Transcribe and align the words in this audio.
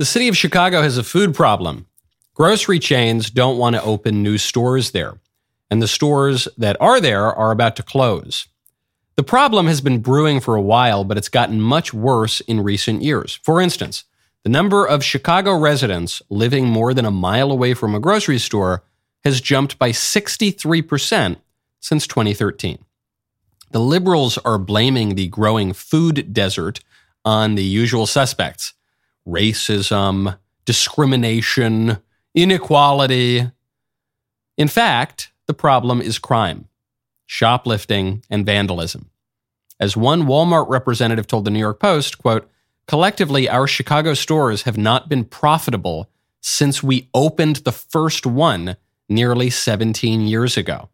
The 0.00 0.06
city 0.06 0.28
of 0.28 0.36
Chicago 0.36 0.80
has 0.80 0.96
a 0.96 1.04
food 1.04 1.34
problem. 1.34 1.84
Grocery 2.32 2.78
chains 2.78 3.28
don't 3.28 3.58
want 3.58 3.76
to 3.76 3.82
open 3.82 4.22
new 4.22 4.38
stores 4.38 4.92
there, 4.92 5.20
and 5.70 5.82
the 5.82 5.86
stores 5.86 6.48
that 6.56 6.78
are 6.80 7.02
there 7.02 7.26
are 7.26 7.50
about 7.50 7.76
to 7.76 7.82
close. 7.82 8.48
The 9.16 9.22
problem 9.22 9.66
has 9.66 9.82
been 9.82 9.98
brewing 9.98 10.40
for 10.40 10.54
a 10.54 10.62
while, 10.62 11.04
but 11.04 11.18
it's 11.18 11.28
gotten 11.28 11.60
much 11.60 11.92
worse 11.92 12.40
in 12.40 12.62
recent 12.62 13.02
years. 13.02 13.40
For 13.42 13.60
instance, 13.60 14.04
the 14.42 14.48
number 14.48 14.86
of 14.86 15.04
Chicago 15.04 15.54
residents 15.54 16.22
living 16.30 16.64
more 16.64 16.94
than 16.94 17.04
a 17.04 17.10
mile 17.10 17.52
away 17.52 17.74
from 17.74 17.94
a 17.94 18.00
grocery 18.00 18.38
store 18.38 18.82
has 19.22 19.42
jumped 19.42 19.78
by 19.78 19.90
63% 19.90 21.36
since 21.78 22.06
2013. 22.06 22.78
The 23.72 23.80
liberals 23.80 24.38
are 24.38 24.56
blaming 24.56 25.14
the 25.14 25.28
growing 25.28 25.74
food 25.74 26.32
desert 26.32 26.80
on 27.22 27.54
the 27.54 27.64
usual 27.64 28.06
suspects 28.06 28.72
racism, 29.26 30.38
discrimination, 30.64 31.98
inequality. 32.34 33.50
In 34.56 34.68
fact, 34.68 35.32
the 35.46 35.54
problem 35.54 36.00
is 36.00 36.18
crime, 36.18 36.68
shoplifting, 37.26 38.24
and 38.30 38.46
vandalism. 38.46 39.10
As 39.78 39.96
one 39.96 40.24
Walmart 40.24 40.68
representative 40.68 41.26
told 41.26 41.44
the 41.44 41.50
New 41.50 41.58
York 41.58 41.80
Post, 41.80 42.18
quote, 42.18 42.50
collectively, 42.86 43.48
our 43.48 43.66
Chicago 43.66 44.14
stores 44.14 44.62
have 44.62 44.76
not 44.76 45.08
been 45.08 45.24
profitable 45.24 46.10
since 46.42 46.82
we 46.82 47.08
opened 47.14 47.56
the 47.56 47.72
first 47.72 48.26
one 48.26 48.76
nearly 49.08 49.50
17 49.50 50.22
years 50.22 50.56
ago. 50.56 50.88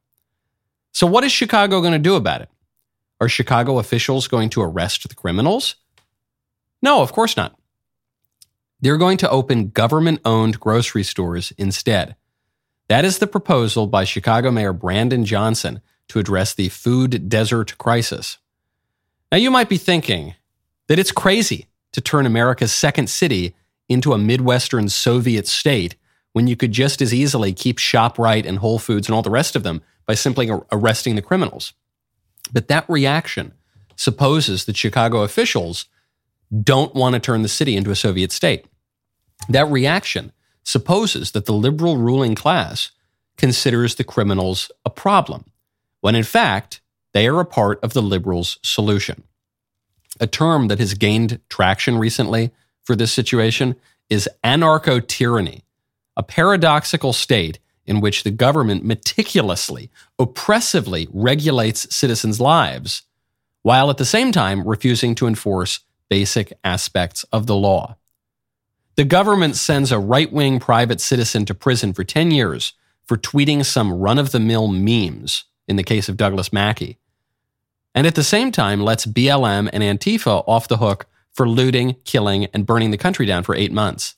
So, 0.92 1.06
what 1.06 1.24
is 1.24 1.32
Chicago 1.32 1.80
going 1.80 1.92
to 1.92 1.98
do 1.98 2.14
about 2.14 2.42
it? 2.42 2.48
Are 3.20 3.28
Chicago 3.28 3.78
officials 3.78 4.28
going 4.28 4.50
to 4.50 4.62
arrest 4.62 5.08
the 5.08 5.14
criminals? 5.14 5.76
No, 6.82 7.02
of 7.02 7.12
course 7.12 7.36
not. 7.36 7.58
They're 8.80 8.96
going 8.96 9.16
to 9.18 9.30
open 9.30 9.70
government 9.70 10.20
owned 10.24 10.60
grocery 10.60 11.02
stores 11.02 11.52
instead. 11.56 12.16
That 12.88 13.04
is 13.04 13.18
the 13.18 13.26
proposal 13.26 13.87
by 13.87 14.04
Chicago 14.04 14.51
Mayor 14.51 14.73
Brandon 14.73 15.24
Johnson 15.24 15.80
to 16.09 16.18
address 16.18 16.54
the 16.54 16.68
food 16.68 17.28
desert 17.28 17.76
crisis. 17.78 18.38
Now, 19.32 19.38
you 19.38 19.51
might 19.51 19.68
be 19.68 19.78
thinking 19.78 20.34
that 20.86 20.98
it's 20.98 21.10
crazy 21.10 21.66
to 21.92 22.01
turn 22.01 22.26
America's 22.26 22.73
second 22.73 23.09
city 23.09 23.56
into 23.88 24.12
a 24.12 24.18
Midwestern 24.18 24.88
Soviet 24.88 25.48
state 25.48 25.96
when 26.32 26.46
you 26.46 26.54
could 26.54 26.73
just 26.73 27.01
as 27.01 27.14
easily 27.14 27.52
keep 27.52 27.79
ShopRite 27.79 28.46
and 28.46 28.58
Whole 28.58 28.79
Foods 28.79 29.08
and 29.08 29.14
all 29.14 29.23
the 29.23 29.30
rest 29.30 29.56
of 29.56 29.62
them 29.62 29.82
by 30.04 30.14
simply 30.14 30.51
arresting 30.70 31.16
the 31.16 31.23
criminals. 31.23 31.73
But 32.52 32.68
that 32.68 32.88
reaction 32.88 33.52
supposes 33.96 34.66
that 34.66 34.76
Chicago 34.76 35.23
officials 35.23 35.86
don't 36.62 36.94
want 36.94 37.14
to 37.14 37.20
turn 37.20 37.42
the 37.42 37.48
city 37.48 37.76
into 37.76 37.90
a 37.90 37.96
Soviet 37.96 38.32
state. 38.32 38.66
That 39.48 39.70
reaction 39.70 40.32
supposes 40.64 41.32
that 41.32 41.46
the 41.46 41.52
liberal 41.52 41.96
ruling 41.96 42.34
class 42.34 42.90
considers 43.36 43.94
the 43.94 44.04
criminals 44.04 44.70
a 44.84 44.90
problem, 44.90 45.44
when 46.00 46.14
in 46.14 46.24
fact, 46.24 46.80
they 47.12 47.26
are 47.26 47.40
a 47.40 47.46
part 47.46 47.78
of 47.82 47.92
the 47.92 48.02
liberals' 48.02 48.58
solution. 48.62 49.22
A 50.20 50.26
term 50.26 50.68
that 50.68 50.78
has 50.78 50.94
gained 50.94 51.40
traction 51.48 51.98
recently 51.98 52.50
for 52.82 52.96
this 52.96 53.12
situation 53.12 53.76
is 54.08 54.28
anarcho 54.42 55.06
tyranny, 55.06 55.64
a 56.16 56.22
paradoxical 56.22 57.12
state 57.12 57.58
in 57.86 58.00
which 58.00 58.24
the 58.24 58.30
government 58.30 58.84
meticulously, 58.84 59.90
oppressively 60.18 61.08
regulates 61.12 61.94
citizens' 61.94 62.40
lives, 62.40 63.02
while 63.62 63.90
at 63.90 63.98
the 63.98 64.04
same 64.04 64.32
time 64.32 64.66
refusing 64.66 65.14
to 65.14 65.26
enforce 65.26 65.80
basic 66.09 66.53
aspects 66.65 67.25
of 67.32 67.47
the 67.47 67.56
law. 67.56 67.97
The 68.97 69.04
government 69.04 69.56
sends 69.56 69.93
a 69.93 69.99
right 69.99 70.32
wing 70.32 70.59
private 70.59 71.00
citizen 71.00 71.44
to 71.47 71.54
prison 71.54 71.93
for 71.93 72.04
10 72.04 72.31
years 72.31 72.72
for 73.04 73.16
tweeting 73.16 73.65
some 73.65 73.93
run 73.93 74.19
of 74.19 74.32
the 74.32 74.41
mill 74.41 74.69
memes, 74.69 75.44
in 75.69 75.76
the 75.76 75.82
case 75.82 76.09
of 76.09 76.16
Douglas 76.16 76.53
Mackey, 76.53 76.98
and 77.97 78.06
at 78.06 78.14
the 78.14 78.22
same 78.22 78.53
time 78.53 78.82
lets 78.82 79.06
BLM 79.06 79.70
and 79.72 79.82
Antifa 79.82 80.44
off 80.47 80.69
the 80.69 80.76
hook 80.76 81.06
for 81.32 81.48
looting, 81.48 81.97
killing, 82.04 82.44
and 82.53 82.66
burning 82.66 82.91
the 82.91 82.98
country 82.98 83.25
down 83.25 83.42
for 83.42 83.54
eight 83.54 83.72
months. 83.72 84.16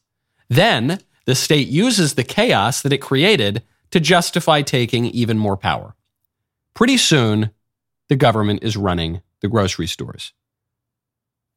Then 0.49 1.01
the 1.27 1.37
state 1.37 1.69
uses 1.69 2.15
the 2.15 2.25
chaos 2.25 2.83
that 2.83 2.93
it 2.93 2.99
created 2.99 3.63
to 3.93 4.01
justify 4.01 4.63
taking 4.63 5.07
even 5.07 5.39
more 5.39 5.57
power. 5.57 5.95
Pretty 6.75 6.97
soon, 6.97 7.51
the 8.09 8.17
government 8.17 8.63
is 8.63 8.77
running 8.77 9.23
the 9.41 9.49
grocery 9.49 9.87
stores. 9.87 10.33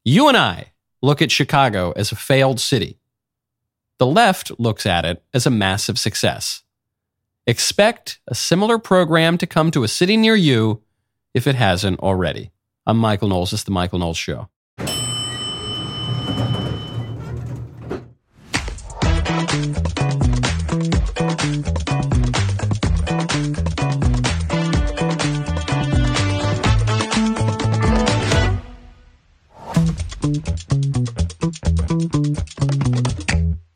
You 0.03 0.28
and 0.29 0.35
I 0.35 0.72
look 1.03 1.22
at 1.22 1.29
Chicago 1.29 1.91
as 1.95 2.12
a 2.12 2.16
failed 2.16 2.59
city. 2.59 2.97
The 4.00 4.07
left 4.07 4.51
looks 4.59 4.88
at 4.88 5.06
it 5.06 5.23
as 5.31 5.45
a 5.45 5.51
massive 5.51 6.00
success. 6.00 6.63
Expect 7.45 8.19
a 8.28 8.34
similar 8.34 8.79
program 8.79 9.38
to 9.38 9.45
come 9.45 9.69
to 9.69 9.84
a 9.84 9.88
city 9.88 10.17
near 10.17 10.35
you 10.35 10.81
if 11.35 11.45
it 11.45 11.53
hasn't 11.53 12.00
already. 12.00 12.50
I'm 12.88 12.97
Michael 12.97 13.28
Knowles. 13.28 13.53
Is 13.53 13.63
The 13.63 13.69
Michael 13.69 14.00
Knowles 14.00 14.17
Show. 14.17 14.50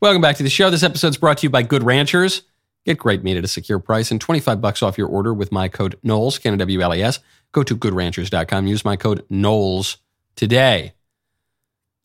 Welcome 0.00 0.22
back 0.22 0.36
to 0.36 0.42
the 0.42 0.50
show. 0.50 0.70
This 0.70 0.82
episode 0.82 1.08
is 1.08 1.16
brought 1.16 1.38
to 1.38 1.46
you 1.46 1.50
by 1.50 1.62
Good 1.62 1.82
Ranchers. 1.82 2.42
Get 2.84 2.98
great 2.98 3.24
meat 3.24 3.36
at 3.36 3.44
a 3.44 3.48
secure 3.48 3.80
price 3.80 4.10
and 4.12 4.20
25 4.20 4.60
bucks 4.60 4.82
off 4.82 4.96
your 4.96 5.08
order 5.08 5.34
with 5.34 5.50
my 5.50 5.68
code 5.68 5.98
Knowles, 6.04 6.38
K-N-W-L-E-S. 6.38 7.18
Go 7.50 7.64
to 7.64 7.76
goodranchers.com. 7.76 8.66
Use 8.68 8.84
my 8.84 8.94
code 8.94 9.24
Knowles 9.28 9.96
today. 10.36 10.94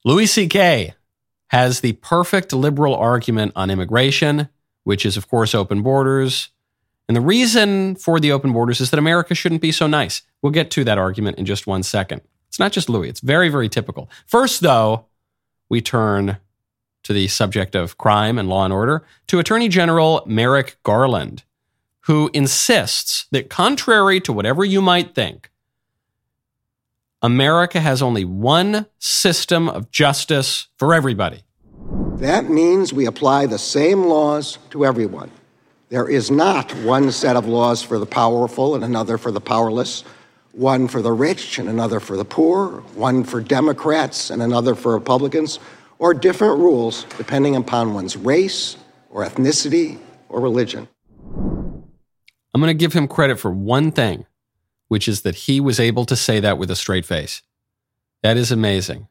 Louis 0.03 0.25
C.K. 0.25 0.95
has 1.49 1.81
the 1.81 1.93
perfect 1.93 2.53
liberal 2.53 2.95
argument 2.95 3.51
on 3.55 3.69
immigration, 3.69 4.49
which 4.83 5.05
is, 5.05 5.17
of 5.17 5.27
course, 5.27 5.53
open 5.53 5.83
borders. 5.83 6.49
And 7.07 7.15
the 7.15 7.21
reason 7.21 7.95
for 7.95 8.19
the 8.19 8.31
open 8.31 8.51
borders 8.51 8.81
is 8.81 8.89
that 8.89 8.97
America 8.97 9.35
shouldn't 9.35 9.61
be 9.61 9.71
so 9.71 9.85
nice. 9.85 10.23
We'll 10.41 10.51
get 10.51 10.71
to 10.71 10.83
that 10.85 10.97
argument 10.97 11.37
in 11.37 11.45
just 11.45 11.67
one 11.67 11.83
second. 11.83 12.21
It's 12.51 12.59
not 12.59 12.73
just 12.73 12.89
Louis, 12.89 13.07
it's 13.07 13.21
very, 13.21 13.47
very 13.47 13.69
typical. 13.69 14.09
First, 14.27 14.59
though, 14.59 15.05
we 15.69 15.79
turn 15.79 16.35
to 17.03 17.13
the 17.13 17.29
subject 17.29 17.75
of 17.75 17.97
crime 17.97 18.37
and 18.37 18.49
law 18.49 18.65
and 18.65 18.73
order 18.73 19.05
to 19.27 19.39
Attorney 19.39 19.69
General 19.69 20.21
Merrick 20.25 20.75
Garland, 20.83 21.43
who 22.01 22.29
insists 22.33 23.25
that, 23.31 23.49
contrary 23.49 24.19
to 24.19 24.33
whatever 24.33 24.65
you 24.65 24.81
might 24.81 25.15
think, 25.15 25.49
America 27.21 27.79
has 27.79 28.01
only 28.01 28.25
one 28.25 28.85
system 28.99 29.69
of 29.69 29.89
justice 29.89 30.67
for 30.75 30.93
everybody. 30.93 31.43
That 32.15 32.49
means 32.49 32.91
we 32.91 33.05
apply 33.05 33.45
the 33.45 33.59
same 33.59 34.03
laws 34.03 34.57
to 34.71 34.85
everyone. 34.85 35.31
There 35.87 36.09
is 36.09 36.29
not 36.29 36.69
one 36.79 37.13
set 37.13 37.37
of 37.37 37.47
laws 37.47 37.81
for 37.81 37.97
the 37.97 38.05
powerful 38.05 38.75
and 38.75 38.83
another 38.83 39.17
for 39.17 39.31
the 39.31 39.39
powerless, 39.39 40.03
one 40.53 40.87
for 40.87 41.01
the 41.01 41.11
rich 41.11 41.59
and 41.59 41.69
another 41.69 41.99
for 41.99 42.17
the 42.17 42.25
poor, 42.25 42.81
one 42.95 43.23
for 43.23 43.41
Democrats 43.41 44.29
and 44.29 44.41
another 44.41 44.75
for 44.75 44.93
Republicans 44.93 45.59
or 45.99 46.13
different 46.13 46.59
rules 46.59 47.05
depending 47.17 47.55
upon 47.55 47.93
one's 47.93 48.17
race 48.17 48.77
or 49.09 49.25
ethnicity 49.25 49.99
or 50.29 50.39
religion. 50.39 50.87
I'm 52.53 52.59
going 52.59 52.67
to 52.67 52.73
give 52.73 52.93
him 52.93 53.07
credit 53.07 53.39
for 53.39 53.51
one 53.51 53.91
thing, 53.91 54.25
which 54.87 55.07
is 55.07 55.21
that 55.21 55.35
he 55.35 55.61
was 55.61 55.79
able 55.79 56.05
to 56.05 56.15
say 56.15 56.39
that 56.39 56.57
with 56.57 56.69
a 56.69 56.75
straight 56.75 57.05
face. 57.05 57.41
That 58.23 58.37
is 58.37 58.51
amazing. 58.51 59.07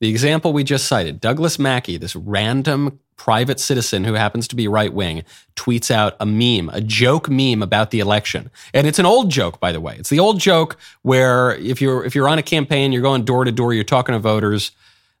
The 0.00 0.08
example 0.08 0.52
we 0.52 0.64
just 0.64 0.86
cited, 0.86 1.20
Douglas 1.20 1.58
Mackey, 1.58 1.96
this 1.96 2.16
random 2.16 2.98
private 3.16 3.60
citizen 3.60 4.04
who 4.04 4.14
happens 4.14 4.48
to 4.48 4.56
be 4.56 4.66
right 4.66 4.92
wing, 4.92 5.22
tweets 5.56 5.90
out 5.90 6.16
a 6.18 6.26
meme, 6.26 6.68
a 6.74 6.80
joke 6.80 7.28
meme 7.28 7.62
about 7.62 7.90
the 7.90 8.00
election. 8.00 8.50
And 8.72 8.86
it's 8.86 8.98
an 8.98 9.06
old 9.06 9.30
joke, 9.30 9.60
by 9.60 9.72
the 9.72 9.80
way. 9.80 9.96
It's 9.98 10.10
the 10.10 10.18
old 10.18 10.40
joke 10.40 10.76
where 11.02 11.54
if 11.54 11.80
you're 11.80 12.04
if 12.04 12.14
you're 12.14 12.28
on 12.28 12.38
a 12.38 12.42
campaign, 12.42 12.92
you're 12.92 13.02
going 13.02 13.24
door 13.24 13.44
to 13.44 13.52
door, 13.52 13.72
you're 13.72 13.84
talking 13.84 14.14
to 14.14 14.18
voters, 14.18 14.72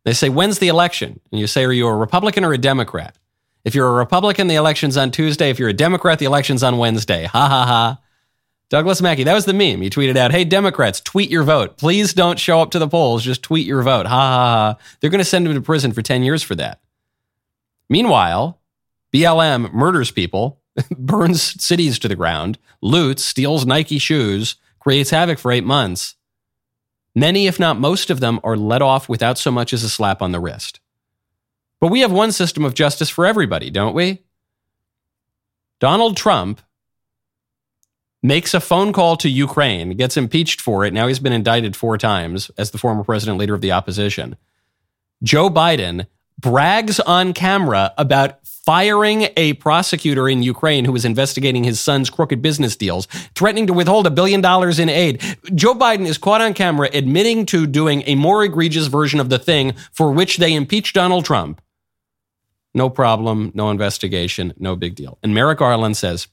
they 0.04 0.12
say, 0.12 0.28
when's 0.28 0.58
the 0.58 0.68
election? 0.68 1.20
And 1.30 1.40
you 1.40 1.46
say, 1.46 1.64
are 1.64 1.72
you 1.72 1.86
a 1.86 1.96
Republican 1.96 2.44
or 2.44 2.52
a 2.52 2.58
Democrat? 2.58 3.16
If 3.64 3.74
you're 3.74 3.88
a 3.88 3.94
Republican, 3.94 4.48
the 4.48 4.56
election's 4.56 4.96
on 4.96 5.10
Tuesday. 5.10 5.48
If 5.48 5.58
you're 5.58 5.70
a 5.70 5.72
Democrat, 5.74 6.18
the 6.18 6.26
election's 6.26 6.62
on 6.62 6.76
Wednesday. 6.76 7.24
Ha 7.24 7.48
ha 7.48 7.66
ha. 7.66 7.98
Douglas 8.74 9.00
Mackey, 9.00 9.22
that 9.22 9.34
was 9.34 9.44
the 9.44 9.52
meme. 9.52 9.82
He 9.82 9.88
tweeted 9.88 10.16
out, 10.16 10.32
Hey, 10.32 10.42
Democrats, 10.42 11.00
tweet 11.00 11.30
your 11.30 11.44
vote. 11.44 11.78
Please 11.78 12.12
don't 12.12 12.40
show 12.40 12.60
up 12.60 12.72
to 12.72 12.80
the 12.80 12.88
polls. 12.88 13.22
Just 13.22 13.40
tweet 13.40 13.68
your 13.68 13.82
vote. 13.82 14.04
Ha 14.06 14.10
ha 14.10 14.74
ha. 14.74 14.76
They're 14.98 15.10
going 15.10 15.20
to 15.20 15.24
send 15.24 15.46
him 15.46 15.54
to 15.54 15.60
prison 15.60 15.92
for 15.92 16.02
10 16.02 16.24
years 16.24 16.42
for 16.42 16.56
that. 16.56 16.80
Meanwhile, 17.88 18.60
BLM 19.12 19.72
murders 19.72 20.10
people, 20.10 20.60
burns 20.90 21.64
cities 21.64 22.00
to 22.00 22.08
the 22.08 22.16
ground, 22.16 22.58
loots, 22.82 23.22
steals 23.22 23.64
Nike 23.64 24.00
shoes, 24.00 24.56
creates 24.80 25.10
havoc 25.10 25.38
for 25.38 25.52
eight 25.52 25.62
months. 25.62 26.16
Many, 27.14 27.46
if 27.46 27.60
not 27.60 27.78
most 27.78 28.10
of 28.10 28.18
them, 28.18 28.40
are 28.42 28.56
let 28.56 28.82
off 28.82 29.08
without 29.08 29.38
so 29.38 29.52
much 29.52 29.72
as 29.72 29.84
a 29.84 29.88
slap 29.88 30.20
on 30.20 30.32
the 30.32 30.40
wrist. 30.40 30.80
But 31.78 31.92
we 31.92 32.00
have 32.00 32.10
one 32.10 32.32
system 32.32 32.64
of 32.64 32.74
justice 32.74 33.08
for 33.08 33.24
everybody, 33.24 33.70
don't 33.70 33.94
we? 33.94 34.24
Donald 35.78 36.16
Trump 36.16 36.60
makes 38.24 38.54
a 38.54 38.60
phone 38.60 38.90
call 38.94 39.16
to 39.18 39.28
Ukraine, 39.28 39.90
gets 39.90 40.16
impeached 40.16 40.60
for 40.60 40.84
it. 40.84 40.94
Now 40.94 41.06
he's 41.06 41.18
been 41.18 41.34
indicted 41.34 41.76
four 41.76 41.98
times 41.98 42.50
as 42.56 42.70
the 42.70 42.78
former 42.78 43.04
president, 43.04 43.38
leader 43.38 43.54
of 43.54 43.60
the 43.60 43.70
opposition. 43.70 44.36
Joe 45.22 45.50
Biden 45.50 46.06
brags 46.40 46.98
on 47.00 47.34
camera 47.34 47.92
about 47.98 48.44
firing 48.46 49.28
a 49.36 49.52
prosecutor 49.54 50.26
in 50.26 50.42
Ukraine 50.42 50.86
who 50.86 50.92
was 50.92 51.04
investigating 51.04 51.64
his 51.64 51.78
son's 51.78 52.08
crooked 52.08 52.40
business 52.40 52.76
deals, 52.76 53.04
threatening 53.34 53.66
to 53.66 53.74
withhold 53.74 54.06
a 54.06 54.10
billion 54.10 54.40
dollars 54.40 54.78
in 54.78 54.88
aid. 54.88 55.20
Joe 55.54 55.74
Biden 55.74 56.06
is 56.06 56.16
caught 56.16 56.40
on 56.40 56.54
camera 56.54 56.88
admitting 56.94 57.44
to 57.46 57.66
doing 57.66 58.02
a 58.06 58.14
more 58.14 58.42
egregious 58.42 58.86
version 58.86 59.20
of 59.20 59.28
the 59.28 59.38
thing 59.38 59.74
for 59.92 60.10
which 60.10 60.38
they 60.38 60.54
impeached 60.54 60.94
Donald 60.94 61.26
Trump. 61.26 61.60
No 62.72 62.88
problem, 62.88 63.52
no 63.54 63.70
investigation, 63.70 64.54
no 64.56 64.76
big 64.76 64.94
deal. 64.94 65.18
And 65.22 65.34
Merrick 65.34 65.58
Garland 65.58 65.98
says, 65.98 66.26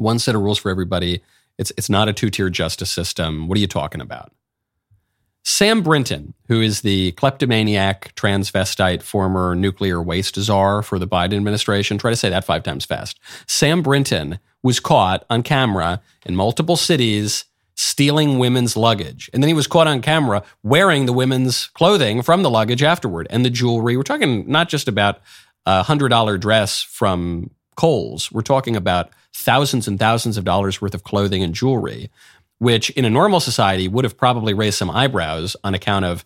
one 0.00 0.18
set 0.18 0.34
of 0.34 0.42
rules 0.42 0.58
for 0.58 0.70
everybody. 0.70 1.22
It's, 1.58 1.70
it's 1.76 1.90
not 1.90 2.08
a 2.08 2.12
two 2.12 2.30
tier 2.30 2.50
justice 2.50 2.90
system. 2.90 3.46
What 3.46 3.56
are 3.58 3.60
you 3.60 3.66
talking 3.66 4.00
about? 4.00 4.32
Sam 5.42 5.82
Brinton, 5.82 6.34
who 6.48 6.60
is 6.60 6.82
the 6.82 7.12
kleptomaniac, 7.12 8.14
transvestite, 8.14 9.02
former 9.02 9.54
nuclear 9.54 10.02
waste 10.02 10.36
czar 10.36 10.82
for 10.82 10.98
the 10.98 11.08
Biden 11.08 11.36
administration, 11.36 11.98
try 11.98 12.10
to 12.10 12.16
say 12.16 12.28
that 12.28 12.44
five 12.44 12.62
times 12.62 12.84
fast. 12.84 13.18
Sam 13.46 13.82
Brinton 13.82 14.38
was 14.62 14.80
caught 14.80 15.24
on 15.30 15.42
camera 15.42 16.02
in 16.26 16.36
multiple 16.36 16.76
cities 16.76 17.46
stealing 17.74 18.38
women's 18.38 18.76
luggage. 18.76 19.30
And 19.32 19.42
then 19.42 19.48
he 19.48 19.54
was 19.54 19.66
caught 19.66 19.86
on 19.86 20.02
camera 20.02 20.42
wearing 20.62 21.06
the 21.06 21.14
women's 21.14 21.68
clothing 21.68 22.20
from 22.20 22.42
the 22.42 22.50
luggage 22.50 22.82
afterward 22.82 23.26
and 23.30 23.44
the 23.44 23.50
jewelry. 23.50 23.96
We're 23.96 24.02
talking 24.02 24.50
not 24.50 24.68
just 24.68 24.88
about 24.88 25.20
a 25.64 25.82
$100 25.82 26.38
dress 26.38 26.82
from 26.82 27.50
Kohl's, 27.80 28.30
we're 28.30 28.42
talking 28.42 28.76
about 28.76 29.10
thousands 29.32 29.88
and 29.88 29.98
thousands 29.98 30.36
of 30.36 30.44
dollars 30.44 30.80
worth 30.80 30.94
of 30.94 31.04
clothing 31.04 31.42
and 31.42 31.54
jewelry 31.54 32.10
which 32.60 32.90
in 32.90 33.06
a 33.06 33.10
normal 33.10 33.40
society 33.40 33.88
would 33.88 34.04
have 34.04 34.18
probably 34.18 34.52
raised 34.52 34.76
some 34.76 34.90
eyebrows 34.90 35.56
on 35.64 35.74
account 35.74 36.04
of 36.04 36.24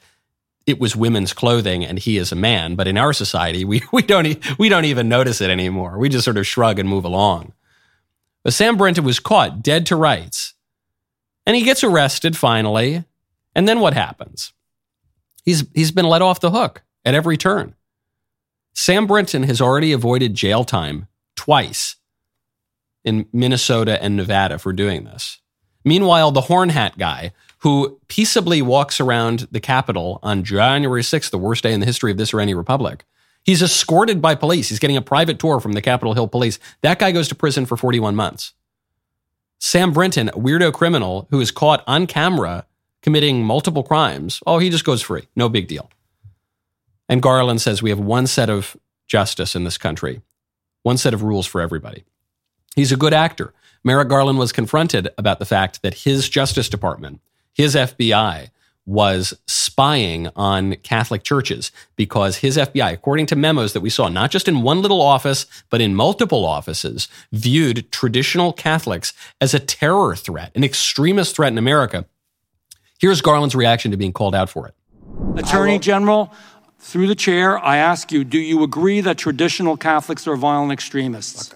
it 0.66 0.80
was 0.80 0.96
women's 0.96 1.32
clothing 1.32 1.84
and 1.84 1.98
he 1.98 2.18
is 2.18 2.32
a 2.32 2.36
man. 2.36 2.74
But 2.74 2.88
in 2.88 2.98
our 2.98 3.12
society, 3.12 3.64
we, 3.64 3.82
we, 3.92 4.02
don't, 4.02 4.58
we 4.58 4.68
don't 4.68 4.84
even 4.84 5.08
notice 5.08 5.40
it 5.40 5.48
anymore. 5.48 5.96
We 5.96 6.08
just 6.08 6.24
sort 6.24 6.36
of 6.36 6.46
shrug 6.46 6.78
and 6.78 6.88
move 6.88 7.04
along. 7.04 7.52
But 8.42 8.52
Sam 8.52 8.76
Brinton 8.76 9.04
was 9.04 9.20
caught 9.20 9.62
dead 9.62 9.86
to 9.86 9.96
rights. 9.96 10.54
And 11.46 11.54
he 11.54 11.62
gets 11.62 11.84
arrested 11.84 12.36
finally. 12.36 13.04
And 13.54 13.68
then 13.68 13.78
what 13.78 13.94
happens? 13.94 14.52
He's, 15.44 15.64
he's 15.72 15.92
been 15.92 16.08
let 16.08 16.22
off 16.22 16.40
the 16.40 16.50
hook 16.50 16.82
at 17.04 17.14
every 17.14 17.36
turn. 17.36 17.76
Sam 18.72 19.06
Brinton 19.06 19.44
has 19.44 19.60
already 19.60 19.92
avoided 19.92 20.34
jail 20.34 20.64
time 20.64 21.06
twice 21.44 21.96
in 23.04 23.26
Minnesota 23.30 24.02
and 24.02 24.16
Nevada 24.16 24.58
for 24.58 24.72
doing 24.72 25.04
this. 25.04 25.42
Meanwhile, 25.84 26.30
the 26.30 26.42
horn 26.42 26.70
hat 26.70 26.96
guy, 26.96 27.32
who 27.58 28.00
peaceably 28.08 28.62
walks 28.62 28.98
around 28.98 29.46
the 29.50 29.60
Capitol 29.60 30.20
on 30.22 30.42
January 30.42 31.02
6th, 31.02 31.30
the 31.30 31.36
worst 31.36 31.62
day 31.62 31.74
in 31.74 31.80
the 31.80 31.86
history 31.86 32.10
of 32.10 32.16
this 32.16 32.32
or 32.32 32.40
any 32.40 32.54
republic, 32.54 33.04
he's 33.42 33.60
escorted 33.60 34.22
by 34.22 34.34
police. 34.34 34.70
He's 34.70 34.78
getting 34.78 34.96
a 34.96 35.02
private 35.02 35.38
tour 35.38 35.60
from 35.60 35.72
the 35.72 35.82
Capitol 35.82 36.14
Hill 36.14 36.28
police. 36.28 36.58
That 36.80 36.98
guy 36.98 37.12
goes 37.12 37.28
to 37.28 37.34
prison 37.34 37.66
for 37.66 37.76
41 37.76 38.16
months. 38.16 38.54
Sam 39.58 39.92
Brinton, 39.92 40.30
a 40.30 40.32
weirdo 40.32 40.72
criminal 40.72 41.28
who 41.30 41.40
is 41.42 41.50
caught 41.50 41.84
on 41.86 42.06
camera 42.06 42.64
committing 43.02 43.44
multiple 43.44 43.82
crimes, 43.82 44.42
oh, 44.46 44.58
he 44.58 44.70
just 44.70 44.86
goes 44.86 45.02
free. 45.02 45.28
No 45.36 45.50
big 45.50 45.68
deal. 45.68 45.90
And 47.06 47.20
Garland 47.20 47.60
says 47.60 47.82
we 47.82 47.90
have 47.90 48.00
one 48.00 48.26
set 48.26 48.48
of 48.48 48.78
justice 49.06 49.54
in 49.54 49.64
this 49.64 49.76
country, 49.76 50.22
one 50.84 50.96
set 50.96 51.12
of 51.12 51.24
rules 51.24 51.46
for 51.46 51.60
everybody. 51.60 52.04
He's 52.76 52.92
a 52.92 52.96
good 52.96 53.12
actor. 53.12 53.52
Merrick 53.82 54.08
Garland 54.08 54.38
was 54.38 54.52
confronted 54.52 55.08
about 55.18 55.40
the 55.40 55.44
fact 55.44 55.82
that 55.82 55.94
his 55.94 56.28
Justice 56.28 56.68
Department, 56.68 57.20
his 57.52 57.74
FBI, 57.74 58.50
was 58.86 59.32
spying 59.46 60.28
on 60.36 60.74
Catholic 60.76 61.22
churches 61.22 61.72
because 61.96 62.38
his 62.38 62.58
FBI, 62.58 62.92
according 62.92 63.24
to 63.26 63.36
memos 63.36 63.72
that 63.72 63.80
we 63.80 63.88
saw, 63.88 64.08
not 64.08 64.30
just 64.30 64.46
in 64.46 64.62
one 64.62 64.82
little 64.82 65.00
office, 65.00 65.46
but 65.70 65.80
in 65.80 65.94
multiple 65.94 66.44
offices, 66.44 67.08
viewed 67.32 67.90
traditional 67.90 68.52
Catholics 68.52 69.14
as 69.40 69.54
a 69.54 69.58
terror 69.58 70.14
threat, 70.14 70.52
an 70.54 70.64
extremist 70.64 71.34
threat 71.34 71.52
in 71.52 71.58
America. 71.58 72.04
Here's 73.00 73.22
Garland's 73.22 73.54
reaction 73.54 73.90
to 73.90 73.96
being 73.96 74.12
called 74.12 74.34
out 74.34 74.50
for 74.50 74.68
it. 74.68 74.74
Attorney 75.36 75.78
General, 75.78 76.32
through 76.84 77.06
the 77.06 77.14
chair, 77.14 77.58
I 77.58 77.78
ask 77.78 78.12
you, 78.12 78.24
do 78.24 78.38
you 78.38 78.62
agree 78.62 79.00
that 79.00 79.16
traditional 79.16 79.76
Catholics 79.76 80.28
are 80.28 80.36
violent 80.36 80.70
extremists? 80.70 81.54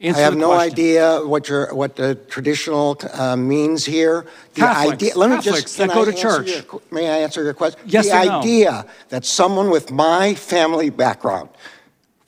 Answer 0.00 0.18
I 0.18 0.22
have 0.22 0.36
no 0.36 0.48
question. 0.48 0.72
idea 0.72 1.20
what 1.24 1.48
your 1.48 1.74
what 1.74 1.96
the 1.96 2.14
traditional 2.14 2.98
uh, 3.12 3.36
means 3.36 3.84
here. 3.84 4.26
The 4.54 4.62
Catholics, 4.62 4.92
idea. 4.94 5.16
Let 5.16 5.30
me 5.30 5.40
just 5.40 5.76
that 5.78 5.90
go 5.90 6.04
to 6.04 6.12
church. 6.12 6.50
Your, 6.50 6.80
may 6.90 7.08
I 7.08 7.18
answer 7.18 7.44
your 7.44 7.54
question? 7.54 7.80
Yes 7.86 8.10
The 8.10 8.24
no? 8.24 8.40
idea 8.40 8.86
that 9.10 9.24
someone 9.24 9.70
with 9.70 9.90
my 9.92 10.34
family 10.34 10.90
background 10.90 11.48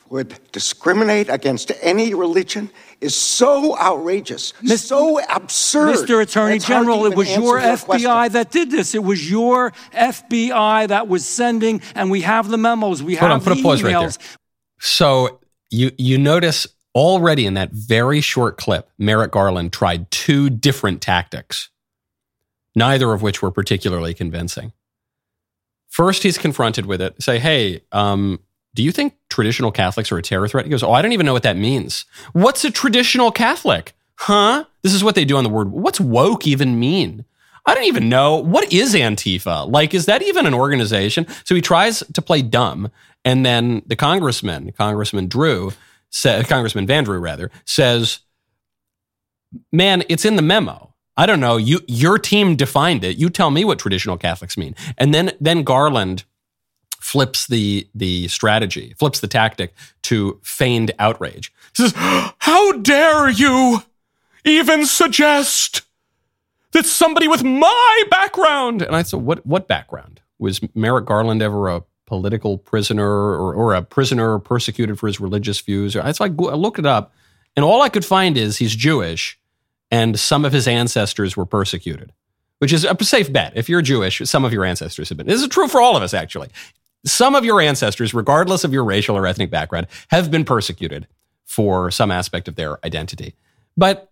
would 0.08 0.38
discriminate 0.52 1.28
against 1.28 1.72
any 1.82 2.14
religion 2.14 2.70
is 3.00 3.14
so 3.14 3.78
outrageous, 3.78 4.52
Mr. 4.62 4.78
so 4.78 5.20
absurd. 5.28 5.96
Mr. 5.96 6.22
Attorney 6.22 6.58
General, 6.58 7.06
it 7.06 7.16
was 7.16 7.34
your 7.34 7.58
FBI 7.60 7.84
question. 7.84 8.32
that 8.32 8.50
did 8.50 8.70
this. 8.70 8.94
It 8.94 9.04
was 9.04 9.30
your 9.30 9.72
FBI 9.92 10.88
that 10.88 11.08
was 11.08 11.24
sending, 11.24 11.82
and 11.94 12.10
we 12.10 12.22
have 12.22 12.48
the 12.48 12.58
memos, 12.58 13.02
we 13.02 13.16
have 13.16 13.30
on, 13.30 13.40
put 13.40 13.54
the 13.54 13.60
a 13.60 13.62
pause 13.62 13.82
emails. 13.82 13.84
right 13.84 14.18
there. 14.18 14.36
So 14.80 15.40
you 15.70 15.90
you 15.98 16.18
notice 16.18 16.66
Already 16.96 17.44
in 17.44 17.52
that 17.54 17.72
very 17.72 18.22
short 18.22 18.56
clip, 18.56 18.88
Merrick 18.96 19.30
Garland 19.30 19.70
tried 19.70 20.10
two 20.10 20.48
different 20.48 21.02
tactics, 21.02 21.68
neither 22.74 23.12
of 23.12 23.20
which 23.20 23.42
were 23.42 23.50
particularly 23.50 24.14
convincing. 24.14 24.72
First, 25.90 26.22
he's 26.22 26.38
confronted 26.38 26.86
with 26.86 27.02
it. 27.02 27.22
Say, 27.22 27.38
hey, 27.38 27.82
um, 27.92 28.40
do 28.76 28.82
you 28.82 28.92
think 28.92 29.14
traditional 29.30 29.72
Catholics 29.72 30.12
are 30.12 30.18
a 30.18 30.22
terror 30.22 30.46
threat? 30.46 30.66
He 30.66 30.70
goes, 30.70 30.82
oh, 30.82 30.92
I 30.92 31.02
don't 31.02 31.12
even 31.12 31.26
know 31.26 31.32
what 31.32 31.42
that 31.42 31.56
means. 31.56 32.04
What's 32.32 32.64
a 32.64 32.70
traditional 32.70 33.32
Catholic? 33.32 33.94
Huh? 34.16 34.64
This 34.82 34.94
is 34.94 35.02
what 35.02 35.14
they 35.14 35.24
do 35.24 35.36
on 35.36 35.44
the 35.44 35.50
word. 35.50 35.72
What's 35.72 35.98
woke 35.98 36.46
even 36.46 36.78
mean? 36.78 37.24
I 37.64 37.74
don't 37.74 37.84
even 37.84 38.08
know. 38.08 38.36
What 38.36 38.72
is 38.72 38.94
Antifa? 38.94 39.68
Like, 39.68 39.94
is 39.94 40.06
that 40.06 40.22
even 40.22 40.46
an 40.46 40.54
organization? 40.54 41.26
So 41.44 41.54
he 41.54 41.60
tries 41.60 42.04
to 42.12 42.22
play 42.22 42.42
dumb. 42.42 42.90
And 43.24 43.44
then 43.44 43.82
the 43.86 43.96
congressman, 43.96 44.72
Congressman 44.72 45.26
Drew, 45.26 45.72
say, 46.10 46.44
Congressman 46.44 46.86
Van 46.86 47.02
Drew 47.02 47.18
rather, 47.18 47.50
says, 47.64 48.20
"Man, 49.72 50.04
it's 50.08 50.24
in 50.24 50.36
the 50.36 50.42
memo. 50.42 50.94
I 51.16 51.26
don't 51.26 51.40
know. 51.40 51.56
You 51.56 51.80
your 51.88 52.18
team 52.18 52.54
defined 52.54 53.02
it. 53.02 53.16
You 53.16 53.30
tell 53.30 53.50
me 53.50 53.64
what 53.64 53.80
traditional 53.80 54.16
Catholics 54.16 54.56
mean." 54.56 54.76
And 54.96 55.12
then 55.12 55.32
then 55.40 55.64
Garland 55.64 56.24
flips 57.00 57.46
the 57.46 57.88
the 57.94 58.28
strategy, 58.28 58.94
flips 58.98 59.20
the 59.20 59.28
tactic 59.28 59.74
to 60.02 60.40
feigned 60.42 60.92
outrage. 60.98 61.52
He 61.76 61.82
says, 61.82 61.92
"How 61.96 62.72
dare 62.72 63.28
you 63.28 63.82
even 64.44 64.86
suggest 64.86 65.82
that 66.72 66.86
somebody 66.86 67.28
with 67.28 67.44
my 67.44 68.02
background?" 68.10 68.82
And 68.82 68.94
I 68.94 69.02
said, 69.02 69.20
"What 69.20 69.46
what 69.46 69.68
background? 69.68 70.20
Was 70.38 70.60
Merrick 70.74 71.06
Garland 71.06 71.40
ever 71.42 71.68
a 71.68 71.82
political 72.06 72.56
prisoner 72.56 73.04
or, 73.04 73.52
or 73.52 73.74
a 73.74 73.82
prisoner 73.82 74.38
persecuted 74.38 74.98
for 74.98 75.08
his 75.08 75.20
religious 75.20 75.60
views. 75.60 75.92
So 75.92 76.00
I 76.00 76.26
looked 76.28 76.78
it 76.78 76.86
up, 76.86 77.12
and 77.54 77.64
all 77.64 77.82
I 77.82 77.88
could 77.88 78.04
find 78.04 78.36
is 78.36 78.56
he's 78.56 78.74
Jewish, 78.74 79.38
and 79.90 80.18
some 80.18 80.44
of 80.44 80.52
his 80.52 80.66
ancestors 80.66 81.36
were 81.36 81.46
persecuted, 81.46 82.12
which 82.58 82.72
is 82.72 82.84
a 82.84 82.96
safe 83.04 83.32
bet. 83.32 83.52
If 83.56 83.68
you're 83.68 83.82
Jewish, 83.82 84.22
some 84.24 84.44
of 84.44 84.52
your 84.52 84.64
ancestors 84.64 85.08
have 85.08 85.18
been. 85.18 85.26
This 85.26 85.42
is 85.42 85.48
true 85.48 85.68
for 85.68 85.80
all 85.80 85.96
of 85.96 86.02
us, 86.02 86.14
actually. 86.14 86.48
Some 87.06 87.34
of 87.34 87.44
your 87.44 87.60
ancestors, 87.60 88.12
regardless 88.12 88.64
of 88.64 88.72
your 88.72 88.84
racial 88.84 89.16
or 89.16 89.26
ethnic 89.26 89.50
background, 89.50 89.86
have 90.10 90.30
been 90.30 90.44
persecuted 90.44 91.06
for 91.44 91.90
some 91.90 92.10
aspect 92.10 92.48
of 92.48 92.56
their 92.56 92.84
identity. 92.84 93.34
But 93.76 94.10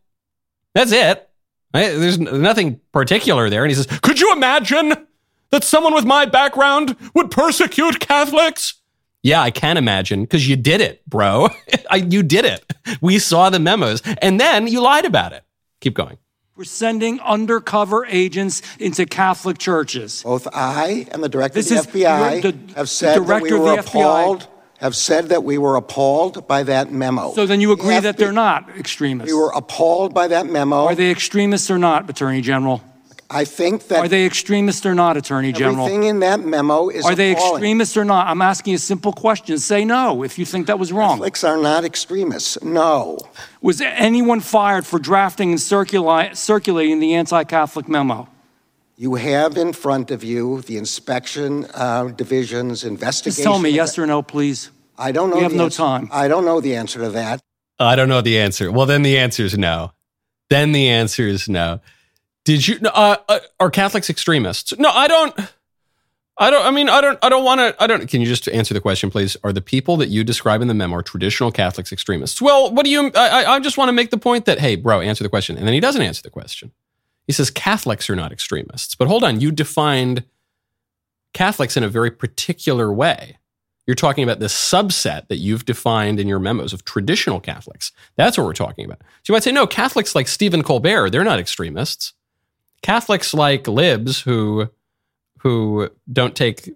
that's 0.75 0.93
it. 0.93 1.29
There's 1.73 2.19
nothing 2.19 2.81
particular 2.93 3.51
there. 3.51 3.65
And 3.65 3.71
he 3.71 3.75
says, 3.75 3.87
Could 4.01 4.21
you 4.21 4.33
imagine 4.33 4.95
that 5.51 5.65
someone 5.65 5.95
with 5.95 6.05
my 6.05 6.25
background 6.25 6.97
would 7.15 7.31
persecute 7.31 8.01
Catholics? 8.01 8.75
Yeah, 9.23 9.41
I 9.41 9.51
can 9.51 9.77
imagine 9.77 10.23
because 10.23 10.49
you 10.49 10.55
did 10.55 10.81
it, 10.81 11.05
bro. 11.09 11.49
You 11.95 12.25
did 12.25 12.45
it. 12.45 12.73
We 13.01 13.21
saw 13.21 13.51
the 13.51 13.61
memos 13.61 14.03
and 14.21 14.41
then 14.41 14.67
you 14.67 14.81
lied 14.81 15.05
about 15.05 15.33
it. 15.33 15.45
Keep 15.81 15.95
going. 15.95 16.19
We're 16.57 16.63
sending 16.63 17.19
undercover 17.19 18.07
agents 18.07 18.63
into 18.79 19.07
Catholic 19.07 19.59
churches. 19.59 20.23
Both 20.23 20.47
I 20.53 21.05
and 21.11 21.21
the 21.21 21.29
director 21.29 21.61
this 21.61 21.73
of 21.73 21.91
the 21.91 22.05
FBI 22.05 22.43
the, 22.43 22.75
have 22.77 22.89
said 22.89 23.25
that 23.27 23.43
we 23.43 23.53
were 23.53 23.77
appalled. 23.77 24.47
Have 24.79 24.95
said 24.95 25.31
that 25.31 25.43
we 25.43 25.59
were 25.59 25.75
appalled 25.75 26.47
by 26.47 26.63
that 26.63 26.93
memo. 26.93 27.33
So 27.33 27.47
then 27.47 27.61
you 27.61 27.73
agree 27.73 27.99
that 27.99 28.19
they're 28.19 28.31
not 28.31 28.69
extremists? 28.79 29.33
We 29.33 29.37
were 29.37 29.51
appalled 29.53 30.15
by 30.15 30.29
that 30.29 30.47
memo. 30.47 30.85
Are 30.85 30.95
they 30.95 31.11
extremists 31.11 31.73
or 31.73 31.79
not, 31.79 32.09
Attorney 32.09 32.41
General? 32.41 32.81
I 33.31 33.45
think 33.45 33.89
that 33.89 34.01
Are 34.01 34.09
they 34.09 34.27
extremists 34.27 34.85
or 34.87 34.95
not, 34.95 35.17
Attorney 35.17 35.53
General? 35.53 35.87
everything 35.87 36.05
in 36.05 36.21
that 36.21 36.41
memo 36.41 36.89
is 36.89 37.05
Are 37.05 37.15
they 37.15 37.33
appalling. 37.33 37.55
extremists 37.55 37.97
or 37.97 38.05
not? 38.05 38.27
I'm 38.29 38.43
asking 38.43 38.75
a 38.75 38.79
simple 38.79 39.13
question. 39.13 39.59
Say 39.59 39.85
no 39.85 40.23
if 40.23 40.39
you 40.39 40.45
think 40.45 40.67
that 40.67 40.79
was 40.79 40.93
wrong. 40.93 41.17
Catholics 41.19 41.43
are 41.43 41.57
not 41.57 41.85
extremists. 41.85 42.63
No. 42.63 43.19
Was 43.63 43.81
anyone 43.81 44.41
fired 44.41 44.87
for 44.87 44.99
drafting 44.99 45.51
and 45.51 45.59
circuli- 45.59 46.37
circulating 46.37 47.01
the 47.01 47.15
anti 47.15 47.45
Catholic 47.45 47.89
memo? 47.89 48.29
You 48.97 49.17
have 49.17 49.57
in 49.57 49.73
front 49.73 50.11
of 50.13 50.23
you 50.23 50.61
the 50.63 50.77
inspection 50.77 51.67
uh, 51.75 52.05
division's 52.15 52.85
investigation. 52.85 53.37
Just 53.37 53.43
tell 53.43 53.59
me 53.59 53.71
yes 53.71 53.99
or 53.99 54.07
no, 54.07 54.23
please. 54.23 54.71
I 54.97 55.11
don't 55.11 55.31
know. 55.31 55.37
We 55.37 55.43
have 55.43 55.51
the 55.53 55.59
no 55.59 55.65
answer. 55.65 55.79
time. 55.83 56.09
I 56.13 56.29
don't 56.29 56.45
know 56.45 56.61
the 56.61 56.77
answer 56.77 57.01
to 57.01 57.11
that. 57.11 57.41
I 57.81 57.97
don't 57.97 58.09
know 58.09 58.21
the 58.21 58.39
answer. 58.39 58.71
Well, 58.71 58.87
then 58.87 59.03
the 59.03 59.19
answer 59.19 59.45
is 59.45 59.59
no. 59.59 59.91
Then 60.51 60.71
the 60.71 60.89
answer 60.89 61.27
is 61.27 61.49
no. 61.49 61.81
Did 62.45 62.67
you? 62.69 62.79
Uh, 62.85 63.17
uh, 63.29 63.39
are 63.59 63.71
Catholics 63.71 64.11
extremists? 64.11 64.77
No, 64.79 64.91
I 64.91 65.09
don't. 65.09 65.35
I 66.37 66.51
don't. 66.51 66.67
I 66.67 66.71
mean, 66.71 66.89
I 66.89 67.01
don't. 67.01 67.19
I 67.23 67.29
don't 67.29 67.45
want 67.45 67.61
to. 67.61 67.75
I 67.83 67.87
don't. 67.87 68.07
Can 68.09 68.21
you 68.21 68.27
just 68.27 68.49
answer 68.49 68.75
the 68.75 68.81
question, 68.81 69.11
please? 69.11 69.37
Are 69.45 69.53
the 69.53 69.63
people 69.63 69.97
that 69.99 70.09
you 70.09 70.25
describe 70.25 70.61
in 70.61 70.69
the 70.69 70.75
memo 70.75 71.01
traditional 71.01 71.51
Catholics 71.51 71.93
extremists? 71.93 72.43
Well, 72.43 72.73
what 72.73 72.85
do 72.85 72.91
you? 72.91 73.11
I- 73.15 73.45
I 73.55 73.61
just 73.61 73.79
want 73.79 73.89
to 73.89 73.93
make 73.93 74.11
the 74.11 74.19
point 74.19 74.45
that 74.45 74.59
hey, 74.59 74.77
bro, 74.77 75.01
answer 75.01 75.25
the 75.25 75.31
question, 75.31 75.57
and 75.57 75.67
then 75.67 75.75
he 75.75 75.81
doesn't 75.81 76.03
answer 76.03 76.23
the 76.23 76.31
question. 76.31 76.73
He 77.27 77.33
says 77.33 77.51
Catholics 77.51 78.11
are 78.11 78.17
not 78.17 78.33
extremists, 78.33 78.95
but 78.95 79.09
hold 79.09 79.25
on, 79.25 79.41
you 79.41 79.51
defined 79.51 80.25
Catholics 81.33 81.77
in 81.77 81.83
a 81.83 81.89
very 81.89 82.11
particular 82.11 82.93
way. 82.93 83.39
You're 83.87 83.95
talking 83.95 84.25
about 84.25 84.41
this 84.41 84.55
subset 84.55 85.29
that 85.29 85.37
you've 85.37 85.65
defined 85.65 86.19
in 86.19 86.27
your 86.29 86.39
memos 86.39 86.73
of 86.73 86.85
traditional 86.85 87.39
Catholics. 87.41 87.93
That's 88.17 88.37
what 88.37 88.45
we're 88.45 88.53
talking 88.55 88.85
about. 88.85 89.01
So 89.23 89.33
you 89.33 89.35
might 89.35 89.43
say, 89.43 89.53
no, 89.53 89.67
Catholics 89.67 90.15
like 90.15 90.27
Stephen 90.29 90.63
Colbert, 90.63 91.11
they're 91.11 91.25
not 91.25 91.39
extremists. 91.39 92.13
Catholics 92.85 93.33
like 93.33 93.67
libs 93.67 94.21
who 94.21 94.69
who 95.39 95.89
don't 96.13 96.37
take 96.37 96.71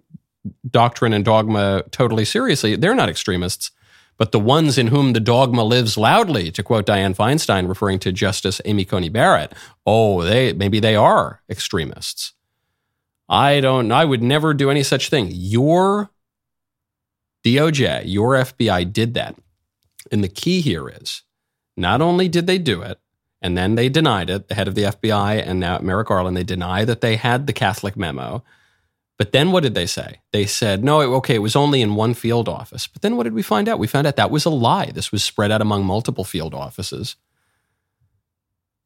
doctrine 0.67 1.13
and 1.13 1.23
dogma 1.23 1.83
totally 1.91 2.25
seriously, 2.25 2.75
they're 2.75 2.95
not 2.95 3.09
extremists. 3.09 3.69
But 4.17 4.31
the 4.31 4.39
ones 4.39 4.79
in 4.79 4.87
whom 4.87 5.13
the 5.13 5.19
dogma 5.19 5.63
lives 5.63 5.97
loudly, 5.97 6.49
to 6.51 6.63
quote 6.63 6.87
Dianne 6.87 7.15
Feinstein, 7.15 7.69
referring 7.69 7.99
to 7.99 8.11
Justice 8.11 8.59
Amy 8.65 8.85
Coney 8.85 9.09
Barrett, 9.09 9.53
oh, 9.85 10.23
they 10.23 10.51
maybe 10.51 10.79
they 10.79 10.95
are 10.95 11.43
extremists. 11.47 12.33
I 13.29 13.59
don't. 13.59 13.91
I 13.91 14.03
would 14.03 14.23
never 14.23 14.55
do 14.55 14.71
any 14.71 14.81
such 14.81 15.09
thing. 15.09 15.29
Your 15.31 16.09
DOJ, 17.45 18.01
your 18.05 18.33
FBI 18.33 18.91
did 18.91 19.13
that. 19.13 19.35
And 20.11 20.23
the 20.23 20.27
key 20.27 20.61
here 20.61 20.89
is 20.89 21.21
not 21.77 22.01
only 22.01 22.27
did 22.27 22.47
they 22.47 22.57
do 22.57 22.81
it, 22.81 22.99
and 23.41 23.57
then 23.57 23.75
they 23.75 23.89
denied 23.89 24.29
it, 24.29 24.47
the 24.47 24.55
head 24.55 24.67
of 24.67 24.75
the 24.75 24.83
FBI 24.83 25.45
and 25.45 25.59
now 25.59 25.79
Merrick 25.79 26.07
Garland, 26.07 26.35
they 26.35 26.43
deny 26.43 26.83
that 26.85 27.01
they 27.01 27.15
had 27.15 27.47
the 27.47 27.53
Catholic 27.53 27.95
memo. 27.95 28.43
But 29.17 29.31
then 29.33 29.51
what 29.51 29.63
did 29.63 29.75
they 29.75 29.85
say? 29.85 30.21
They 30.31 30.45
said, 30.45 30.83
no, 30.83 31.01
okay, 31.15 31.35
it 31.35 31.39
was 31.39 31.55
only 31.55 31.81
in 31.81 31.95
one 31.95 32.13
field 32.13 32.47
office. 32.47 32.87
But 32.87 33.01
then 33.01 33.17
what 33.17 33.23
did 33.23 33.33
we 33.33 33.41
find 33.41 33.67
out? 33.67 33.79
We 33.79 33.87
found 33.87 34.07
out 34.07 34.15
that 34.15 34.31
was 34.31 34.45
a 34.45 34.49
lie. 34.49 34.91
This 34.91 35.11
was 35.11 35.23
spread 35.23 35.51
out 35.51 35.61
among 35.61 35.85
multiple 35.85 36.23
field 36.23 36.53
offices. 36.53 37.17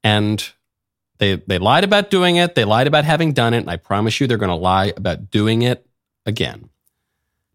And 0.03 0.43
they, 1.19 1.35
they 1.35 1.59
lied 1.59 1.83
about 1.83 2.09
doing 2.09 2.35
it. 2.37 2.55
They 2.55 2.65
lied 2.65 2.87
about 2.87 3.05
having 3.05 3.33
done 3.33 3.53
it. 3.53 3.59
And 3.59 3.69
I 3.69 3.77
promise 3.77 4.19
you, 4.19 4.27
they're 4.27 4.37
going 4.37 4.49
to 4.49 4.55
lie 4.55 4.93
about 4.97 5.29
doing 5.29 5.61
it 5.61 5.85
again. 6.25 6.69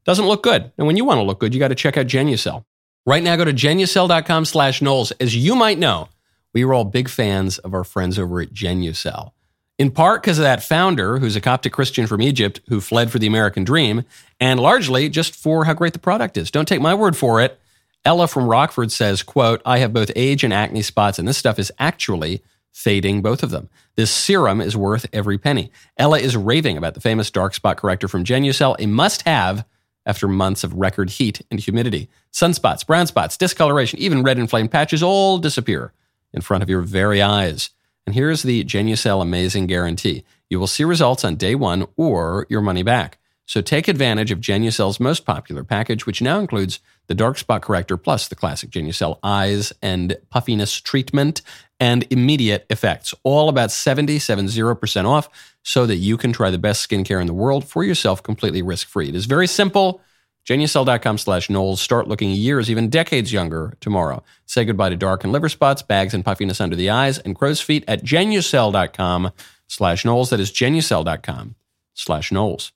Doesn't 0.05 0.27
look 0.27 0.43
good. 0.43 0.73
And 0.79 0.87
when 0.87 0.97
you 0.97 1.05
want 1.05 1.19
to 1.19 1.23
look 1.23 1.41
good, 1.41 1.53
you 1.53 1.61
got 1.61 1.69
to 1.69 1.75
check 1.75 1.97
out 1.97 2.07
Genucel. 2.07 2.65
Right 3.05 3.23
now, 3.23 3.37
go 3.37 3.45
to 3.45 3.53
genucel.com 3.53 4.45
slash 4.45 4.81
Knowles. 4.81 5.11
As 5.13 5.37
you 5.37 5.55
might 5.55 5.79
know, 5.79 6.09
we 6.55 6.65
were 6.65 6.75
all 6.75 6.85
big 6.85 7.09
fans 7.09 7.59
of 7.59 7.75
our 7.75 7.85
friends 7.85 8.19
over 8.19 8.41
at 8.41 8.53
Genucel. 8.53 9.33
In 9.79 9.93
part 9.93 10.23
because 10.23 10.39
of 10.39 10.43
that 10.43 10.63
founder, 10.63 11.19
who's 11.19 11.37
a 11.37 11.41
Coptic 11.41 11.73
Christian 11.73 12.09
from 12.09 12.21
Egypt 12.21 12.61
who 12.69 12.81
fled 12.81 13.13
for 13.13 13.21
the 13.21 13.29
American 13.29 13.63
dream, 13.63 14.05
and 14.41 14.59
largely 14.59 15.09
just 15.09 15.37
for 15.37 15.67
how 15.67 15.75
great 15.75 15.93
the 15.93 16.01
product 16.01 16.37
is. 16.37 16.51
Don't 16.51 16.67
take 16.67 16.81
my 16.81 16.95
word 16.95 17.17
for 17.17 17.41
it. 17.41 17.61
Ella 18.05 18.27
from 18.27 18.49
Rockford 18.49 18.91
says, 18.91 19.23
quote, 19.23 19.63
I 19.65 19.79
have 19.79 19.93
both 19.93 20.11
age 20.17 20.43
and 20.43 20.53
acne 20.53 20.83
spots, 20.83 21.19
and 21.19 21.29
this 21.29 21.39
stuff 21.39 21.59
is 21.59 21.71
actually 21.79 22.43
fading 22.73 23.23
both 23.23 23.43
of 23.43 23.51
them. 23.51 23.69
This 23.97 24.11
serum 24.11 24.61
is 24.61 24.77
worth 24.77 25.07
every 25.13 25.39
penny. 25.39 25.71
Ella 25.97 26.19
is 26.19 26.37
raving 26.37 26.77
about 26.77 26.95
the 26.95 27.01
famous 27.01 27.31
dark 27.31 27.55
spot 27.55 27.77
corrector 27.77 28.09
from 28.09 28.25
Genucel, 28.25 28.77
a 28.79 28.87
must 28.87 29.23
have 29.23 29.65
after 30.07 30.27
months 30.27 30.65
of 30.65 30.75
record 30.75 31.11
heat 31.11 31.43
and 31.51 31.61
humidity. 31.61 32.09
Sunspots, 32.33 32.87
brown 32.87 33.07
spots, 33.07 33.37
discoloration, 33.37 33.99
even 33.99 34.23
red 34.23 34.39
inflamed 34.39 34.73
patches 34.73 35.03
all 35.03 35.39
disappear 35.39 35.93
in 36.33 36.41
front 36.41 36.63
of 36.63 36.69
your 36.69 36.83
very 36.83 37.23
eyes. 37.23 37.71
And 38.07 38.15
here's 38.15 38.43
the 38.43 38.65
Genucel 38.65 39.21
amazing 39.21 39.67
guarantee. 39.67 40.25
You 40.49 40.59
will 40.59 40.67
see 40.67 40.85
results 40.85 41.25
on 41.25 41.37
day 41.37 41.55
one 41.55 41.87
or 41.97 42.47
your 42.49 42.63
money 42.63 42.83
back. 42.83 43.19
So 43.45 43.63
take 43.63 43.89
advantage 43.89 44.31
of 44.31 44.41
Genucel's 44.41 45.01
most 45.01 45.25
popular 45.25 45.65
package, 45.65 46.05
which 46.05 46.21
now 46.21 46.39
includes 46.39 46.81
the 47.07 47.15
dark 47.15 47.39
spot 47.39 47.63
corrector 47.63 47.97
plus 47.97 48.29
the 48.29 48.35
classic 48.35 48.69
Genucel 48.69 49.19
eyes 49.23 49.73
and 49.81 50.19
puffiness 50.29 50.81
treatment 50.81 51.41
and 51.81 52.07
immediate 52.11 52.67
effects. 52.69 53.15
All 53.25 53.49
about 53.49 53.71
70, 53.71 54.19
70% 54.19 55.07
off 55.07 55.31
so 55.63 55.87
that 55.87 55.97
you 55.97 56.19
can 56.19 56.33
try 56.33 56.51
the 56.51 56.59
best 56.59 56.89
skincare 56.89 57.23
in 57.23 57.27
the 57.27 57.33
world 57.33 57.67
for 57.67 57.85
yourself 57.85 58.23
completely 58.23 58.61
risk-free. 58.61 59.09
It 59.09 59.15
is 59.15 59.25
very 59.25 59.47
simple. 59.47 60.03
Genucel.com 60.49 61.19
slash 61.19 61.51
Knowles. 61.51 61.79
Start 61.79 62.09
looking 62.09 62.31
years, 62.31 62.71
even 62.71 62.89
decades 62.89 63.35
younger 63.35 63.77
tomorrow. 63.81 64.23
Say 64.47 64.65
goodbye 64.65 64.89
to 64.89 64.97
dark 64.97 65.23
and 65.23 65.31
liver 65.31 65.51
spots, 65.51 65.83
bags 65.83 66.15
and 66.15 66.25
puffiness 66.25 66.59
under 66.59 66.75
the 66.75 66.89
eyes, 66.89 67.19
and 67.19 67.37
crow's 67.37 67.61
feet 67.61 67.85
at 67.87 68.03
Genucel.com 68.03 69.33
slash 69.67 70.07
Knowles. 70.07 70.31
That 70.31 70.41
is 70.41 70.51
Genucel.com 70.51 71.55
slash 71.93 72.33
Knowles. 72.33 72.73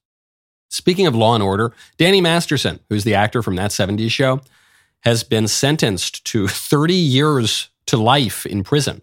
Speaking 0.69 1.07
of 1.07 1.15
law 1.15 1.35
and 1.35 1.43
order, 1.43 1.73
Danny 1.97 2.21
Masterson, 2.21 2.81
who's 2.91 3.05
the 3.05 3.15
actor 3.15 3.43
from 3.43 3.57
That 3.57 3.71
70s 3.71 4.11
Show, 4.11 4.43
has 5.01 5.25
been 5.25 5.49
sentenced 5.49 6.27
to 6.27 6.49
30 6.49 6.93
years 6.93 7.71
to 7.87 7.97
life 7.97 8.45
in 8.45 8.65
prison. 8.65 9.01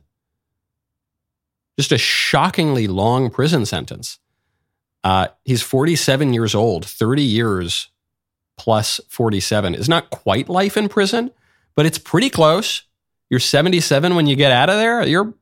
Just 1.79 1.91
a 1.91 1.97
shockingly 1.97 2.85
long 2.85 3.31
prison 3.31 3.65
sentence. 3.65 4.19
Uh, 5.03 5.29
he's 5.43 5.63
47 5.63 6.33
years 6.33 6.53
old, 6.53 6.85
30 6.85 7.23
years 7.23 7.89
plus 8.59 8.99
47 9.07 9.73
is 9.73 9.89
not 9.89 10.11
quite 10.11 10.49
life 10.49 10.77
in 10.77 10.89
prison, 10.89 11.31
but 11.75 11.87
it's 11.87 11.97
pretty 11.97 12.29
close. 12.29 12.83
You're 13.29 13.39
77 13.39 14.15
when 14.15 14.27
you 14.27 14.35
get 14.35 14.51
out 14.51 14.69
of 14.69 14.75
there. 14.75 15.03
You're 15.07 15.33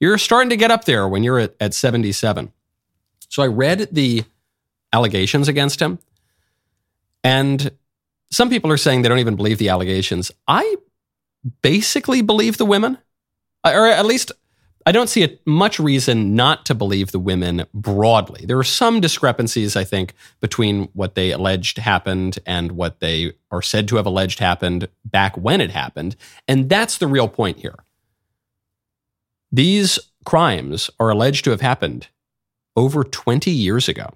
you're 0.00 0.18
starting 0.18 0.50
to 0.50 0.56
get 0.56 0.70
up 0.70 0.84
there 0.84 1.06
when 1.06 1.22
you're 1.22 1.38
at, 1.38 1.54
at 1.60 1.74
77. 1.74 2.52
So 3.28 3.42
I 3.42 3.46
read 3.46 3.88
the 3.92 4.24
allegations 4.92 5.48
against 5.48 5.80
him, 5.80 5.98
and 7.22 7.72
some 8.30 8.48
people 8.48 8.70
are 8.70 8.76
saying 8.76 9.02
they 9.02 9.08
don't 9.08 9.18
even 9.18 9.36
believe 9.36 9.58
the 9.58 9.68
allegations. 9.68 10.30
I 10.48 10.76
basically 11.62 12.22
believe 12.22 12.58
the 12.58 12.66
women, 12.66 12.98
or 13.64 13.86
at 13.86 14.06
least 14.06 14.32
I 14.84 14.92
don't 14.92 15.08
see 15.08 15.24
a, 15.24 15.38
much 15.46 15.78
reason 15.78 16.34
not 16.34 16.66
to 16.66 16.74
believe 16.74 17.12
the 17.12 17.18
women 17.18 17.66
broadly. 17.72 18.44
There 18.46 18.58
are 18.58 18.64
some 18.64 19.00
discrepancies, 19.00 19.76
I 19.76 19.84
think, 19.84 20.14
between 20.40 20.88
what 20.94 21.14
they 21.14 21.30
alleged 21.30 21.78
happened 21.78 22.38
and 22.46 22.72
what 22.72 23.00
they 23.00 23.32
are 23.50 23.62
said 23.62 23.88
to 23.88 23.96
have 23.96 24.06
alleged 24.06 24.38
happened 24.38 24.88
back 25.04 25.36
when 25.36 25.60
it 25.60 25.70
happened. 25.70 26.16
And 26.48 26.68
that's 26.68 26.98
the 26.98 27.06
real 27.06 27.28
point 27.28 27.58
here. 27.58 27.76
These 29.50 29.98
crimes 30.24 30.90
are 30.98 31.10
alleged 31.10 31.44
to 31.44 31.50
have 31.50 31.60
happened 31.60 32.08
over 32.74 33.04
20 33.04 33.50
years 33.50 33.88
ago, 33.88 34.14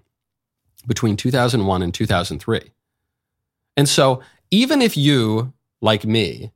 between 0.87 1.17
2001 1.17 1.83
and 1.83 1.93
2003. 1.93 2.73
And 3.77 3.89
so, 3.89 4.23
even 4.51 4.81
if 4.81 4.97
you, 4.97 5.53
like 5.83 6.05
me, 6.05 6.53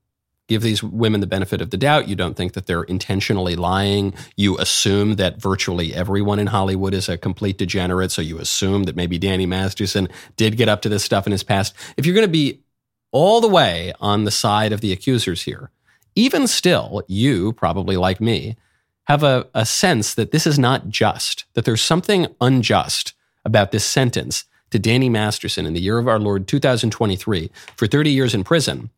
give 0.50 0.62
these 0.62 0.83
women 0.83 1.21
the 1.21 1.28
benefit 1.28 1.62
of 1.62 1.71
the 1.71 1.76
doubt. 1.76 2.09
You 2.09 2.16
don't 2.16 2.37
think 2.37 2.54
that 2.54 2.66
they're 2.66 2.83
intentionally 2.83 3.54
lying. 3.54 4.12
You 4.37 4.59
assume 4.59 5.14
that 5.14 5.40
virtually 5.40 5.95
everyone 5.95 6.40
in 6.40 6.49
Hollywood 6.49 6.92
is 6.92 7.09
a 7.09 7.16
complete 7.16 7.57
degenerate. 7.57 8.11
So 8.11 8.21
you 8.21 8.38
assume 8.38 8.83
that 8.83 8.97
maybe 8.97 9.16
Danny 9.16 9.47
Masterson 9.47 10.09
did 10.37 10.57
get 10.57 10.69
up 10.69 10.83
to 10.83 10.88
this 10.88 11.04
stuff 11.04 11.25
in 11.25 11.30
his 11.30 11.45
past. 11.45 11.73
If 11.97 12.04
you're 12.04 12.16
going 12.16 12.26
to 12.26 12.33
be 12.33 12.64
all 13.12 13.40
the 13.40 13.49
way 13.49 13.92
on 14.00 14.25
the 14.25 14.33
side 14.33 14.73
of 14.73 14.80
the 14.80 14.92
accusers 14.92 15.42
here, 15.42 15.71
even 16.16 16.49
still, 16.49 17.04
you, 17.07 17.52
probably 17.52 17.97
like 17.97 18.21
me, 18.21 18.57
have 19.04 19.23
a, 19.23 19.47
a 19.54 19.64
sense 19.64 20.14
that 20.14 20.33
this 20.33 20.49
is 20.49 20.59
not 20.59 20.88
just, 20.88 21.45
that 21.54 21.64
there's 21.64 21.80
something 21.80 22.26
unjust 22.40 23.14
about 23.45 23.71
this 23.71 23.85
sentence 23.85 24.47
to 24.71 24.80
Danny 24.80 25.09
Masterson 25.09 25.64
in 25.64 25.75
the 25.75 25.80
year 25.80 25.99
of 25.99 26.09
our 26.09 26.19
Lord 26.19 26.49
2023 26.49 27.52
for 27.76 27.87
30 27.87 28.11
years 28.11 28.35
in 28.35 28.42
prison 28.42 28.90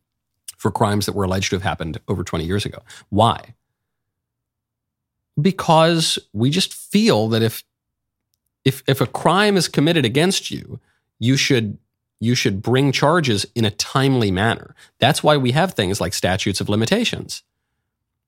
for 0.63 0.71
crimes 0.71 1.05
that 1.05 1.13
were 1.13 1.25
alleged 1.25 1.49
to 1.49 1.57
have 1.57 1.63
happened 1.63 1.99
over 2.07 2.23
20 2.23 2.45
years 2.45 2.65
ago. 2.65 2.79
Why? 3.09 3.53
Because 5.39 6.17
we 6.31 6.49
just 6.49 6.73
feel 6.73 7.27
that 7.27 7.43
if 7.43 7.65
if 8.63 8.81
if 8.87 9.01
a 9.01 9.05
crime 9.05 9.57
is 9.57 9.67
committed 9.67 10.05
against 10.05 10.51
you, 10.51 10.79
you 11.19 11.35
should 11.35 11.77
you 12.21 12.33
should 12.33 12.61
bring 12.61 12.93
charges 12.93 13.45
in 13.53 13.65
a 13.65 13.71
timely 13.71 14.31
manner. 14.31 14.73
That's 14.99 15.21
why 15.21 15.35
we 15.35 15.51
have 15.51 15.73
things 15.73 15.99
like 15.99 16.13
statutes 16.13 16.61
of 16.61 16.69
limitations. 16.69 17.43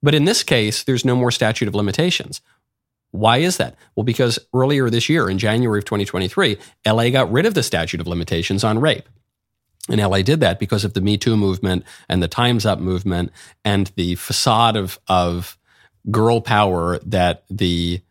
But 0.04 0.14
in 0.14 0.26
this 0.26 0.44
case, 0.44 0.84
there's 0.84 1.06
no 1.06 1.16
more 1.16 1.32
statute 1.32 1.70
of 1.70 1.76
limitations. 1.76 2.42
Why 3.12 3.38
is 3.38 3.56
that? 3.58 3.76
Well, 3.96 4.04
because 4.04 4.40
earlier 4.54 4.90
this 4.90 5.08
year, 5.08 5.30
in 5.30 5.38
January 5.38 5.80
of 5.80 5.86
2023, 5.86 6.58
LA 6.86 7.10
got 7.12 7.32
rid 7.32 7.46
of 7.46 7.54
the 7.54 7.64
statute 7.64 8.02
of 8.02 8.08
limitations 8.08 8.66
on 8.66 8.80
rape. 8.80 9.08
And 9.90 10.02
LA 10.02 10.22
did 10.22 10.40
that 10.40 10.60
because 10.60 10.84
of 10.84 10.94
the 10.94 11.02
Me 11.02 11.18
Too 11.18 11.38
movement 11.38 11.84
and 12.10 12.22
the 12.22 12.28
Time's 12.28 12.66
Up 12.66 12.80
movement 12.80 13.32
and 13.64 13.92
the 13.96 14.16
facade 14.16 14.76
of, 14.76 15.00
of 15.08 15.58
girl 16.10 16.42
power 16.42 17.00
that 17.06 17.44
the 17.50 18.02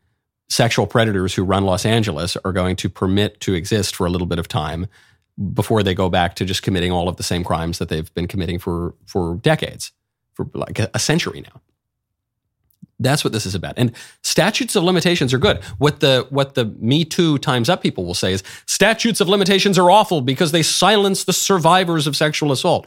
sexual 0.48 0.86
predators 0.86 1.34
who 1.34 1.42
run 1.42 1.64
Los 1.64 1.84
Angeles 1.84 2.36
are 2.44 2.52
going 2.52 2.76
to 2.76 2.88
permit 2.88 3.40
to 3.40 3.54
exist 3.54 3.96
for 3.96 4.06
a 4.06 4.10
little 4.10 4.26
bit 4.26 4.38
of 4.38 4.46
time 4.46 4.86
before 5.52 5.82
they 5.82 5.94
go 5.94 6.08
back 6.08 6.36
to 6.36 6.44
just 6.44 6.62
committing 6.62 6.92
all 6.92 7.08
of 7.08 7.16
the 7.16 7.22
same 7.24 7.42
crimes 7.42 7.78
that 7.78 7.88
they've 7.88 8.12
been 8.14 8.28
committing 8.28 8.58
for, 8.58 8.94
for 9.06 9.36
decades, 9.36 9.90
for 10.34 10.48
like 10.54 10.78
a 10.78 10.98
century 10.98 11.40
now. 11.40 11.60
That's 13.04 13.22
what 13.22 13.32
this 13.32 13.46
is 13.46 13.54
about. 13.54 13.74
And 13.76 13.92
statutes 14.22 14.74
of 14.76 14.82
limitations 14.82 15.34
are 15.34 15.38
good. 15.38 15.62
What 15.78 16.00
the 16.00 16.26
what 16.30 16.54
the 16.54 16.64
Me 16.64 17.04
Too 17.04 17.38
Times 17.38 17.68
Up 17.68 17.82
people 17.82 18.04
will 18.04 18.14
say 18.14 18.32
is 18.32 18.42
statutes 18.66 19.20
of 19.20 19.28
limitations 19.28 19.78
are 19.78 19.90
awful 19.90 20.20
because 20.20 20.52
they 20.52 20.62
silence 20.62 21.24
the 21.24 21.32
survivors 21.32 22.06
of 22.06 22.16
sexual 22.16 22.50
assault. 22.52 22.86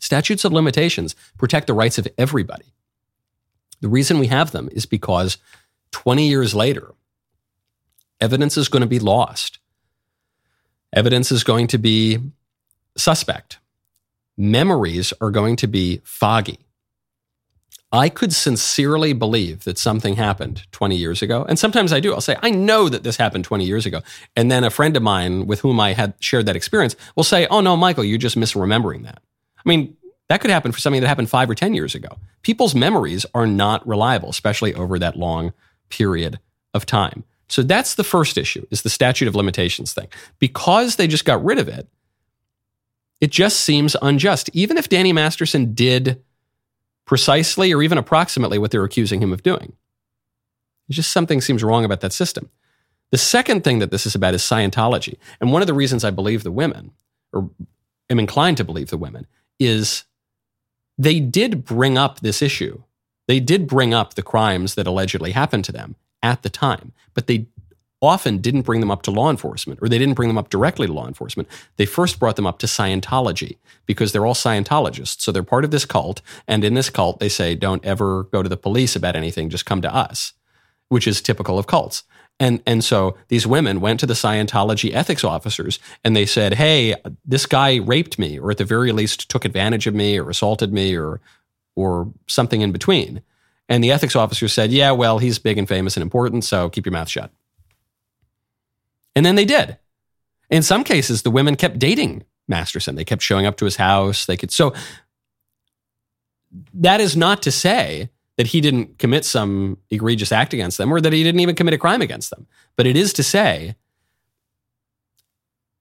Statutes 0.00 0.44
of 0.44 0.52
limitations 0.52 1.14
protect 1.38 1.68
the 1.68 1.74
rights 1.74 1.98
of 1.98 2.08
everybody. 2.18 2.74
The 3.80 3.88
reason 3.88 4.18
we 4.18 4.26
have 4.28 4.50
them 4.50 4.68
is 4.72 4.86
because 4.86 5.38
20 5.92 6.28
years 6.28 6.54
later, 6.54 6.92
evidence 8.20 8.56
is 8.56 8.68
going 8.68 8.80
to 8.80 8.86
be 8.88 8.98
lost. 8.98 9.58
Evidence 10.92 11.30
is 11.30 11.44
going 11.44 11.68
to 11.68 11.78
be 11.78 12.18
suspect. 12.96 13.58
Memories 14.36 15.12
are 15.20 15.30
going 15.30 15.56
to 15.56 15.66
be 15.66 16.00
foggy. 16.04 16.66
I 17.92 18.08
could 18.08 18.32
sincerely 18.32 19.12
believe 19.12 19.64
that 19.64 19.76
something 19.76 20.16
happened 20.16 20.66
20 20.72 20.96
years 20.96 21.20
ago. 21.20 21.44
And 21.46 21.58
sometimes 21.58 21.92
I 21.92 22.00
do. 22.00 22.14
I'll 22.14 22.22
say, 22.22 22.38
I 22.42 22.48
know 22.48 22.88
that 22.88 23.02
this 23.02 23.18
happened 23.18 23.44
20 23.44 23.66
years 23.66 23.84
ago. 23.84 24.00
And 24.34 24.50
then 24.50 24.64
a 24.64 24.70
friend 24.70 24.96
of 24.96 25.02
mine 25.02 25.46
with 25.46 25.60
whom 25.60 25.78
I 25.78 25.92
had 25.92 26.14
shared 26.18 26.46
that 26.46 26.56
experience 26.56 26.96
will 27.16 27.24
say, 27.24 27.46
Oh, 27.48 27.60
no, 27.60 27.76
Michael, 27.76 28.04
you're 28.04 28.16
just 28.16 28.38
misremembering 28.38 29.04
that. 29.04 29.22
I 29.58 29.68
mean, 29.68 29.94
that 30.28 30.40
could 30.40 30.50
happen 30.50 30.72
for 30.72 30.80
something 30.80 31.02
that 31.02 31.08
happened 31.08 31.28
five 31.28 31.50
or 31.50 31.54
10 31.54 31.74
years 31.74 31.94
ago. 31.94 32.08
People's 32.40 32.74
memories 32.74 33.26
are 33.34 33.46
not 33.46 33.86
reliable, 33.86 34.30
especially 34.30 34.72
over 34.74 34.98
that 34.98 35.16
long 35.16 35.52
period 35.90 36.40
of 36.72 36.86
time. 36.86 37.24
So 37.48 37.62
that's 37.62 37.96
the 37.96 38.04
first 38.04 38.38
issue 38.38 38.66
is 38.70 38.80
the 38.80 38.88
statute 38.88 39.28
of 39.28 39.34
limitations 39.34 39.92
thing. 39.92 40.08
Because 40.38 40.96
they 40.96 41.06
just 41.06 41.26
got 41.26 41.44
rid 41.44 41.58
of 41.58 41.68
it, 41.68 41.86
it 43.20 43.30
just 43.30 43.60
seems 43.60 43.94
unjust. 44.00 44.48
Even 44.54 44.78
if 44.78 44.88
Danny 44.88 45.12
Masterson 45.12 45.74
did 45.74 46.22
precisely 47.04 47.72
or 47.72 47.82
even 47.82 47.98
approximately 47.98 48.58
what 48.58 48.70
they're 48.70 48.84
accusing 48.84 49.22
him 49.22 49.32
of 49.32 49.42
doing. 49.42 49.74
Just 50.90 51.12
something 51.12 51.40
seems 51.40 51.62
wrong 51.64 51.84
about 51.84 52.00
that 52.00 52.12
system. 52.12 52.50
The 53.10 53.18
second 53.18 53.62
thing 53.64 53.78
that 53.78 53.90
this 53.90 54.06
is 54.06 54.14
about 54.14 54.34
is 54.34 54.42
Scientology. 54.42 55.18
And 55.40 55.52
one 55.52 55.62
of 55.62 55.66
the 55.66 55.74
reasons 55.74 56.04
I 56.04 56.10
believe 56.10 56.42
the 56.42 56.50
women, 56.50 56.92
or 57.32 57.50
am 58.10 58.18
inclined 58.18 58.56
to 58.56 58.64
believe 58.64 58.90
the 58.90 58.98
women, 58.98 59.26
is 59.58 60.04
they 60.98 61.20
did 61.20 61.64
bring 61.64 61.98
up 61.98 62.20
this 62.20 62.42
issue. 62.42 62.82
They 63.28 63.40
did 63.40 63.66
bring 63.66 63.94
up 63.94 64.14
the 64.14 64.22
crimes 64.22 64.74
that 64.74 64.86
allegedly 64.86 65.32
happened 65.32 65.64
to 65.66 65.72
them 65.72 65.96
at 66.22 66.42
the 66.42 66.50
time, 66.50 66.92
but 67.14 67.26
they 67.26 67.46
often 68.02 68.38
didn't 68.38 68.62
bring 68.62 68.80
them 68.80 68.90
up 68.90 69.02
to 69.02 69.10
law 69.12 69.30
enforcement 69.30 69.78
or 69.80 69.88
they 69.88 69.98
didn't 69.98 70.14
bring 70.14 70.28
them 70.28 70.36
up 70.36 70.50
directly 70.50 70.88
to 70.88 70.92
law 70.92 71.06
enforcement. 71.06 71.48
They 71.76 71.86
first 71.86 72.18
brought 72.18 72.36
them 72.36 72.46
up 72.46 72.58
to 72.58 72.66
Scientology 72.66 73.58
because 73.86 74.10
they're 74.12 74.26
all 74.26 74.34
Scientologists. 74.34 75.20
So 75.20 75.30
they're 75.30 75.44
part 75.44 75.64
of 75.64 75.70
this 75.70 75.84
cult. 75.84 76.20
And 76.48 76.64
in 76.64 76.74
this 76.74 76.90
cult, 76.90 77.20
they 77.20 77.28
say, 77.28 77.54
don't 77.54 77.84
ever 77.84 78.24
go 78.24 78.42
to 78.42 78.48
the 78.48 78.56
police 78.56 78.96
about 78.96 79.14
anything, 79.14 79.48
just 79.48 79.64
come 79.64 79.80
to 79.82 79.94
us, 79.94 80.32
which 80.88 81.06
is 81.06 81.22
typical 81.22 81.58
of 81.58 81.68
cults. 81.68 82.02
And, 82.40 82.60
and 82.66 82.82
so 82.82 83.16
these 83.28 83.46
women 83.46 83.80
went 83.80 84.00
to 84.00 84.06
the 84.06 84.14
Scientology 84.14 84.92
ethics 84.92 85.22
officers 85.22 85.78
and 86.02 86.16
they 86.16 86.26
said, 86.26 86.54
Hey, 86.54 86.96
this 87.24 87.46
guy 87.46 87.76
raped 87.76 88.18
me, 88.18 88.38
or 88.40 88.50
at 88.50 88.58
the 88.58 88.64
very 88.64 88.90
least 88.90 89.30
took 89.30 89.44
advantage 89.44 89.86
of 89.86 89.94
me 89.94 90.18
or 90.18 90.28
assaulted 90.28 90.72
me 90.72 90.96
or, 90.96 91.20
or 91.76 92.12
something 92.26 92.62
in 92.62 92.72
between. 92.72 93.22
And 93.68 93.84
the 93.84 93.92
ethics 93.92 94.16
officer 94.16 94.48
said, 94.48 94.72
Yeah, 94.72 94.90
well, 94.90 95.18
he's 95.18 95.38
big 95.38 95.56
and 95.56 95.68
famous 95.68 95.96
and 95.96 96.02
important, 96.02 96.42
so 96.42 96.68
keep 96.68 96.84
your 96.84 96.92
mouth 96.92 97.08
shut. 97.08 97.30
And 99.14 99.24
then 99.26 99.34
they 99.34 99.44
did. 99.44 99.78
In 100.50 100.62
some 100.62 100.84
cases, 100.84 101.22
the 101.22 101.30
women 101.30 101.56
kept 101.56 101.78
dating 101.78 102.24
Masterson. 102.48 102.94
They 102.94 103.04
kept 103.04 103.22
showing 103.22 103.46
up 103.46 103.56
to 103.58 103.64
his 103.64 103.76
house. 103.76 104.26
They 104.26 104.36
could 104.36 104.52
so 104.52 104.74
that 106.74 107.00
is 107.00 107.16
not 107.16 107.42
to 107.42 107.50
say 107.50 108.10
that 108.36 108.48
he 108.48 108.60
didn't 108.60 108.98
commit 108.98 109.24
some 109.24 109.78
egregious 109.90 110.32
act 110.32 110.52
against 110.52 110.78
them 110.78 110.92
or 110.92 111.00
that 111.00 111.12
he 111.12 111.22
didn't 111.22 111.40
even 111.40 111.54
commit 111.54 111.74
a 111.74 111.78
crime 111.78 112.02
against 112.02 112.30
them. 112.30 112.46
But 112.76 112.86
it 112.86 112.96
is 112.96 113.12
to 113.14 113.22
say 113.22 113.76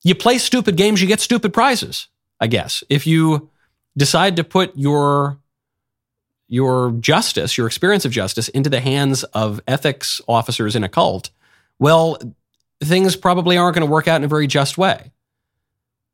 you 0.03 0.15
play 0.15 0.37
stupid 0.37 0.75
games, 0.77 1.01
you 1.01 1.07
get 1.07 1.19
stupid 1.19 1.53
prizes, 1.53 2.07
I 2.39 2.47
guess. 2.47 2.83
If 2.89 3.05
you 3.05 3.49
decide 3.97 4.35
to 4.37 4.43
put 4.43 4.75
your 4.77 5.37
your 6.47 6.91
justice, 6.99 7.57
your 7.57 7.65
experience 7.65 8.03
of 8.03 8.11
justice 8.11 8.49
into 8.49 8.69
the 8.69 8.81
hands 8.81 9.23
of 9.23 9.61
ethics 9.67 10.19
officers 10.27 10.75
in 10.75 10.83
a 10.83 10.89
cult, 10.89 11.29
well, 11.79 12.17
things 12.83 13.15
probably 13.15 13.57
aren't 13.57 13.75
going 13.75 13.87
to 13.87 13.91
work 13.91 14.07
out 14.07 14.17
in 14.17 14.23
a 14.23 14.27
very 14.27 14.47
just 14.47 14.77
way. 14.77 15.11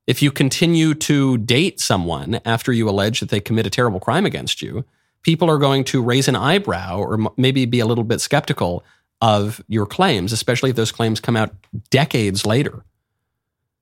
If 0.06 0.21
you 0.21 0.32
continue 0.32 0.93
to 0.93 1.38
date 1.38 1.80
someone 1.80 2.39
after 2.45 2.71
you 2.71 2.89
allege 2.89 3.19
that 3.19 3.30
they 3.30 3.39
commit 3.39 3.67
a 3.67 3.69
terrible 3.69 3.99
crime 3.99 4.25
against 4.25 4.62
you, 4.62 4.86
people 5.21 5.49
are 5.49 5.58
going 5.58 5.84
to 5.86 6.01
raise 6.01 6.27
an 6.27 6.36
eyebrow 6.36 6.97
or 6.97 7.19
maybe 7.36 7.65
be 7.65 7.80
a 7.80 7.86
little 7.86 8.03
bit 8.03 8.21
skeptical 8.21 8.84
of 9.21 9.62
your 9.67 9.86
claims, 9.86 10.32
especially 10.32 10.69
if 10.69 10.75
those 10.75 10.91
claims 10.91 11.19
come 11.19 11.36
out 11.36 11.53
decades 11.89 12.45
later. 12.45 12.84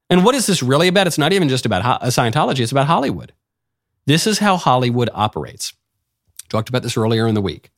And 0.10 0.24
what 0.24 0.36
is 0.36 0.48
this 0.48 0.64
really 0.64 0.88
about? 0.88 1.08
It's 1.08 1.18
not 1.18 1.34
even 1.34 1.50
just 1.50 1.66
about 1.66 1.86
uh, 1.86 2.08
Scientology, 2.08 2.62
it's 2.62 2.72
about 2.72 2.88
Hollywood. 2.88 3.34
This 4.06 4.28
is 4.28 4.40
how 4.40 4.58
Hollywood 4.58 5.10
operates. 5.14 5.74
Talked 6.50 6.70
about 6.70 6.84
this 6.84 6.98
earlier 6.98 7.28
in 7.28 7.36
the 7.36 7.42
week. 7.42 7.72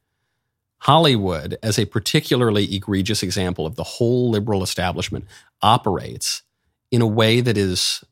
Hollywood, 0.79 1.57
as 1.63 1.79
a 1.79 1.85
particularly 1.85 2.75
egregious 2.75 3.23
example 3.23 3.65
of 3.65 3.75
the 3.75 3.83
whole 3.83 4.29
liberal 4.29 4.63
establishment, 4.63 5.25
operates 5.61 6.43
in 6.91 7.01
a 7.01 7.07
way 7.07 7.41
that 7.41 7.57
is 7.57 8.03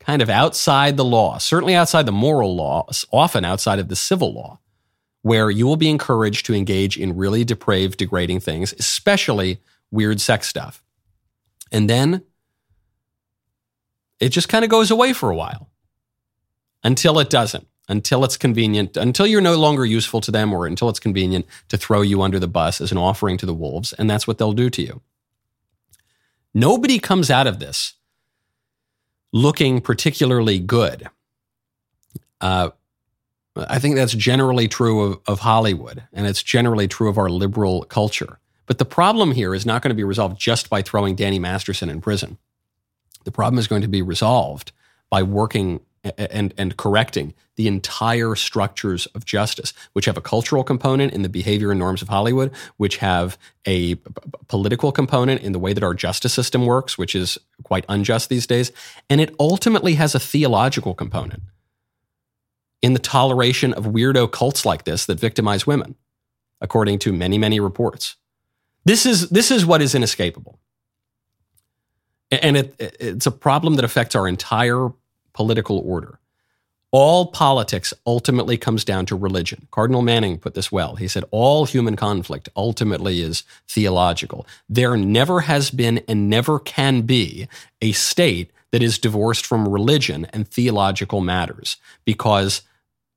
kind 0.00 0.22
of 0.22 0.28
outside 0.28 0.96
the 0.96 1.04
law, 1.04 1.38
certainly 1.38 1.74
outside 1.74 2.06
the 2.06 2.12
moral 2.12 2.54
law, 2.56 2.86
often 3.12 3.44
outside 3.44 3.78
of 3.78 3.88
the 3.88 3.96
civil 3.96 4.32
law, 4.34 4.58
where 5.22 5.50
you 5.50 5.66
will 5.66 5.76
be 5.76 5.88
encouraged 5.88 6.46
to 6.46 6.54
engage 6.54 6.96
in 6.96 7.16
really 7.16 7.44
depraved, 7.44 7.98
degrading 7.98 8.40
things, 8.40 8.74
especially 8.78 9.60
weird 9.90 10.20
sex 10.20 10.48
stuff. 10.48 10.82
And 11.72 11.88
then 11.88 12.22
it 14.20 14.30
just 14.30 14.48
kind 14.48 14.64
of 14.64 14.70
goes 14.70 14.90
away 14.90 15.12
for 15.12 15.30
a 15.30 15.36
while 15.36 15.70
until 16.82 17.18
it 17.18 17.30
doesn't 17.30 17.66
until 17.88 18.24
it's 18.24 18.36
convenient, 18.36 18.96
until 18.96 19.26
you're 19.26 19.40
no 19.40 19.56
longer 19.56 19.84
useful 19.84 20.20
to 20.22 20.30
them, 20.30 20.52
or 20.52 20.66
until 20.66 20.88
it's 20.88 21.00
convenient 21.00 21.46
to 21.68 21.76
throw 21.76 22.02
you 22.02 22.22
under 22.22 22.38
the 22.38 22.48
bus 22.48 22.80
as 22.80 22.92
an 22.92 22.98
offering 22.98 23.36
to 23.38 23.46
the 23.46 23.54
wolves. 23.54 23.92
And 23.92 24.08
that's 24.08 24.26
what 24.26 24.38
they'll 24.38 24.52
do 24.52 24.70
to 24.70 24.82
you. 24.82 25.00
Nobody 26.54 26.98
comes 26.98 27.30
out 27.30 27.46
of 27.46 27.58
this 27.58 27.94
looking 29.32 29.80
particularly 29.80 30.60
good. 30.60 31.08
Uh, 32.40 32.70
I 33.56 33.78
think 33.78 33.96
that's 33.96 34.14
generally 34.14 34.68
true 34.68 35.02
of, 35.02 35.20
of 35.26 35.40
Hollywood, 35.40 36.04
and 36.12 36.26
it's 36.26 36.42
generally 36.42 36.88
true 36.88 37.08
of 37.08 37.18
our 37.18 37.28
liberal 37.28 37.82
culture. 37.84 38.38
But 38.66 38.78
the 38.78 38.84
problem 38.84 39.32
here 39.32 39.54
is 39.54 39.66
not 39.66 39.82
going 39.82 39.90
to 39.90 39.96
be 39.96 40.04
resolved 40.04 40.40
just 40.40 40.70
by 40.70 40.82
throwing 40.82 41.16
Danny 41.16 41.38
Masterson 41.38 41.90
in 41.90 42.00
prison. 42.00 42.38
The 43.24 43.32
problem 43.32 43.58
is 43.58 43.68
going 43.68 43.82
to 43.82 43.88
be 43.88 44.02
resolved 44.02 44.72
by 45.10 45.22
working 45.22 45.80
and, 46.18 46.52
and 46.58 46.76
correcting 46.76 47.34
the 47.56 47.68
entire 47.68 48.34
structures 48.34 49.06
of 49.06 49.24
justice, 49.24 49.72
which 49.92 50.06
have 50.06 50.16
a 50.16 50.20
cultural 50.20 50.64
component 50.64 51.12
in 51.12 51.22
the 51.22 51.28
behavior 51.28 51.70
and 51.70 51.78
norms 51.78 52.02
of 52.02 52.08
Hollywood, 52.08 52.50
which 52.76 52.96
have 52.98 53.38
a 53.66 53.94
political 54.48 54.92
component 54.92 55.40
in 55.42 55.52
the 55.52 55.58
way 55.58 55.72
that 55.72 55.84
our 55.84 55.94
justice 55.94 56.34
system 56.34 56.66
works, 56.66 56.98
which 56.98 57.14
is 57.14 57.38
quite 57.62 57.84
unjust 57.88 58.28
these 58.28 58.46
days. 58.46 58.72
And 59.08 59.20
it 59.20 59.34
ultimately 59.38 59.94
has 59.94 60.14
a 60.14 60.20
theological 60.20 60.94
component 60.94 61.42
in 62.82 62.92
the 62.92 62.98
toleration 62.98 63.72
of 63.74 63.84
weirdo 63.84 64.30
cults 64.30 64.66
like 64.66 64.84
this 64.84 65.06
that 65.06 65.18
victimize 65.18 65.66
women, 65.66 65.94
according 66.60 66.98
to 67.00 67.12
many, 67.12 67.38
many 67.38 67.60
reports. 67.60 68.16
This 68.84 69.06
is, 69.06 69.30
this 69.30 69.50
is 69.50 69.64
what 69.64 69.80
is 69.80 69.94
inescapable. 69.94 70.58
And 72.30 72.56
it, 72.56 72.74
it's 72.78 73.26
a 73.26 73.30
problem 73.30 73.74
that 73.74 73.84
affects 73.84 74.14
our 74.14 74.26
entire 74.26 74.90
political 75.34 75.78
order. 75.78 76.18
All 76.96 77.26
politics 77.26 77.92
ultimately 78.06 78.56
comes 78.56 78.84
down 78.84 79.04
to 79.06 79.16
religion. 79.16 79.66
Cardinal 79.72 80.00
Manning 80.00 80.38
put 80.38 80.54
this 80.54 80.70
well. 80.70 80.94
He 80.94 81.08
said, 81.08 81.24
All 81.32 81.64
human 81.64 81.96
conflict 81.96 82.48
ultimately 82.54 83.20
is 83.20 83.42
theological. 83.68 84.46
There 84.68 84.96
never 84.96 85.40
has 85.40 85.72
been 85.72 86.04
and 86.06 86.30
never 86.30 86.60
can 86.60 87.02
be 87.02 87.48
a 87.82 87.90
state 87.90 88.52
that 88.70 88.80
is 88.82 88.98
divorced 88.98 89.44
from 89.44 89.68
religion 89.68 90.28
and 90.32 90.46
theological 90.46 91.20
matters 91.20 91.78
because 92.04 92.62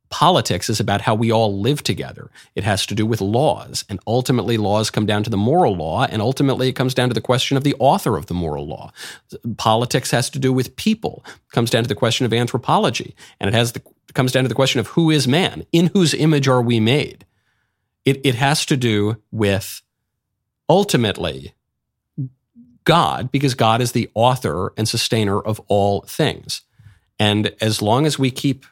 Politics 0.10 0.70
is 0.70 0.80
about 0.80 1.02
how 1.02 1.16
we 1.16 1.32
all 1.32 1.60
live 1.60 1.84
together. 1.84 2.32
It 2.56 2.64
has 2.64 2.86
to 2.86 2.96
do 2.96 3.06
with 3.06 3.20
laws. 3.20 3.84
And 3.90 4.00
ultimately, 4.08 4.58
laws 4.58 4.90
come 4.90 5.06
down 5.06 5.24
to 5.24 5.30
the 5.30 5.38
moral 5.38 5.76
law. 5.76 6.06
And 6.06 6.22
ultimately, 6.22 6.70
it 6.70 6.74
comes 6.76 6.94
down 6.94 7.10
to 7.10 7.14
the 7.14 7.22
question 7.22 7.58
of 7.58 7.64
the 7.64 7.76
author 7.80 8.16
of 8.18 8.28
the 8.28 8.34
moral 8.34 8.66
law. 8.66 8.92
Politics 9.58 10.12
has 10.12 10.30
to 10.30 10.40
do 10.40 10.54
with 10.54 10.76
people. 10.78 11.24
It 11.26 11.52
comes 11.52 11.70
down 11.70 11.84
to 11.84 11.90
the 11.90 11.96
question 11.96 12.26
of 12.26 12.34
anthropology. 12.34 13.16
And 13.40 13.50
it 13.50 13.54
has 13.54 13.74
the, 13.74 13.82
comes 14.14 14.32
down 14.32 14.44
to 14.44 14.50
the 14.50 14.56
question 14.56 14.80
of 14.80 14.88
who 14.88 15.12
is 15.12 15.28
man? 15.28 15.66
In 15.72 15.88
whose 15.88 16.14
image 16.14 16.48
are 16.48 16.62
we 16.62 16.80
made? 16.80 17.26
It, 18.06 18.26
it 18.26 18.36
has 18.36 18.66
to 18.68 18.78
do 18.78 19.22
with 19.32 19.82
ultimately 20.70 21.54
God, 22.86 23.30
because 23.34 23.54
God 23.54 23.82
is 23.82 23.92
the 23.92 24.10
author 24.14 24.72
and 24.78 24.88
sustainer 24.88 25.42
of 25.42 25.60
all 25.68 26.02
things. 26.08 26.62
And 27.20 27.54
as 27.60 27.82
long 27.82 28.06
as 28.06 28.18
we 28.18 28.32
keep 28.32 28.66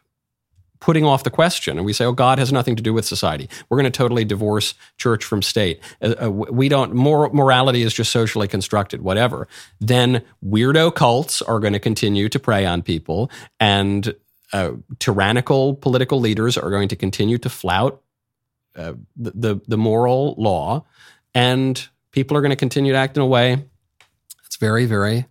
putting 0.85 1.03
off 1.03 1.23
the 1.23 1.31
question 1.31 1.77
and 1.77 1.85
we 1.85 1.93
say, 1.93 2.05
oh, 2.05 2.11
God 2.11 2.37
has 2.37 2.53
nothing 2.53 2.75
to 2.75 2.83
do 2.83 2.93
with 2.93 3.05
society. 3.05 3.49
We're 3.67 3.77
going 3.77 3.91
to 3.91 3.97
totally 3.97 4.23
divorce 4.23 4.75
church 4.99 5.25
from 5.25 5.41
state. 5.41 5.79
Uh, 5.99 6.13
uh 6.25 6.29
we 6.29 6.69
don't, 6.69 6.93
mor- 6.93 7.31
morality 7.33 7.81
is 7.81 7.91
just 7.91 8.11
socially 8.11 8.47
constructed, 8.47 9.01
whatever. 9.01 9.47
Then 9.81 10.21
weirdo 10.45 10.93
cults 10.93 11.41
are 11.41 11.59
going 11.59 11.73
to 11.73 11.79
continue 11.79 12.29
to 12.29 12.37
prey 12.37 12.67
on 12.67 12.83
people 12.83 13.31
and 13.59 14.13
uh, 14.53 14.73
tyrannical 14.99 15.73
political 15.73 16.19
leaders 16.19 16.55
are 16.55 16.69
going 16.69 16.89
to 16.89 16.95
continue 16.95 17.39
to 17.39 17.49
flout 17.49 18.03
uh, 18.75 18.93
the, 19.15 19.31
the, 19.31 19.61
the 19.67 19.77
moral 19.77 20.35
law 20.37 20.85
and 21.33 21.89
people 22.11 22.37
are 22.37 22.41
going 22.41 22.51
to 22.51 22.55
continue 22.55 22.91
to 22.91 22.99
act 22.99 23.17
in 23.17 23.23
a 23.23 23.25
way 23.25 23.55
that's 24.43 24.57
very, 24.57 24.85
very 24.85 25.25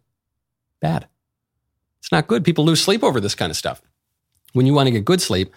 bad. 0.80 1.06
It's 2.00 2.10
not 2.10 2.26
good. 2.26 2.42
People 2.42 2.64
lose 2.64 2.82
sleep 2.82 3.04
over 3.04 3.20
this 3.20 3.36
kind 3.36 3.50
of 3.50 3.56
stuff. 3.56 3.80
When 4.54 4.66
you 4.66 4.72
want 4.72 4.86
to 4.86 4.90
get 4.90 5.04
good 5.04 5.20
sleep, 5.20 5.52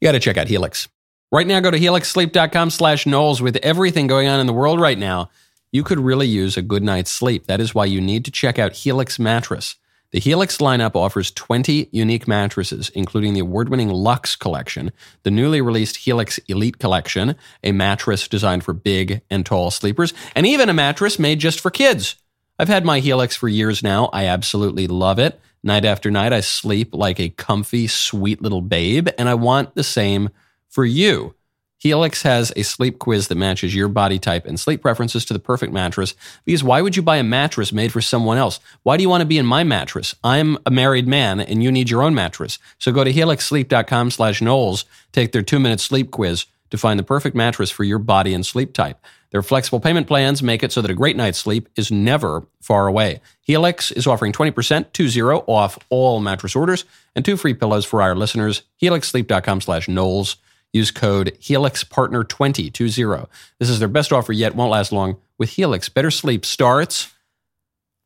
you 0.00 0.08
got 0.08 0.12
to 0.12 0.20
check 0.20 0.36
out 0.36 0.48
Helix. 0.48 0.88
Right 1.30 1.46
now, 1.46 1.60
go 1.60 1.70
to 1.70 1.78
helixsleep.com 1.78 2.70
slash 2.70 3.06
Knowles. 3.06 3.40
With 3.40 3.56
everything 3.62 4.06
going 4.06 4.28
on 4.28 4.40
in 4.40 4.46
the 4.46 4.52
world 4.52 4.80
right 4.80 4.98
now, 4.98 5.30
you 5.70 5.82
could 5.82 6.00
really 6.00 6.26
use 6.26 6.56
a 6.56 6.62
good 6.62 6.82
night's 6.82 7.10
sleep. 7.10 7.46
That 7.46 7.60
is 7.60 7.74
why 7.74 7.86
you 7.86 8.00
need 8.00 8.24
to 8.26 8.30
check 8.30 8.58
out 8.58 8.74
Helix 8.74 9.18
Mattress. 9.18 9.76
The 10.10 10.20
Helix 10.20 10.58
lineup 10.58 10.94
offers 10.94 11.30
20 11.30 11.88
unique 11.90 12.28
mattresses, 12.28 12.90
including 12.90 13.32
the 13.32 13.40
award 13.40 13.70
winning 13.70 13.88
Luxe 13.88 14.36
collection, 14.36 14.92
the 15.22 15.30
newly 15.30 15.62
released 15.62 15.96
Helix 15.96 16.36
Elite 16.48 16.78
collection, 16.78 17.34
a 17.64 17.72
mattress 17.72 18.28
designed 18.28 18.62
for 18.62 18.74
big 18.74 19.22
and 19.30 19.46
tall 19.46 19.70
sleepers, 19.70 20.12
and 20.34 20.46
even 20.46 20.68
a 20.68 20.74
mattress 20.74 21.18
made 21.18 21.40
just 21.40 21.60
for 21.60 21.70
kids. 21.70 22.16
I've 22.58 22.68
had 22.68 22.84
my 22.84 23.00
Helix 23.00 23.34
for 23.34 23.48
years 23.48 23.82
now. 23.82 24.10
I 24.12 24.26
absolutely 24.26 24.86
love 24.86 25.18
it. 25.18 25.40
Night 25.62 25.84
after 25.84 26.10
night, 26.10 26.32
I 26.32 26.40
sleep 26.40 26.94
like 26.94 27.20
a 27.20 27.28
comfy, 27.28 27.86
sweet 27.86 28.42
little 28.42 28.62
babe, 28.62 29.08
and 29.16 29.28
I 29.28 29.34
want 29.34 29.74
the 29.74 29.84
same 29.84 30.30
for 30.68 30.84
you. 30.84 31.34
Helix 31.82 32.22
has 32.22 32.52
a 32.54 32.62
sleep 32.62 33.00
quiz 33.00 33.26
that 33.26 33.34
matches 33.34 33.74
your 33.74 33.88
body 33.88 34.20
type 34.20 34.46
and 34.46 34.58
sleep 34.58 34.82
preferences 34.82 35.24
to 35.24 35.32
the 35.32 35.40
perfect 35.40 35.72
mattress. 35.72 36.14
Because 36.44 36.62
why 36.62 36.80
would 36.80 36.94
you 36.94 37.02
buy 37.02 37.16
a 37.16 37.24
mattress 37.24 37.72
made 37.72 37.90
for 37.90 38.00
someone 38.00 38.38
else? 38.38 38.60
Why 38.84 38.96
do 38.96 39.02
you 39.02 39.08
want 39.08 39.22
to 39.22 39.26
be 39.26 39.36
in 39.36 39.46
my 39.46 39.64
mattress? 39.64 40.14
I'm 40.22 40.58
a 40.64 40.70
married 40.70 41.08
man 41.08 41.40
and 41.40 41.60
you 41.60 41.72
need 41.72 41.90
your 41.90 42.04
own 42.04 42.14
mattress. 42.14 42.60
So 42.78 42.92
go 42.92 43.02
to 43.02 43.12
helixsleep.com 43.12 44.12
slash 44.12 44.40
Knowles, 44.40 44.84
take 45.10 45.32
their 45.32 45.42
two 45.42 45.58
minute 45.58 45.80
sleep 45.80 46.12
quiz 46.12 46.46
to 46.70 46.78
find 46.78 47.00
the 47.00 47.04
perfect 47.04 47.34
mattress 47.34 47.72
for 47.72 47.82
your 47.82 47.98
body 47.98 48.32
and 48.32 48.46
sleep 48.46 48.72
type. 48.72 49.04
Their 49.32 49.42
flexible 49.42 49.80
payment 49.80 50.06
plans 50.06 50.42
make 50.42 50.62
it 50.62 50.72
so 50.72 50.82
that 50.82 50.90
a 50.90 50.94
great 50.94 51.16
night's 51.16 51.38
sleep 51.38 51.68
is 51.74 51.90
never 51.90 52.46
far 52.60 52.86
away. 52.86 53.22
Helix 53.40 53.90
is 53.90 54.06
offering 54.06 54.32
20% 54.32 54.92
to 54.92 55.08
zero 55.08 55.42
off 55.46 55.78
all 55.88 56.20
mattress 56.20 56.54
orders 56.54 56.84
and 57.16 57.24
two 57.24 57.38
free 57.38 57.54
pillows 57.54 57.86
for 57.86 58.02
our 58.02 58.14
listeners. 58.14 58.62
HelixSleep.com 58.80 59.62
slash 59.62 59.88
Knowles. 59.88 60.36
Use 60.72 60.90
code 60.90 61.36
HelixPartner2020. 61.40 63.28
This 63.58 63.70
is 63.70 63.78
their 63.78 63.88
best 63.88 64.12
offer 64.12 64.32
yet, 64.32 64.54
won't 64.54 64.70
last 64.70 64.92
long. 64.92 65.16
With 65.38 65.50
Helix, 65.50 65.88
better 65.88 66.10
sleep 66.10 66.44
starts 66.44 67.12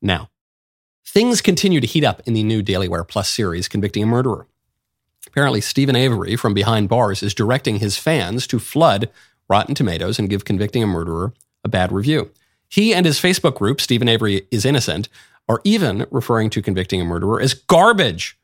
now. 0.01 0.31
Things 1.05 1.41
continue 1.41 1.81
to 1.81 1.87
heat 1.87 2.05
up 2.05 2.23
in 2.27 2.35
the 2.35 2.43
new 2.43 2.63
Daily 2.63 2.89
Wire 2.89 3.05
Plus 3.05 3.29
series, 3.29 3.69
Convicting 3.69 4.03
a 4.03 4.07
Murderer. 4.07 4.47
Apparently, 5.27 5.61
Steven 5.61 5.97
Avery 5.97 6.37
from 6.37 6.55
Behind 6.55 6.89
Bars 6.89 7.23
is 7.23 7.35
directing 7.35 7.77
his 7.77 7.97
fans 7.99 8.47
to 8.47 8.59
flood 8.59 9.11
Rotten 9.49 9.75
Tomatoes 9.75 10.19
and 10.19 10.31
give 10.31 10.45
Convicting 10.45 10.83
a 10.83 10.87
Murderer 10.87 11.33
a 11.65 11.69
bad 11.69 11.93
review. 11.93 12.31
He 12.69 12.95
and 12.95 13.07
his 13.07 13.19
Facebook 13.19 13.57
group, 13.57 13.81
Steven 13.81 14.09
Avery 14.09 14.47
is 14.51 14.65
Innocent, 14.65 15.09
are 15.49 15.61
even 15.65 16.07
referring 16.11 16.51
to 16.51 16.63
Convicting 16.63 17.01
a 17.01 17.05
Murderer 17.05 17.41
as 17.41 17.55
garbage, 17.55 18.39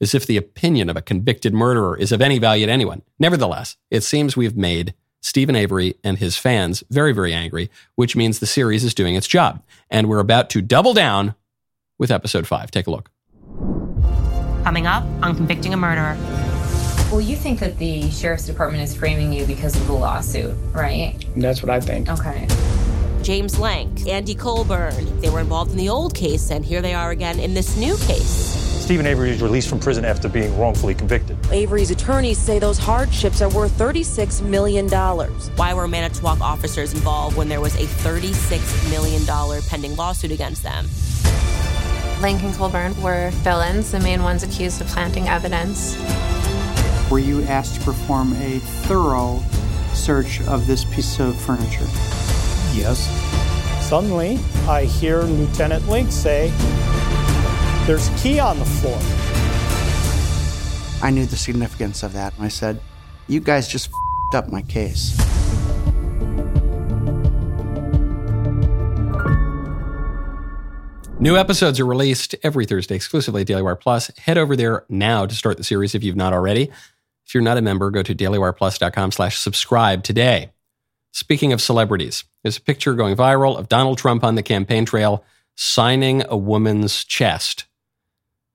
as 0.00 0.14
if 0.14 0.26
the 0.26 0.36
opinion 0.36 0.88
of 0.88 0.96
a 0.96 1.02
convicted 1.02 1.52
murderer 1.52 1.96
is 1.96 2.12
of 2.12 2.22
any 2.22 2.38
value 2.38 2.66
to 2.66 2.72
anyone. 2.72 3.02
Nevertheless, 3.18 3.76
it 3.90 4.02
seems 4.02 4.36
we've 4.36 4.56
made 4.56 4.94
Steven 5.20 5.56
Avery 5.56 5.96
and 6.04 6.18
his 6.18 6.36
fans 6.36 6.84
very, 6.90 7.12
very 7.12 7.34
angry, 7.34 7.70
which 7.96 8.16
means 8.16 8.38
the 8.38 8.46
series 8.46 8.84
is 8.84 8.94
doing 8.94 9.16
its 9.16 9.26
job. 9.26 9.62
And 9.90 10.08
we're 10.08 10.20
about 10.20 10.48
to 10.50 10.62
double 10.62 10.94
down 10.94 11.34
with 11.98 12.10
episode 12.10 12.46
five. 12.46 12.70
Take 12.70 12.86
a 12.86 12.90
look. 12.90 13.10
Coming 14.62 14.86
up 14.86 15.04
on 15.22 15.34
Convicting 15.34 15.74
a 15.74 15.76
Murderer. 15.76 16.16
Well, 17.10 17.22
you 17.22 17.36
think 17.36 17.58
that 17.60 17.78
the 17.78 18.10
sheriff's 18.10 18.44
department 18.44 18.82
is 18.82 18.94
framing 18.94 19.32
you 19.32 19.46
because 19.46 19.74
of 19.74 19.86
the 19.86 19.94
lawsuit, 19.94 20.54
right? 20.74 21.16
That's 21.36 21.62
what 21.62 21.70
I 21.70 21.80
think. 21.80 22.10
Okay. 22.10 22.46
James 23.22 23.54
Lenk, 23.54 24.06
Andy 24.06 24.34
Colborn. 24.34 25.18
They 25.22 25.30
were 25.30 25.40
involved 25.40 25.70
in 25.70 25.78
the 25.78 25.88
old 25.88 26.14
case, 26.14 26.50
and 26.50 26.62
here 26.62 26.82
they 26.82 26.92
are 26.92 27.10
again 27.10 27.40
in 27.40 27.54
this 27.54 27.78
new 27.78 27.96
case. 27.96 28.28
Steven 28.84 29.06
Avery 29.06 29.30
is 29.30 29.40
released 29.40 29.70
from 29.70 29.80
prison 29.80 30.04
after 30.04 30.28
being 30.28 30.56
wrongfully 30.58 30.94
convicted. 30.94 31.38
Avery's 31.50 31.90
attorneys 31.90 32.36
say 32.36 32.58
those 32.58 32.76
hardships 32.76 33.40
are 33.40 33.48
worth 33.48 33.72
$36 33.78 34.42
million. 34.42 34.86
Why 34.88 35.72
were 35.72 35.88
Manitowoc 35.88 36.42
officers 36.42 36.92
involved 36.92 37.38
when 37.38 37.48
there 37.48 37.62
was 37.62 37.74
a 37.76 37.86
$36 37.86 38.90
million 38.90 39.62
pending 39.62 39.96
lawsuit 39.96 40.30
against 40.30 40.62
them? 40.62 40.84
Lenk 42.20 42.42
and 42.42 42.54
Colborn 42.54 43.00
were 43.00 43.30
villains, 43.36 43.92
the 43.92 44.00
main 44.00 44.22
ones 44.22 44.42
accused 44.42 44.82
of 44.82 44.88
planting 44.88 45.26
evidence 45.26 45.96
were 47.10 47.18
you 47.18 47.42
asked 47.44 47.76
to 47.76 47.80
perform 47.80 48.32
a 48.34 48.58
thorough 48.58 49.42
search 49.94 50.40
of 50.42 50.66
this 50.66 50.84
piece 50.84 51.18
of 51.20 51.34
furniture? 51.40 51.86
Yes. 52.74 53.08
Suddenly, 53.88 54.38
I 54.68 54.84
hear 54.84 55.22
Lieutenant 55.22 55.84
Lenk 55.84 56.12
say, 56.12 56.52
There's 57.86 58.08
a 58.08 58.16
key 58.18 58.38
on 58.38 58.58
the 58.58 58.64
floor. 58.66 58.98
I 61.02 61.10
knew 61.10 61.24
the 61.24 61.36
significance 61.36 62.02
of 62.02 62.12
that. 62.12 62.34
I 62.38 62.48
said, 62.48 62.80
You 63.26 63.40
guys 63.40 63.68
just 63.68 63.90
up 64.34 64.52
my 64.52 64.62
case. 64.62 65.16
New 71.20 71.36
episodes 71.36 71.80
are 71.80 71.86
released 71.86 72.36
every 72.44 72.64
Thursday 72.64 72.94
exclusively 72.94 73.40
at 73.40 73.46
Daily 73.48 73.62
Wire 73.62 73.74
Plus. 73.74 74.08
Head 74.18 74.38
over 74.38 74.54
there 74.54 74.84
now 74.88 75.26
to 75.26 75.34
start 75.34 75.56
the 75.56 75.64
series 75.64 75.94
if 75.96 76.04
you've 76.04 76.14
not 76.14 76.32
already. 76.32 76.70
If 77.28 77.34
you're 77.34 77.42
not 77.42 77.58
a 77.58 77.62
member, 77.62 77.90
go 77.90 78.02
to 78.02 78.14
dailywireplus.com 78.14 79.12
slash 79.12 79.38
subscribe 79.38 80.02
today. 80.02 80.50
Speaking 81.12 81.52
of 81.52 81.60
celebrities, 81.60 82.24
there's 82.42 82.56
a 82.56 82.62
picture 82.62 82.94
going 82.94 83.16
viral 83.16 83.58
of 83.58 83.68
Donald 83.68 83.98
Trump 83.98 84.24
on 84.24 84.34
the 84.34 84.42
campaign 84.42 84.86
trail 84.86 85.22
signing 85.54 86.22
a 86.28 86.38
woman's 86.38 87.04
chest. 87.04 87.66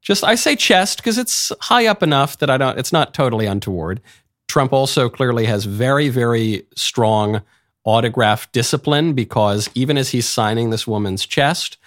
Just 0.02 0.24
I 0.24 0.34
say 0.34 0.56
chest 0.56 0.98
because 0.98 1.20
it's 1.20 1.52
high 1.62 1.86
up 1.86 2.02
enough 2.02 2.40
that 2.40 2.50
I 2.50 2.58
don't 2.58 2.80
it's 2.80 2.92
not 2.92 3.14
totally 3.14 3.46
untoward. 3.46 4.02
Trump 4.48 4.74
also 4.74 5.08
clearly 5.08 5.46
has 5.46 5.66
very, 5.66 6.10
very 6.10 6.66
strong 6.76 7.44
autograph 7.84 8.52
discipline 8.52 9.14
because 9.14 9.70
even 9.76 9.98
as 10.00 10.10
he's 10.10 10.28
signing 10.28 10.72
this 10.72 10.88
woman's 10.88 11.28
chest, 11.28 11.78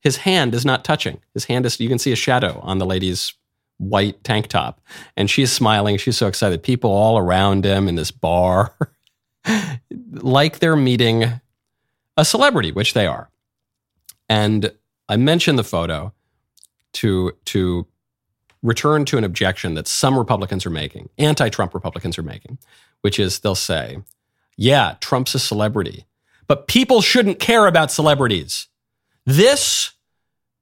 his 0.00 0.18
hand 0.18 0.54
is 0.54 0.64
not 0.64 0.84
touching. 0.84 1.20
His 1.34 1.46
hand 1.46 1.66
is 1.66 1.80
you 1.80 1.88
can 1.88 1.98
see 1.98 2.12
a 2.12 2.16
shadow 2.16 2.60
on 2.62 2.78
the 2.78 2.86
lady's 2.86 3.34
white 3.78 4.22
tank 4.24 4.48
top. 4.48 4.80
And 5.16 5.30
she's 5.30 5.52
smiling. 5.52 5.98
She's 5.98 6.16
so 6.16 6.26
excited. 6.26 6.62
People 6.62 6.90
all 6.90 7.18
around 7.18 7.64
him 7.64 7.88
in 7.88 7.94
this 7.94 8.10
bar, 8.10 8.74
like 10.12 10.58
they're 10.58 10.76
meeting 10.76 11.24
a 12.16 12.24
celebrity, 12.24 12.72
which 12.72 12.94
they 12.94 13.06
are. 13.06 13.30
And 14.28 14.72
I 15.08 15.16
mentioned 15.16 15.58
the 15.58 15.64
photo 15.64 16.12
to, 16.94 17.32
to 17.46 17.86
return 18.62 19.04
to 19.06 19.18
an 19.18 19.24
objection 19.24 19.74
that 19.74 19.86
some 19.86 20.18
Republicans 20.18 20.66
are 20.66 20.70
making, 20.70 21.08
anti 21.18 21.48
Trump 21.48 21.74
Republicans 21.74 22.18
are 22.18 22.22
making, 22.22 22.58
which 23.02 23.18
is 23.18 23.40
they'll 23.40 23.54
say, 23.54 23.98
yeah, 24.56 24.96
Trump's 25.00 25.34
a 25.34 25.38
celebrity, 25.38 26.06
but 26.46 26.66
people 26.66 27.02
shouldn't 27.02 27.38
care 27.38 27.66
about 27.66 27.92
celebrities. 27.92 28.68
This 29.26 29.92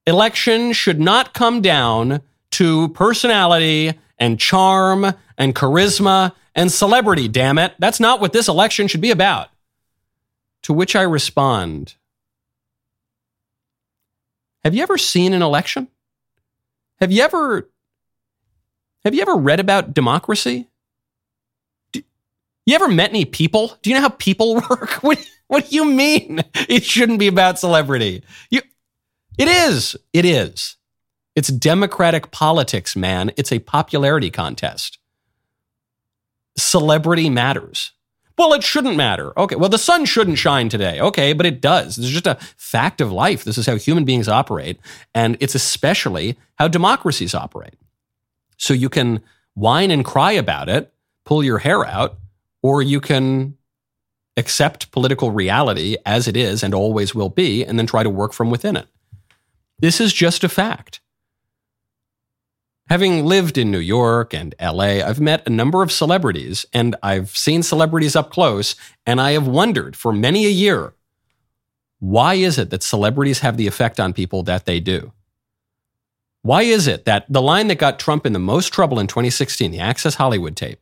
election 0.07 0.72
should 0.72 1.00
not 1.00 1.33
come 1.33 1.62
down 1.62 2.20
to 2.55 2.88
personality 2.90 3.95
and 4.19 4.38
charm 4.38 5.12
and 5.37 5.55
charisma 5.55 6.33
and 6.55 6.71
celebrity, 6.71 7.29
damn 7.29 7.59
it. 7.59 7.75
That's 7.79 8.01
not 8.01 8.21
what 8.21 8.33
this 8.33 8.49
election 8.49 8.87
should 8.88 9.01
be 9.01 9.11
about. 9.11 9.49
To 10.62 10.73
which 10.73 10.97
I 10.97 11.03
respond 11.03 11.95
Have 14.64 14.75
you 14.75 14.83
ever 14.83 14.97
seen 14.97 15.35
an 15.35 15.43
election? 15.43 15.88
Have 17.01 17.12
you 17.12 17.23
ever 17.23 17.69
have 19.05 19.14
you 19.14 19.21
ever 19.21 19.37
read 19.37 19.61
about 19.61 19.93
democracy? 19.93 20.69
You 21.93 22.75
ever 22.75 22.88
met 22.88 23.11
any 23.11 23.27
people? 23.27 23.77
Do 23.83 23.90
you 23.90 23.97
know 23.97 24.03
how 24.03 24.09
people 24.09 24.55
work? 24.71 25.03
What, 25.03 25.31
what 25.49 25.69
do 25.69 25.77
you 25.77 25.85
mean 25.85 26.43
it 26.69 26.85
shouldn't 26.85 27.19
be 27.19 27.27
about 27.27 27.59
celebrity? 27.59 28.23
You, 28.49 28.62
it 29.37 29.49
is. 29.49 29.97
It 30.12 30.25
is. 30.25 30.77
It's 31.35 31.49
democratic 31.49 32.31
politics, 32.31 32.94
man. 32.94 33.33
It's 33.37 33.53
a 33.53 33.59
popularity 33.59 34.31
contest. 34.31 34.99
Celebrity 36.57 37.29
matters. 37.29 37.92
Well, 38.37 38.53
it 38.53 38.64
shouldn't 38.64 38.97
matter. 38.97 39.37
Okay. 39.38 39.57
Well, 39.57 39.68
the 39.68 39.79
sun 39.79 40.05
shouldn't 40.05 40.38
shine 40.38 40.68
today. 40.68 41.01
Okay, 41.01 41.33
but 41.33 41.47
it 41.47 41.61
does. 41.61 41.97
This 41.97 42.07
is 42.07 42.12
just 42.12 42.27
a 42.27 42.38
fact 42.57 43.01
of 43.01 43.12
life. 43.12 43.44
This 43.44 43.59
is 43.59 43.66
how 43.66 43.77
human 43.77 44.05
beings 44.05 44.29
operate. 44.29 44.79
And 45.14 45.37
it's 45.40 45.55
especially 45.55 46.37
how 46.57 46.68
democracies 46.68 47.35
operate. 47.35 47.75
So 48.57 48.75
you 48.75 48.88
can 48.88 49.23
whine 49.55 49.90
and 49.90 50.05
cry 50.05 50.33
about 50.33 50.68
it, 50.68 50.92
pull 51.25 51.44
your 51.44 51.59
hair 51.59 51.85
out, 51.85 52.18
or 52.62 52.83
you 52.83 53.01
can 53.01 53.57
accept 54.37 54.90
political 54.90 55.31
reality 55.31 55.97
as 56.05 56.27
it 56.27 56.37
is 56.37 56.64
and 56.64 56.75
always 56.75 57.14
will 57.14 57.29
be, 57.29 57.64
and 57.64 57.79
then 57.79 57.87
try 57.87 58.03
to 58.03 58.11
work 58.11 58.33
from 58.33 58.51
within 58.51 58.77
it. 58.77 58.88
This 59.79 60.01
is 60.01 60.12
just 60.12 60.42
a 60.42 60.49
fact. 60.49 61.01
Having 62.88 63.25
lived 63.25 63.57
in 63.57 63.70
New 63.70 63.79
York 63.79 64.35
and 64.35 64.55
LA, 64.61 65.01
I've 65.03 65.20
met 65.20 65.47
a 65.47 65.51
number 65.51 65.83
of 65.83 65.90
celebrities 65.90 66.66
and 66.73 66.94
I've 67.03 67.31
seen 67.31 67.62
celebrities 67.62 68.14
up 68.14 68.31
close, 68.31 68.77
and 69.07 69.20
I 69.20 69.33
have 69.33 69.47
wondered 69.47 69.97
for 69.97 70.12
many 70.12 70.44
a 70.44 70.51
year 70.51 70.94
why 72.05 72.35
is 72.35 72.59
it 72.59 72.68
that 72.68 72.83
celebrities 72.83 73.38
have 73.38 73.57
the 73.57 73.66
effect 73.66 73.99
on 73.99 74.12
people 74.12 74.42
that 74.42 74.66
they 74.66 74.79
do? 74.79 75.12
Why 76.42 76.61
is 76.61 76.87
it 76.87 77.07
that 77.07 77.25
the 77.31 77.40
line 77.40 77.68
that 77.68 77.79
got 77.79 77.99
Trump 77.99 78.27
in 78.27 78.35
the 78.35 78.38
most 78.38 78.75
trouble 78.75 78.99
in 78.99 79.07
2016, 79.07 79.70
the 79.70 79.79
Access 79.79 80.16
Hollywood 80.16 80.55
tape, 80.55 80.81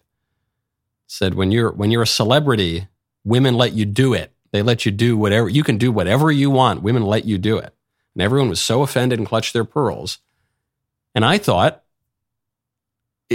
said 1.06 1.34
when 1.34 1.52
you're 1.52 1.70
when 1.70 1.92
you're 1.92 2.02
a 2.02 2.08
celebrity, 2.08 2.88
women 3.22 3.54
let 3.54 3.72
you 3.72 3.84
do 3.84 4.14
it. 4.14 4.32
They 4.50 4.62
let 4.62 4.84
you 4.84 4.90
do 4.90 5.16
whatever 5.16 5.48
you 5.48 5.62
can 5.62 5.78
do 5.78 5.92
whatever 5.92 6.32
you 6.32 6.50
want. 6.50 6.82
Women 6.82 7.04
let 7.04 7.24
you 7.24 7.38
do 7.38 7.56
it. 7.56 7.72
And 8.14 8.22
everyone 8.22 8.48
was 8.48 8.60
so 8.60 8.82
offended 8.82 9.20
and 9.20 9.28
clutched 9.28 9.52
their 9.52 9.64
pearls. 9.64 10.18
And 11.14 11.24
I 11.24 11.38
thought, 11.38 11.84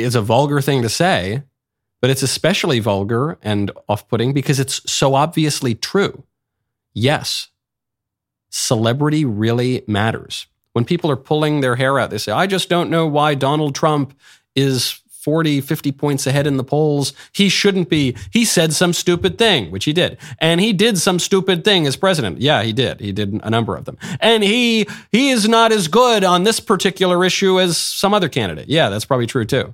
is 0.01 0.15
a 0.15 0.21
vulgar 0.21 0.61
thing 0.61 0.81
to 0.81 0.89
say, 0.89 1.43
but 2.01 2.09
it's 2.09 2.23
especially 2.23 2.79
vulgar 2.79 3.37
and 3.41 3.71
off 3.89 4.07
putting 4.07 4.33
because 4.33 4.59
it's 4.59 4.89
so 4.91 5.15
obviously 5.15 5.75
true. 5.75 6.23
Yes, 6.93 7.49
celebrity 8.49 9.25
really 9.25 9.83
matters. 9.87 10.47
When 10.73 10.85
people 10.85 11.09
are 11.09 11.17
pulling 11.17 11.61
their 11.61 11.75
hair 11.75 11.99
out, 11.99 12.11
they 12.11 12.17
say, 12.17 12.31
I 12.31 12.47
just 12.47 12.69
don't 12.69 12.89
know 12.89 13.07
why 13.07 13.33
Donald 13.33 13.73
Trump 13.73 14.17
is 14.55 15.01
40, 15.27 15.59
50 15.59 15.91
points 15.91 16.25
ahead 16.25 16.47
in 16.47 16.55
the 16.55 16.63
polls. 16.63 17.11
He 17.33 17.49
shouldn't 17.49 17.89
be. 17.89 18.15
He 18.31 18.45
said 18.45 18.71
some 18.71 18.93
stupid 18.93 19.37
thing, 19.37 19.71
which 19.71 19.83
he 19.83 19.91
did. 19.91 20.17
And 20.39 20.61
he 20.61 20.71
did 20.71 20.97
some 20.97 21.19
stupid 21.19 21.65
thing 21.65 21.85
as 21.85 21.97
president. 21.97 22.39
Yeah, 22.39 22.63
he 22.63 22.71
did. 22.71 23.01
He 23.01 23.11
did 23.11 23.41
a 23.43 23.49
number 23.49 23.75
of 23.75 23.83
them. 23.83 23.97
And 24.21 24.41
he 24.41 24.87
he 25.11 25.31
is 25.31 25.45
not 25.49 25.73
as 25.73 25.89
good 25.89 26.23
on 26.23 26.43
this 26.43 26.61
particular 26.61 27.25
issue 27.25 27.59
as 27.59 27.77
some 27.77 28.13
other 28.13 28.29
candidate. 28.29 28.69
Yeah, 28.69 28.87
that's 28.87 29.03
probably 29.03 29.27
true 29.27 29.43
too. 29.43 29.73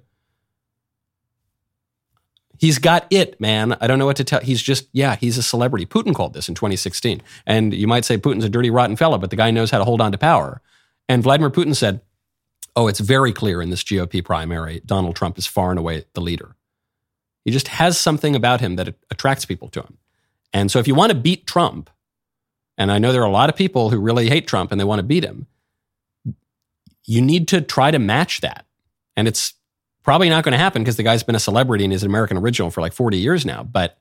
He's 2.64 2.80
got 2.80 3.06
it, 3.10 3.42
man. 3.42 3.76
I 3.82 3.88
don't 3.88 4.00
know 4.00 4.06
what 4.06 4.16
to 4.16 4.24
tell. 4.24 4.40
He's 4.40 4.62
just, 4.62 4.88
yeah, 4.94 5.18
he's 5.18 5.38
a 5.38 5.44
celebrity. 5.44 5.86
Putin 5.86 6.16
called 6.16 6.34
this 6.34 6.48
in 6.48 6.56
2016. 6.56 7.22
And 7.46 7.74
you 7.74 7.88
might 7.88 8.06
say 8.06 8.18
Putin's 8.18 8.46
a 8.46 8.50
dirty, 8.50 8.70
rotten 8.70 8.96
fella, 8.96 9.20
but 9.20 9.32
the 9.32 9.36
guy 9.36 9.52
knows 9.52 9.70
how 9.70 9.80
to 9.80 9.84
hold 9.84 10.00
on 10.00 10.14
to 10.14 10.18
power. 10.18 10.62
And 11.10 11.22
Vladimir 11.22 11.50
Putin 11.50 11.76
said, 11.76 12.00
oh, 12.74 12.88
it's 12.88 13.02
very 13.02 13.34
clear 13.34 13.62
in 13.62 13.70
this 13.70 13.84
GOP 13.84 14.24
primary, 14.24 14.82
Donald 14.86 15.18
Trump 15.18 15.38
is 15.38 15.46
far 15.46 15.72
and 15.72 15.78
away 15.78 16.06
the 16.14 16.22
leader. 16.22 16.56
He 17.44 17.52
just 17.52 17.68
has 17.68 18.00
something 18.00 18.34
about 18.34 18.62
him 18.62 18.78
that 18.78 18.96
attracts 19.12 19.44
people 19.44 19.68
to 19.68 19.82
him. 19.82 19.98
And 20.54 20.72
so 20.72 20.80
if 20.80 20.88
you 20.88 20.96
want 20.96 21.12
to 21.12 21.18
beat 21.18 21.46
Trump, 21.46 21.90
and 22.78 22.94
I 22.94 22.98
know 22.98 23.12
there 23.12 23.24
are 23.24 23.26
a 23.26 23.30
lot 23.30 23.50
of 23.50 23.58
people 23.58 23.90
who 23.90 24.00
really 24.00 24.30
hate 24.30 24.48
Trump 24.48 24.72
and 24.72 24.80
they 24.80 24.86
want 24.86 25.00
to 25.00 25.04
beat 25.04 25.26
him, 25.26 25.48
you 27.04 27.22
need 27.22 27.50
to 27.50 27.60
try 27.60 27.92
to 27.92 28.00
match 28.00 28.40
that. 28.40 28.66
And 29.18 29.28
it's 29.28 29.54
Probably 30.04 30.30
not 30.30 30.44
going 30.44 30.52
to 30.52 30.58
happen 30.58 30.84
because 30.84 30.98
the 30.98 31.04
guy's 31.04 31.24
been 31.24 31.36
a 31.36 31.40
celebrity 31.40 31.84
and 31.84 31.94
is 31.94 32.04
an 32.04 32.10
American 32.10 32.38
original 32.38 32.70
for 32.70 32.82
like 32.82 32.94
40 32.94 33.18
years 33.18 33.46
now. 33.46 33.64
But 33.64 33.98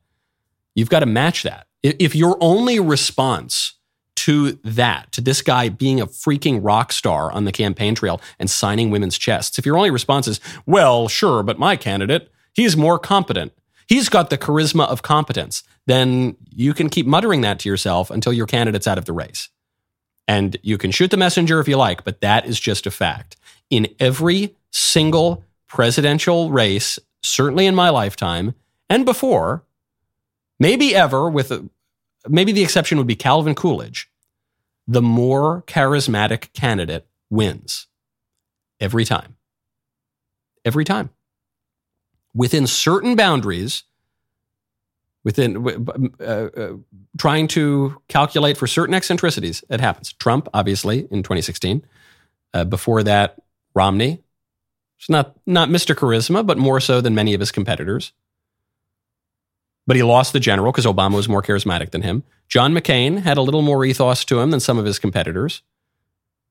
you've 0.75 0.91
got 0.91 1.01
to 1.01 1.07
match 1.07 1.45
that. 1.45 1.67
If 1.83 2.15
your 2.15 2.37
only 2.41 2.81
response 2.81 3.75
to 4.17 4.53
that, 4.65 5.11
to 5.13 5.21
this 5.21 5.43
guy 5.43 5.69
being 5.69 6.01
a 6.01 6.07
freaking 6.07 6.61
rock 6.63 6.93
star 6.93 7.33
on 7.33 7.45
the 7.45 7.53
campaign 7.53 7.95
trail 7.95 8.21
and 8.39 8.51
signing 8.51 8.91
women's 8.91 9.19
chests, 9.19 9.59
if 9.59 9.67
your 9.67 9.77
only 9.77 9.91
response 9.91 10.29
is, 10.29 10.41
well, 10.67 11.09
sure, 11.09 11.43
but 11.43 11.59
my 11.59 11.77
candidate, 11.77 12.31
he's 12.53 12.77
more 12.77 12.99
competent. 12.99 13.53
He's 13.89 14.09
got 14.09 14.31
the 14.31 14.39
charisma 14.39 14.87
of 14.87 15.03
competence. 15.03 15.63
Then 15.87 16.37
you 16.51 16.73
can 16.73 16.89
keep 16.89 17.07
muttering 17.07 17.41
that 17.43 17.59
to 17.61 17.69
yourself 17.69 18.11
until 18.11 18.33
your 18.33 18.47
candidate's 18.47 18.87
out 18.87 18.99
of 18.99 19.05
the 19.05 19.13
race. 19.13 19.49
And 20.29 20.57
you 20.63 20.79
can 20.79 20.93
shoot 20.93 21.11
the 21.11 21.17
messenger 21.17 21.59
if 21.61 21.69
you 21.69 21.77
like, 21.77 22.05
but 22.05 22.21
that 22.21 22.47
is 22.47 22.59
just 22.59 22.87
a 22.87 22.91
fact. 22.91 23.37
In 23.71 23.89
every 23.99 24.57
single 24.71 25.45
presidential 25.73 26.51
race, 26.51 26.99
certainly 27.23 27.67
in 27.67 27.75
my 27.75 27.89
lifetime 27.89 28.55
and 28.91 29.07
before, 29.07 29.65
maybe 30.61 30.95
ever, 30.95 31.31
with 31.31 31.51
a, 31.51 31.67
maybe 32.29 32.53
the 32.53 32.63
exception 32.63 32.99
would 32.99 33.07
be 33.07 33.17
Calvin 33.17 33.55
Coolidge, 33.55 34.11
the 34.87 35.01
more 35.01 35.63
charismatic 35.67 36.53
candidate 36.53 37.07
wins 37.31 37.87
every 38.81 39.07
time. 39.07 39.37
Every 40.63 40.85
time. 40.85 41.09
Within 42.35 42.67
certain 42.67 43.17
boundaries, 43.17 43.85
within 45.25 45.57
uh, 46.21 46.23
uh, 46.23 46.73
trying 47.17 47.49
to 47.49 48.01
calculate 48.09 48.59
for 48.59 48.67
certain 48.67 48.95
eccentricities, 48.95 49.65
it 49.71 49.81
happens. 49.81 50.13
Trump, 50.13 50.49
obviously, 50.53 51.09
in 51.11 51.23
2016. 51.23 51.83
Uh, 52.53 52.65
before 52.65 53.03
that, 53.03 53.41
Romney, 53.75 54.22
Not 55.09 55.37
not 55.47 55.69
Mr. 55.69 55.95
Charisma, 55.95 56.47
but 56.47 56.59
more 56.59 56.81
so 56.81 57.01
than 57.01 57.15
many 57.15 57.35
of 57.35 57.41
his 57.41 57.51
competitors. 57.51 58.13
But 59.87 59.97
he 59.97 60.03
lost 60.03 60.33
the 60.33 60.41
general 60.41 60.71
because 60.71 60.87
Obama 60.87 61.17
was 61.17 61.29
more 61.29 61.43
charismatic 61.43 61.91
than 61.91 62.03
him. 62.03 62.23
John 62.49 62.73
McCain 62.73 63.19
had 63.19 63.37
a 63.37 63.43
little 63.43 63.63
more 63.63 63.85
ethos 63.85 64.25
to 64.27 64.39
him 64.39 64.51
than 64.51 64.61
some 64.61 64.79
of 64.79 64.85
his 64.85 64.99
competitors. 64.99 65.63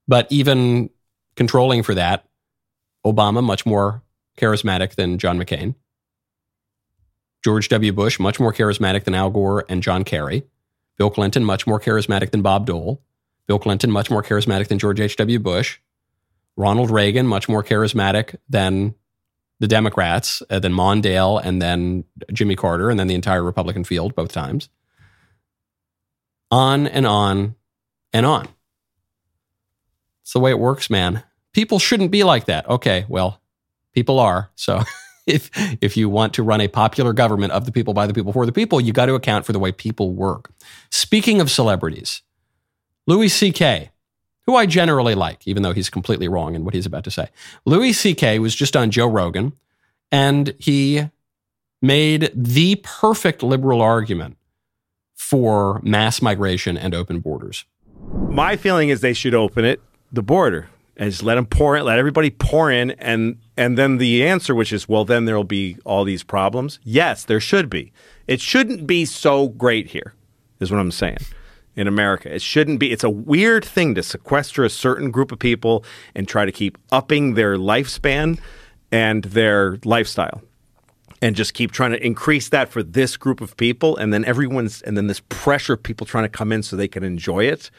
But 0.08 0.28
even 0.30 0.90
controlling 1.36 1.84
for 1.84 1.96
that, 1.96 2.26
Obama 3.06 3.44
much 3.44 3.66
more 3.66 4.04
charismatic 4.38 4.96
than 4.96 5.18
John 5.18 5.40
McCain. 5.40 5.76
George 7.44 7.70
W. 7.70 7.94
Bush 7.94 8.20
much 8.20 8.40
more 8.40 8.54
charismatic 8.54 9.06
than 9.06 9.16
Al 9.16 9.30
Gore 9.30 9.66
and 9.70 9.82
John 9.82 10.04
Kerry. 10.04 10.44
Bill 10.98 11.10
Clinton 11.10 11.44
much 11.44 11.66
more 11.66 11.80
charismatic 11.80 12.32
than 12.32 12.42
Bob 12.42 12.66
Dole. 12.66 13.02
Bill 13.48 13.58
Clinton 13.60 13.92
much 13.92 14.12
more 14.12 14.22
charismatic 14.22 14.68
than 14.68 14.78
George 14.78 15.00
H.W. 15.00 15.40
Bush. 15.40 15.80
Ronald 16.58 16.92
Reagan, 16.92 17.28
much 17.28 17.48
more 17.48 17.64
charismatic 17.64 18.36
than 18.50 18.96
the 19.60 19.68
Democrats, 19.68 20.42
uh, 20.50 20.60
than 20.60 20.74
Mondale, 20.74 21.42
and 21.44 21.62
then 21.62 22.04
Jimmy 22.34 22.56
Carter, 22.56 22.90
and 22.90 23.00
then 23.00 23.08
the 23.08 23.16
entire 23.16 23.44
Republican 23.44 23.84
field 23.84 24.16
both 24.16 24.32
times. 24.32 24.70
On 26.50 26.88
and 26.88 27.06
on 27.06 27.56
and 28.12 28.26
on. 28.26 28.48
It's 30.24 30.34
the 30.34 30.40
way 30.40 30.52
it 30.52 30.60
works, 30.60 30.90
man. 30.90 31.24
People 31.54 31.80
shouldn't 31.80 32.12
be 32.12 32.24
like 32.24 32.46
that. 32.46 32.68
Okay, 32.68 33.06
well, 33.08 33.42
people 33.94 34.20
are. 34.20 34.50
So 34.56 34.82
if 35.28 35.50
if 35.82 35.96
you 35.96 36.10
want 36.10 36.34
to 36.34 36.44
run 36.44 36.62
a 36.62 36.68
popular 36.68 37.14
government 37.14 37.54
of 37.54 37.66
the 37.66 37.72
people, 37.72 37.94
by 37.94 38.08
the 38.08 38.14
people, 38.14 38.34
for 38.34 38.46
the 38.46 38.52
people, 38.52 38.82
you 38.82 38.94
got 38.94 39.06
to 39.06 39.16
account 39.16 39.46
for 39.46 39.54
the 39.54 39.60
way 39.60 39.72
people 39.72 40.12
work. 40.12 40.52
Speaking 40.90 41.40
of 41.40 41.52
celebrities, 41.52 42.22
Louis 43.08 43.30
C.K 43.30 43.92
who 44.46 44.56
I 44.56 44.66
generally 44.66 45.16
like, 45.16 45.48
even 45.48 45.64
though 45.64 45.74
he's 45.74 45.90
completely 45.90 46.28
wrong 46.28 46.56
in 46.56 46.66
what 46.66 46.74
he's 46.74 46.86
about 46.86 47.04
to 47.06 47.12
say. 47.12 47.30
Louis 47.66 47.94
C.K. 47.94 48.40
was 48.40 48.56
just 48.56 48.76
on 48.76 48.92
Joe 48.92 49.08
Rogan, 49.08 49.54
and 50.12 50.54
he 50.60 51.10
made 51.82 52.32
the 52.34 52.76
perfect 52.84 53.44
liberal 53.44 53.82
argument 53.82 54.38
for 55.14 55.80
mass 55.84 56.22
migration 56.22 56.78
and 56.78 56.94
open 56.94 57.20
borders. 57.20 57.66
My 58.30 58.58
feeling 58.58 58.90
is 58.90 59.02
they 59.02 59.14
should 59.14 59.36
open 59.36 59.64
it, 59.64 59.82
the 60.12 60.24
border, 60.24 60.70
and 60.98 61.10
just 61.10 61.24
let 61.24 61.36
them 61.36 61.46
pour 61.46 61.78
in, 61.78 61.86
let 61.86 62.00
everybody 62.00 62.30
pour 62.30 62.72
in, 62.72 62.92
and 62.92 63.38
and 63.56 63.78
then 63.78 63.98
the 63.98 64.26
answer, 64.26 64.56
which 64.56 64.74
is, 64.74 64.90
well, 64.90 65.06
then 65.06 65.26
there'll 65.26 65.44
be 65.44 65.78
all 65.86 66.04
these 66.04 66.24
problems. 66.24 66.80
Yes, 66.84 67.24
there 67.24 67.40
should 67.40 67.70
be. 67.70 67.92
It 68.28 68.42
shouldn't 68.42 68.88
be 68.88 69.06
so 69.06 69.50
great 69.50 69.88
here, 69.88 70.14
is 70.60 70.72
what 70.72 70.80
I'm 70.80 70.92
saying 70.92 71.20
in 71.76 71.88
America. 71.88 72.34
It 72.34 72.42
shouldn't 72.42 72.80
be. 72.80 72.92
It's 72.92 73.04
a 73.04 73.10
weird 73.10 73.64
thing 73.64 73.96
to 73.96 74.04
sequester 74.04 74.64
a 74.64 74.70
certain 74.70 75.12
group 75.12 75.32
of 75.32 75.40
people 75.40 75.84
and 76.16 76.28
try 76.28 76.46
to 76.46 76.52
keep 76.52 76.78
upping 76.92 77.36
their 77.36 77.58
lifespan 77.58 78.40
and 78.92 79.24
their 79.26 79.80
lifestyle 79.86 80.42
and 81.22 81.36
just 81.36 81.54
keep 81.54 81.72
trying 81.72 81.92
to 81.92 82.06
increase 82.06 82.50
that 82.50 82.70
for 82.70 82.84
this 82.84 83.16
group 83.16 83.42
of 83.42 83.56
people. 83.58 83.96
And 83.98 84.14
then 84.14 84.26
everyone's 84.26 84.82
and 84.82 84.98
then 84.98 85.08
this 85.08 85.22
pressure 85.30 85.74
of 85.74 85.84
people 85.84 86.06
trying 86.06 86.26
to 86.26 86.30
come 86.30 86.52
in 86.52 86.64
so 86.64 86.76
they 86.76 86.88
can 86.88 87.04
enjoy 87.04 87.46
it. 87.46 87.72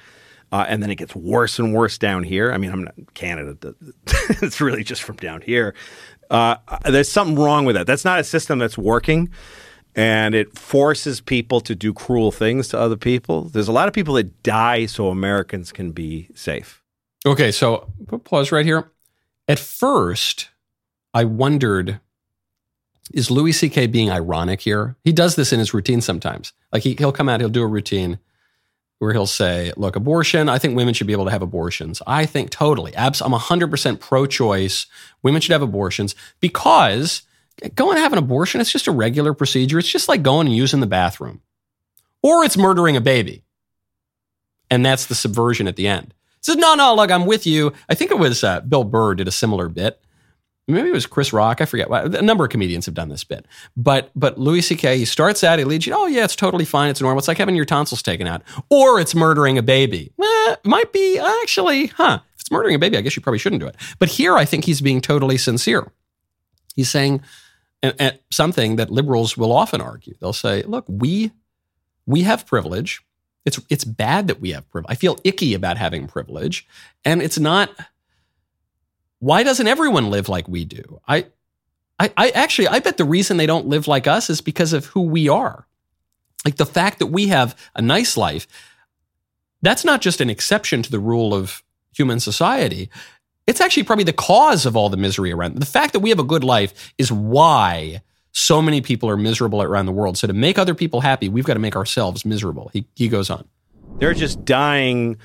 Uh, 0.52 0.66
and 0.68 0.82
then 0.82 0.90
it 0.90 0.96
gets 0.96 1.16
worse 1.16 1.58
and 1.58 1.74
worse 1.74 1.96
down 1.98 2.22
here. 2.22 2.52
I 2.52 2.58
mean 2.58 2.70
i'm 2.70 2.84
not 2.84 2.94
canada 3.14 3.74
it's 4.42 4.60
really 4.60 4.84
just 4.84 5.02
from 5.02 5.16
down 5.16 5.42
here. 5.42 5.74
Uh, 6.30 6.56
there's 6.84 7.10
something 7.10 7.36
wrong 7.36 7.66
with 7.66 7.76
that. 7.76 7.86
That's 7.86 8.06
not 8.06 8.18
a 8.18 8.24
system 8.24 8.58
that's 8.58 8.78
working 8.78 9.30
and 9.94 10.34
it 10.34 10.58
forces 10.58 11.20
people 11.20 11.60
to 11.60 11.74
do 11.74 11.92
cruel 11.92 12.32
things 12.32 12.68
to 12.68 12.78
other 12.78 12.96
people. 12.96 13.42
There's 13.44 13.68
a 13.68 13.72
lot 13.72 13.88
of 13.88 13.94
people 13.94 14.14
that 14.14 14.42
die 14.42 14.86
so 14.86 15.08
Americans 15.08 15.72
can 15.72 15.92
be 15.92 16.28
safe. 16.34 16.82
Okay, 17.26 17.52
so 17.52 17.90
pause 18.24 18.50
right 18.50 18.66
here. 18.66 18.90
At 19.48 19.58
first, 19.58 20.50
I 21.14 21.24
wondered 21.24 22.00
is 23.12 23.30
Louis 23.30 23.52
C.K. 23.52 23.88
being 23.88 24.10
ironic 24.10 24.60
here? 24.60 24.96
He 25.04 25.12
does 25.12 25.36
this 25.36 25.52
in 25.52 25.58
his 25.58 25.74
routine 25.74 26.00
sometimes. 26.00 26.52
Like 26.72 26.82
he, 26.82 26.94
he'll 26.94 27.12
come 27.12 27.28
out, 27.28 27.40
he'll 27.40 27.48
do 27.48 27.62
a 27.62 27.66
routine 27.66 28.18
where 28.98 29.12
he'll 29.12 29.26
say, 29.26 29.72
Look, 29.76 29.96
abortion, 29.96 30.48
I 30.48 30.58
think 30.58 30.76
women 30.76 30.94
should 30.94 31.06
be 31.08 31.12
able 31.12 31.24
to 31.24 31.30
have 31.30 31.42
abortions. 31.42 32.00
I 32.06 32.24
think 32.24 32.50
totally. 32.50 32.94
Abs- 32.94 33.20
I'm 33.20 33.32
100% 33.32 34.00
pro 34.00 34.26
choice. 34.26 34.86
Women 35.22 35.40
should 35.40 35.52
have 35.52 35.62
abortions 35.62 36.14
because 36.40 37.22
going 37.74 37.96
to 37.96 38.02
have 38.02 38.12
an 38.12 38.18
abortion, 38.18 38.60
it's 38.60 38.72
just 38.72 38.86
a 38.86 38.92
regular 38.92 39.34
procedure. 39.34 39.78
It's 39.78 39.88
just 39.88 40.08
like 40.08 40.22
going 40.22 40.46
and 40.46 40.56
using 40.56 40.80
the 40.80 40.86
bathroom, 40.86 41.40
or 42.22 42.44
it's 42.44 42.56
murdering 42.56 42.96
a 42.96 43.00
baby. 43.00 43.44
And 44.70 44.84
that's 44.84 45.06
the 45.06 45.14
subversion 45.14 45.68
at 45.68 45.76
the 45.76 45.86
end. 45.86 46.14
He 46.36 46.52
says, 46.52 46.56
No, 46.56 46.74
no, 46.74 46.94
look, 46.94 47.10
I'm 47.10 47.26
with 47.26 47.46
you. 47.46 47.72
I 47.88 47.94
think 47.94 48.10
it 48.10 48.18
was 48.18 48.42
uh, 48.42 48.60
Bill 48.60 48.84
Burr 48.84 49.14
did 49.14 49.28
a 49.28 49.32
similar 49.32 49.68
bit 49.68 50.02
maybe 50.68 50.88
it 50.88 50.92
was 50.92 51.06
Chris 51.06 51.32
Rock. 51.32 51.60
I 51.60 51.64
forget. 51.64 51.88
A 51.90 52.22
number 52.22 52.44
of 52.44 52.50
comedians 52.50 52.86
have 52.86 52.94
done 52.94 53.08
this 53.08 53.24
bit, 53.24 53.46
but 53.76 54.10
but 54.14 54.38
Louis 54.38 54.62
C.K. 54.62 54.98
He 54.98 55.04
starts 55.04 55.44
out, 55.44 55.58
he 55.58 55.64
leads 55.64 55.86
you. 55.86 55.94
Oh 55.94 56.06
yeah, 56.06 56.24
it's 56.24 56.36
totally 56.36 56.64
fine. 56.64 56.90
It's 56.90 57.00
normal. 57.00 57.18
It's 57.18 57.28
like 57.28 57.38
having 57.38 57.56
your 57.56 57.64
tonsils 57.64 58.02
taken 58.02 58.26
out, 58.26 58.42
or 58.70 59.00
it's 59.00 59.14
murdering 59.14 59.58
a 59.58 59.62
baby. 59.62 60.12
Eh, 60.20 60.56
might 60.64 60.92
be 60.92 61.18
actually, 61.18 61.86
huh? 61.86 62.20
If 62.34 62.40
it's 62.40 62.50
murdering 62.50 62.74
a 62.74 62.78
baby, 62.78 62.96
I 62.96 63.00
guess 63.00 63.16
you 63.16 63.22
probably 63.22 63.38
shouldn't 63.38 63.60
do 63.60 63.66
it. 63.66 63.76
But 63.98 64.08
here, 64.08 64.36
I 64.36 64.44
think 64.44 64.64
he's 64.64 64.80
being 64.80 65.00
totally 65.00 65.38
sincere. 65.38 65.90
He's 66.74 66.90
saying 66.90 67.22
something 68.30 68.76
that 68.76 68.90
liberals 68.90 69.36
will 69.36 69.52
often 69.52 69.80
argue. 69.80 70.14
They'll 70.20 70.32
say, 70.32 70.62
"Look, 70.62 70.84
we 70.88 71.32
we 72.06 72.22
have 72.22 72.46
privilege." 72.46 73.02
It's 73.44 73.60
it's 73.68 73.84
bad 73.84 74.28
that 74.28 74.40
we 74.40 74.52
have 74.52 74.70
privilege. 74.70 74.92
I 74.92 74.94
feel 74.94 75.18
icky 75.24 75.54
about 75.54 75.76
having 75.76 76.06
privilege, 76.06 76.66
and 77.04 77.20
it's 77.20 77.38
not 77.38 77.70
why 79.22 79.44
doesn't 79.44 79.68
everyone 79.68 80.10
live 80.10 80.28
like 80.28 80.48
we 80.48 80.64
do? 80.64 81.00
I, 81.06 81.26
I, 81.96 82.12
I 82.16 82.30
actually, 82.30 82.66
I 82.66 82.80
bet 82.80 82.96
the 82.96 83.04
reason 83.04 83.36
they 83.36 83.46
don't 83.46 83.68
live 83.68 83.86
like 83.86 84.08
us 84.08 84.28
is 84.28 84.40
because 84.40 84.72
of 84.72 84.86
who 84.86 85.02
we 85.02 85.28
are. 85.28 85.64
Like 86.44 86.56
the 86.56 86.66
fact 86.66 86.98
that 86.98 87.06
we 87.06 87.28
have 87.28 87.56
a 87.76 87.80
nice 87.80 88.16
life, 88.16 88.48
that's 89.62 89.84
not 89.84 90.00
just 90.00 90.20
an 90.20 90.28
exception 90.28 90.82
to 90.82 90.90
the 90.90 90.98
rule 90.98 91.34
of 91.34 91.62
human 91.94 92.18
society. 92.18 92.90
It's 93.46 93.60
actually 93.60 93.82
probably 93.82 94.04
the 94.04 94.12
cause 94.12 94.66
of 94.66 94.76
all 94.76 94.88
the 94.88 94.96
misery 94.96 95.32
around. 95.32 95.56
The 95.58 95.66
fact 95.66 95.92
that 95.94 96.00
we 96.00 96.10
have 96.10 96.18
a 96.18 96.24
good 96.24 96.44
life 96.44 96.92
is 96.96 97.10
why 97.10 98.02
so 98.30 98.62
many 98.62 98.80
people 98.80 99.10
are 99.10 99.16
miserable 99.16 99.62
around 99.62 99.86
the 99.86 99.92
world. 99.92 100.16
So 100.16 100.26
to 100.26 100.32
make 100.32 100.58
other 100.58 100.74
people 100.74 101.00
happy, 101.00 101.28
we've 101.28 101.44
got 101.44 101.54
to 101.54 101.60
make 101.60 101.76
ourselves 101.76 102.24
miserable. 102.24 102.70
He, 102.72 102.86
he 102.94 103.08
goes 103.08 103.30
on. 103.30 103.46
They're 103.98 104.14
just 104.14 104.44
dying 104.44 105.18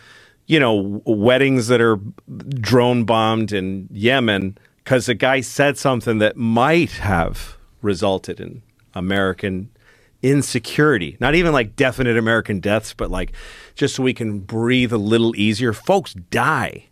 you 0.47 0.61
know, 0.61 1.01
weddings 1.05 1.67
that 1.67 1.81
are 1.81 1.99
drone 2.27 3.03
bombed 3.03 3.51
in 3.51 3.87
Yemen 3.91 4.57
because 4.83 5.09
a 5.09 5.13
guy 5.13 5.41
said 5.41 5.77
something 5.77 6.19
that 6.19 6.37
might 6.37 6.91
have 6.91 7.57
resulted 7.81 8.39
in 8.39 8.63
American 8.95 9.69
insecurity. 10.23 11.17
Not 11.19 11.35
even 11.35 11.51
like 11.51 11.75
definite 11.75 12.17
American 12.17 12.61
deaths, 12.61 12.93
but 12.93 13.11
like 13.11 13.33
just 13.75 13.95
so 13.95 14.03
we 14.03 14.13
can 14.13 14.39
breathe 14.39 14.93
a 14.93 14.97
little 14.97 15.35
easier. 15.35 15.73
Folks 15.73 16.13
die. 16.13 16.86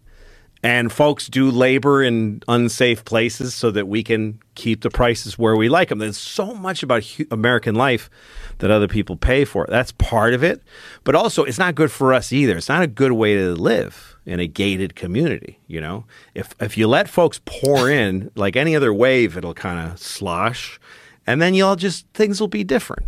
And 0.66 0.92
folks 0.92 1.28
do 1.28 1.52
labor 1.52 2.02
in 2.02 2.42
unsafe 2.48 3.06
places 3.06 3.54
so 3.54 3.70
that 3.70 3.88
we 3.88 4.02
can 4.02 4.40
keep 4.56 4.82
the 4.82 4.90
prices 4.90 5.38
where 5.38 5.56
we 5.56 5.70
like 5.70 5.90
them. 5.90 6.00
There's 6.00 6.18
so 6.18 6.56
much 6.56 6.82
about 6.82 7.04
American 7.30 7.76
life 7.76 8.10
that 8.58 8.72
other 8.72 8.88
people 8.88 9.16
pay 9.16 9.46
for. 9.46 9.68
That's 9.70 9.92
part 9.92 10.34
of 10.34 10.44
it. 10.44 10.64
But 11.04 11.14
also, 11.14 11.44
it's 11.44 11.60
not 11.60 11.76
good 11.76 11.92
for 11.92 12.16
us 12.16 12.34
either. 12.34 12.58
It's 12.58 12.68
not 12.68 12.82
a 12.82 12.88
good 12.88 13.12
way 13.12 13.36
to 13.36 13.54
live 13.54 14.18
in 14.26 14.40
a 14.40 14.48
gated 14.48 14.96
community. 14.96 15.60
You 15.68 15.82
know, 15.82 16.06
if 16.34 16.56
if 16.60 16.80
you 16.80 16.88
let 16.88 17.08
folks 17.08 17.40
pour 17.46 17.88
in 18.02 18.32
like 18.34 18.56
any 18.56 18.76
other 18.76 18.92
wave, 18.92 19.38
it'll 19.38 19.54
kind 19.54 19.88
of 19.88 20.00
slosh, 20.00 20.80
and 21.28 21.40
then 21.40 21.54
you'll 21.54 21.76
just 21.76 22.08
things 22.16 22.42
will 22.42 22.48
be 22.48 22.64
different. 22.64 23.06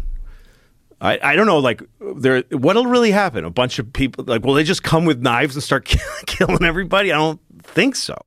I, 1.00 1.20
I 1.22 1.36
don't 1.36 1.46
know, 1.46 1.60
like 1.60 1.84
there, 2.00 2.41
what'll 2.52 2.88
really 2.88 3.12
happen? 3.12 3.46
A 3.46 3.52
bunch 3.52 3.78
of 3.78 3.93
people, 3.93 4.26
like, 4.26 4.43
will 4.43 4.56
they 4.56 4.63
just 4.63 4.82
come 4.82 5.06
with 5.06 5.22
knives 5.22 5.56
and 5.56 5.62
start 5.62 5.86
killing 6.26 6.63
everybody? 6.63 7.12
I 7.12 7.17
don't 7.17 7.39
think 7.67 7.95
so. 7.95 8.17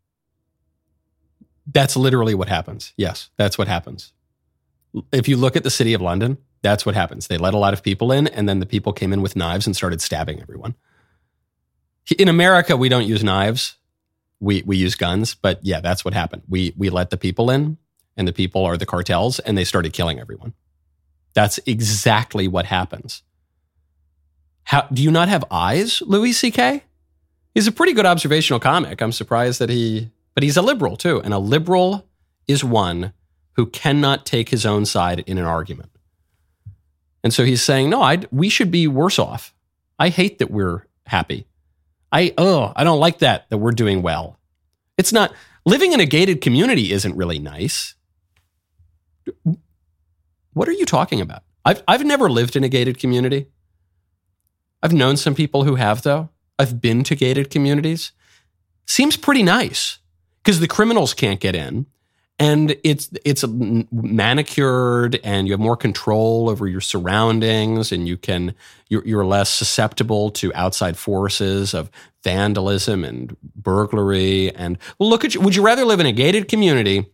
That's 1.67 1.97
literally 1.97 2.35
what 2.35 2.49
happens. 2.49 2.93
Yes, 2.97 3.31
that's 3.37 3.57
what 3.57 3.69
happens. 3.69 4.13
If 5.13 5.29
you 5.29 5.37
look 5.37 5.57
at 5.57 5.63
the 5.63 5.71
city 5.71 5.95
of 5.95 6.01
London, 6.01 6.39
that's 6.63 6.85
what 6.85 6.95
happens. 6.95 7.29
They 7.29 7.39
let 7.39 7.55
a 7.55 7.59
lot 7.59 7.73
of 7.73 7.83
people 7.83 8.13
in, 8.13 8.27
and 8.27 8.49
then 8.49 8.61
the 8.61 8.67
people 8.67 8.93
came 8.93 9.13
in 9.13 9.23
with 9.23 9.37
knives 9.37 9.67
and 9.67 9.77
started 9.77 10.01
stabbing 10.01 10.41
everyone. 10.41 10.75
In 12.19 12.29
America, 12.29 12.77
we 12.77 12.89
don't 12.89 13.07
use 13.07 13.23
knives. 13.23 13.77
We, 14.41 14.63
we 14.67 14.77
use 14.77 14.95
guns, 14.95 15.35
but 15.35 15.61
yeah, 15.63 15.81
that's 15.81 16.05
what 16.05 16.15
happened. 16.15 16.43
We, 16.49 16.75
we 16.77 16.91
let 16.91 17.11
the 17.11 17.17
people 17.17 17.51
in, 17.51 17.79
and 18.17 18.27
the 18.27 18.33
people 18.33 18.65
are 18.65 18.77
the 18.77 18.87
cartels, 18.87 19.39
and 19.39 19.57
they 19.57 19.65
started 19.65 19.93
killing 19.93 20.19
everyone. 20.19 20.55
That's 21.35 21.61
exactly 21.67 22.49
what 22.49 22.67
happens. 22.67 23.23
How, 24.65 24.87
do 24.93 25.03
you 25.03 25.11
not 25.11 25.29
have 25.29 25.45
eyes, 25.51 26.03
Louis 26.03 26.33
C.K.? 26.33 26.83
He's 27.55 27.67
a 27.67 27.73
pretty 27.73 27.93
good 27.93 28.07
observational 28.07 28.61
comic. 28.61 29.01
I'm 29.01 29.13
surprised 29.13 29.61
that 29.61 29.71
he, 29.71 30.11
but 30.35 30.43
he's 30.43 30.57
a 30.57 30.63
liberal 30.63 30.97
too. 30.97 31.21
And 31.23 31.35
a 31.35 31.39
liberal 31.39 32.07
is 32.47 32.63
one 32.63 33.13
who 33.55 33.67
cannot 33.67 34.25
take 34.25 34.51
his 34.51 34.65
own 34.65 34.87
side 34.87 35.21
in 35.21 35.39
an 35.39 35.45
argument. 35.45 35.91
And 37.23 37.35
so 37.35 37.45
he's 37.45 37.63
saying, 37.63 37.91
no, 37.91 38.03
I'd, 38.03 38.29
we 38.31 38.49
should 38.49 38.71
be 38.71 38.87
worse 38.87 39.19
off. 39.19 39.53
I 39.99 40.09
hate 40.09 40.39
that 40.39 40.51
we're 40.51 40.87
happy. 41.07 41.47
I, 42.13 42.33
oh, 42.39 42.73
I 42.75 42.85
don't 42.85 43.01
like 43.01 43.19
that, 43.19 43.51
that 43.51 43.59
we're 43.59 43.73
doing 43.73 44.01
well. 44.01 44.39
It's 44.97 45.13
not, 45.13 45.33
living 45.67 45.93
in 45.93 46.01
a 46.01 46.07
gated 46.07 46.41
community 46.41 46.93
isn't 46.93 47.17
really 47.17 47.39
nice. 47.39 47.95
What 50.53 50.69
are 50.69 50.73
you 50.73 50.87
talking 50.87 51.21
about? 51.21 51.43
I've, 51.65 51.83
I've 51.87 52.05
never 52.05 52.31
lived 52.31 52.57
in 52.57 52.65
a 52.65 52.69
gated 52.69 52.99
community. 52.99 53.49
I've 54.83 54.95
known 54.95 55.17
some 55.17 55.35
people 55.35 55.65
who 55.65 55.75
have, 55.75 56.03
though. 56.03 56.31
I've 56.61 56.81
been 56.81 57.05
to 57.05 57.15
gated 57.15 57.51
communities. 57.51 58.13
Seems 58.87 59.17
pretty 59.17 59.43
nice 59.43 59.99
because 60.43 60.61
the 60.61 60.69
criminals 60.69 61.15
can't 61.15 61.41
get 61.41 61.55
in 61.55 61.87
and 62.41 62.75
it's 62.83 63.11
it's 63.25 63.45
manicured 63.47 65.21
and 65.23 65.47
you 65.47 65.53
have 65.53 65.61
more 65.61 65.77
control 65.77 66.49
over 66.49 66.67
your 66.67 66.81
surroundings 66.81 67.93
and 67.93 68.09
you 68.09 68.17
can 68.17 68.55
you're, 68.89 69.07
you're 69.07 69.27
less 69.27 69.51
susceptible 69.51 70.31
to 70.31 70.53
outside 70.55 70.97
forces 70.97 71.75
of 71.75 71.91
vandalism 72.25 73.05
and 73.05 73.37
burglary 73.55 74.53
and 74.55 74.79
look 74.99 75.25
at 75.25 75.35
you 75.35 75.41
would 75.41 75.55
you 75.55 75.63
rather 75.63 75.85
live 75.85 76.01
in 76.01 76.07
a 76.07 76.13
gated 76.13 76.49
community 76.49 77.07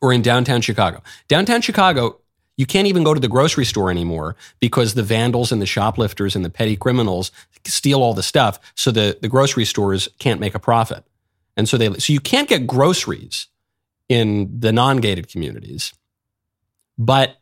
or 0.00 0.12
in 0.12 0.22
downtown 0.22 0.60
chicago 0.60 1.02
downtown 1.28 1.60
chicago 1.60 2.18
you 2.56 2.66
can't 2.66 2.86
even 2.86 3.02
go 3.04 3.14
to 3.14 3.20
the 3.20 3.28
grocery 3.28 3.64
store 3.64 3.90
anymore 3.90 4.36
because 4.60 4.94
the 4.94 5.02
vandals 5.02 5.52
and 5.52 5.62
the 5.62 5.66
shoplifters 5.66 6.36
and 6.36 6.44
the 6.44 6.50
petty 6.50 6.76
criminals 6.76 7.32
steal 7.64 8.02
all 8.02 8.14
the 8.14 8.22
stuff 8.22 8.58
so 8.74 8.90
the, 8.90 9.18
the 9.22 9.28
grocery 9.28 9.64
stores 9.64 10.08
can't 10.18 10.40
make 10.40 10.54
a 10.54 10.58
profit 10.58 11.04
and 11.56 11.68
so 11.68 11.76
they 11.76 11.92
so 11.94 12.12
you 12.12 12.20
can't 12.20 12.48
get 12.48 12.66
groceries 12.66 13.48
in 14.08 14.60
the 14.60 14.72
non-gated 14.72 15.28
communities. 15.28 15.94
But 16.98 17.36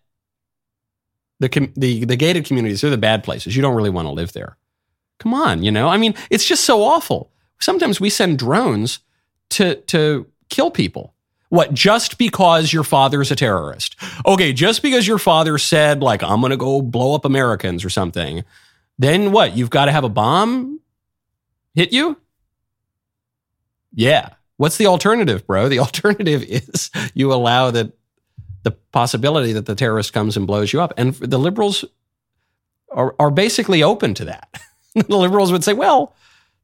the, 1.40 1.48
the, 1.76 2.04
the 2.04 2.16
gated 2.16 2.44
communities, 2.44 2.80
they're 2.80 2.90
the 2.90 2.98
bad 2.98 3.24
places. 3.24 3.56
You 3.56 3.62
don't 3.62 3.74
really 3.74 3.90
want 3.90 4.06
to 4.06 4.12
live 4.12 4.32
there. 4.32 4.56
Come 5.18 5.34
on, 5.34 5.62
you 5.62 5.70
know? 5.70 5.88
I 5.88 5.96
mean, 5.96 6.14
it's 6.30 6.46
just 6.46 6.64
so 6.64 6.82
awful. 6.82 7.32
Sometimes 7.60 8.00
we 8.00 8.08
send 8.08 8.38
drones 8.38 9.00
to, 9.50 9.76
to 9.82 10.26
kill 10.48 10.70
people. 10.70 11.14
What, 11.50 11.74
just 11.74 12.16
because 12.16 12.72
your 12.72 12.84
father's 12.84 13.30
a 13.30 13.36
terrorist? 13.36 13.96
Okay, 14.24 14.52
just 14.52 14.82
because 14.82 15.06
your 15.06 15.18
father 15.18 15.58
said, 15.58 16.00
like, 16.00 16.22
I'm 16.22 16.40
going 16.40 16.50
to 16.50 16.56
go 16.56 16.80
blow 16.80 17.14
up 17.14 17.24
Americans 17.24 17.84
or 17.84 17.90
something, 17.90 18.44
then 18.98 19.32
what? 19.32 19.56
You've 19.56 19.70
got 19.70 19.86
to 19.86 19.92
have 19.92 20.04
a 20.04 20.08
bomb 20.08 20.80
hit 21.74 21.92
you? 21.92 22.16
Yeah. 23.92 24.30
What's 24.58 24.76
the 24.76 24.86
alternative, 24.86 25.44
bro? 25.44 25.68
The 25.68 25.78
alternative 25.80 26.44
is 26.44 26.90
you 27.14 27.32
allow 27.32 27.72
that 27.72 27.92
the 28.62 28.70
possibility 28.70 29.52
that 29.52 29.66
the 29.66 29.74
terrorist 29.74 30.12
comes 30.12 30.36
and 30.36 30.46
blows 30.46 30.72
you 30.72 30.80
up. 30.80 30.92
And 30.96 31.14
the 31.14 31.38
liberals 31.38 31.84
are, 32.92 33.14
are 33.18 33.30
basically 33.30 33.82
open 33.82 34.14
to 34.14 34.24
that. 34.26 34.60
the 34.94 35.16
liberals 35.16 35.50
would 35.50 35.64
say, 35.64 35.72
well, 35.72 36.14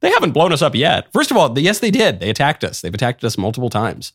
they 0.01 0.11
haven't 0.11 0.33
blown 0.33 0.53
us 0.53 0.63
up 0.63 0.75
yet. 0.75 1.11
First 1.13 1.31
of 1.31 1.37
all, 1.37 1.59
yes, 1.59 1.79
they 1.81 1.91
did. 1.91 2.21
They 2.21 2.31
attacked 2.31 2.63
us. 2.63 2.81
They've 2.81 2.95
attacked 2.95 3.25
us 3.25 3.39
multiple 3.39 3.71
times. 3.71 4.13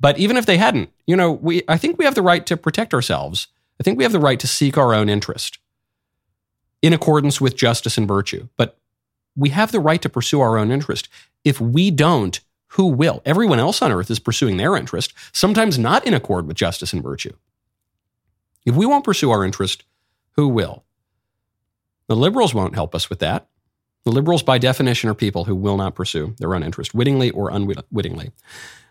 But 0.00 0.18
even 0.18 0.36
if 0.36 0.46
they 0.46 0.56
hadn't, 0.56 0.90
you 1.06 1.14
know, 1.14 1.32
we 1.32 1.62
I 1.68 1.76
think 1.76 1.98
we 1.98 2.04
have 2.04 2.14
the 2.14 2.22
right 2.22 2.44
to 2.46 2.56
protect 2.56 2.94
ourselves. 2.94 3.48
I 3.78 3.82
think 3.82 3.98
we 3.98 4.04
have 4.04 4.12
the 4.12 4.18
right 4.20 4.40
to 4.40 4.46
seek 4.46 4.76
our 4.76 4.94
own 4.94 5.08
interest 5.08 5.58
in 6.82 6.92
accordance 6.92 7.40
with 7.40 7.56
justice 7.56 7.98
and 7.98 8.08
virtue. 8.08 8.48
But 8.56 8.78
we 9.36 9.50
have 9.50 9.72
the 9.72 9.80
right 9.80 10.00
to 10.02 10.08
pursue 10.08 10.40
our 10.40 10.58
own 10.58 10.70
interest. 10.70 11.08
If 11.44 11.60
we 11.60 11.90
don't, 11.90 12.40
who 12.74 12.86
will? 12.86 13.22
Everyone 13.24 13.58
else 13.58 13.82
on 13.82 13.92
earth 13.92 14.10
is 14.10 14.18
pursuing 14.18 14.56
their 14.56 14.76
interest, 14.76 15.12
sometimes 15.32 15.78
not 15.78 16.06
in 16.06 16.14
accord 16.14 16.46
with 16.46 16.56
justice 16.56 16.92
and 16.92 17.02
virtue. 17.02 17.34
If 18.64 18.76
we 18.76 18.86
won't 18.86 19.04
pursue 19.04 19.30
our 19.30 19.44
interest, 19.44 19.84
who 20.32 20.48
will? 20.48 20.84
The 22.06 22.16
liberals 22.16 22.54
won't 22.54 22.74
help 22.74 22.94
us 22.94 23.08
with 23.08 23.18
that. 23.20 23.48
The 24.04 24.12
liberals, 24.12 24.42
by 24.42 24.58
definition, 24.58 25.10
are 25.10 25.14
people 25.14 25.44
who 25.44 25.54
will 25.54 25.76
not 25.76 25.94
pursue 25.94 26.34
their 26.38 26.54
own 26.54 26.62
interest, 26.62 26.94
wittingly 26.94 27.30
or 27.30 27.50
unwittingly. 27.50 28.30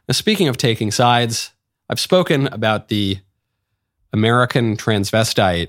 Now, 0.10 0.14
speaking 0.14 0.47
of 0.47 0.57
taking 0.57 0.89
sides, 0.89 1.51
I've 1.88 1.99
spoken 1.99 2.47
about 2.47 2.88
the 2.88 3.20
American 4.12 4.76
transvestite 4.76 5.68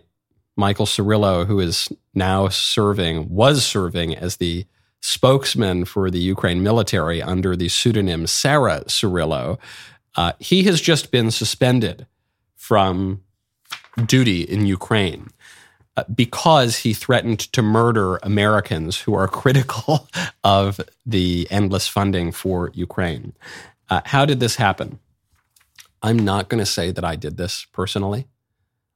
Michael 0.56 0.86
Cirillo, 0.86 1.46
who 1.46 1.60
is 1.60 1.90
now 2.14 2.48
serving, 2.48 3.28
was 3.28 3.66
serving 3.66 4.16
as 4.16 4.38
the 4.38 4.64
spokesman 5.02 5.84
for 5.84 6.10
the 6.10 6.20
Ukraine 6.20 6.62
military 6.62 7.20
under 7.20 7.54
the 7.54 7.68
pseudonym 7.68 8.26
Sarah 8.26 8.82
Cirillo. 8.86 9.58
Uh, 10.16 10.32
he 10.38 10.62
has 10.62 10.80
just 10.80 11.10
been 11.10 11.30
suspended 11.30 12.06
from 12.56 13.22
duty 14.06 14.40
in 14.40 14.64
Ukraine 14.64 15.28
uh, 15.98 16.04
because 16.14 16.78
he 16.78 16.94
threatened 16.94 17.40
to 17.52 17.60
murder 17.60 18.16
Americans 18.22 19.00
who 19.00 19.12
are 19.12 19.28
critical 19.42 20.08
of 20.42 20.80
the 21.04 21.46
endless 21.50 21.86
funding 21.86 22.32
for 22.32 22.70
Ukraine. 22.72 23.34
Uh, 23.90 24.00
how 24.04 24.24
did 24.24 24.40
this 24.40 24.56
happen? 24.56 24.98
I'm 26.02 26.18
not 26.18 26.48
going 26.48 26.60
to 26.60 26.66
say 26.66 26.92
that 26.92 27.04
I 27.04 27.16
did 27.16 27.36
this 27.36 27.66
personally. 27.72 28.26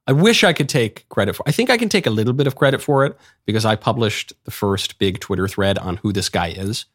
I 0.07 0.13
wish 0.13 0.43
I 0.43 0.53
could 0.53 0.69
take 0.69 1.07
credit 1.09 1.35
for. 1.35 1.43
I 1.47 1.51
think 1.51 1.69
I 1.69 1.77
can 1.77 1.89
take 1.89 2.05
a 2.05 2.11
little 2.11 2.33
bit 2.33 2.47
of 2.47 2.55
credit 2.55 2.81
for 2.81 3.05
it 3.05 3.17
because 3.45 3.65
I 3.65 3.75
published 3.75 4.33
the 4.45 4.51
first 4.51 4.99
big 4.99 5.19
Twitter 5.19 5.47
thread 5.47 5.77
on 5.79 5.97
who 5.97 6.13
this 6.13 6.29
guy 6.29 6.49
is. 6.49 6.85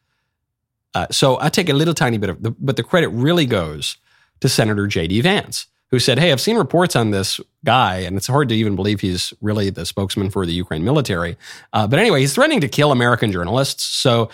Uh, 0.93 1.07
so 1.11 1.37
I 1.39 1.49
take 1.49 1.69
a 1.69 1.73
little 1.73 1.93
tiny 1.93 2.17
bit 2.17 2.29
of, 2.29 2.41
the, 2.41 2.51
but 2.51 2.75
the 2.77 2.83
credit 2.83 3.09
really 3.09 3.45
goes 3.45 3.97
to 4.39 4.49
Senator 4.49 4.87
J.D. 4.87 5.21
Vance, 5.21 5.67
who 5.89 5.99
said, 5.99 6.19
"Hey, 6.19 6.31
I've 6.31 6.41
seen 6.41 6.57
reports 6.57 6.95
on 6.95 7.11
this 7.11 7.39
guy, 7.63 7.97
and 7.97 8.17
it's 8.17 8.27
hard 8.27 8.49
to 8.49 8.55
even 8.55 8.75
believe 8.75 9.01
he's 9.01 9.33
really 9.41 9.69
the 9.69 9.85
spokesman 9.85 10.29
for 10.29 10.45
the 10.45 10.53
Ukraine 10.53 10.83
military. 10.83 11.37
Uh, 11.73 11.87
but 11.87 11.99
anyway, 11.99 12.21
he's 12.21 12.33
threatening 12.33 12.61
to 12.61 12.67
kill 12.67 12.91
American 12.91 13.31
journalists. 13.31 13.83
So." 13.83 14.29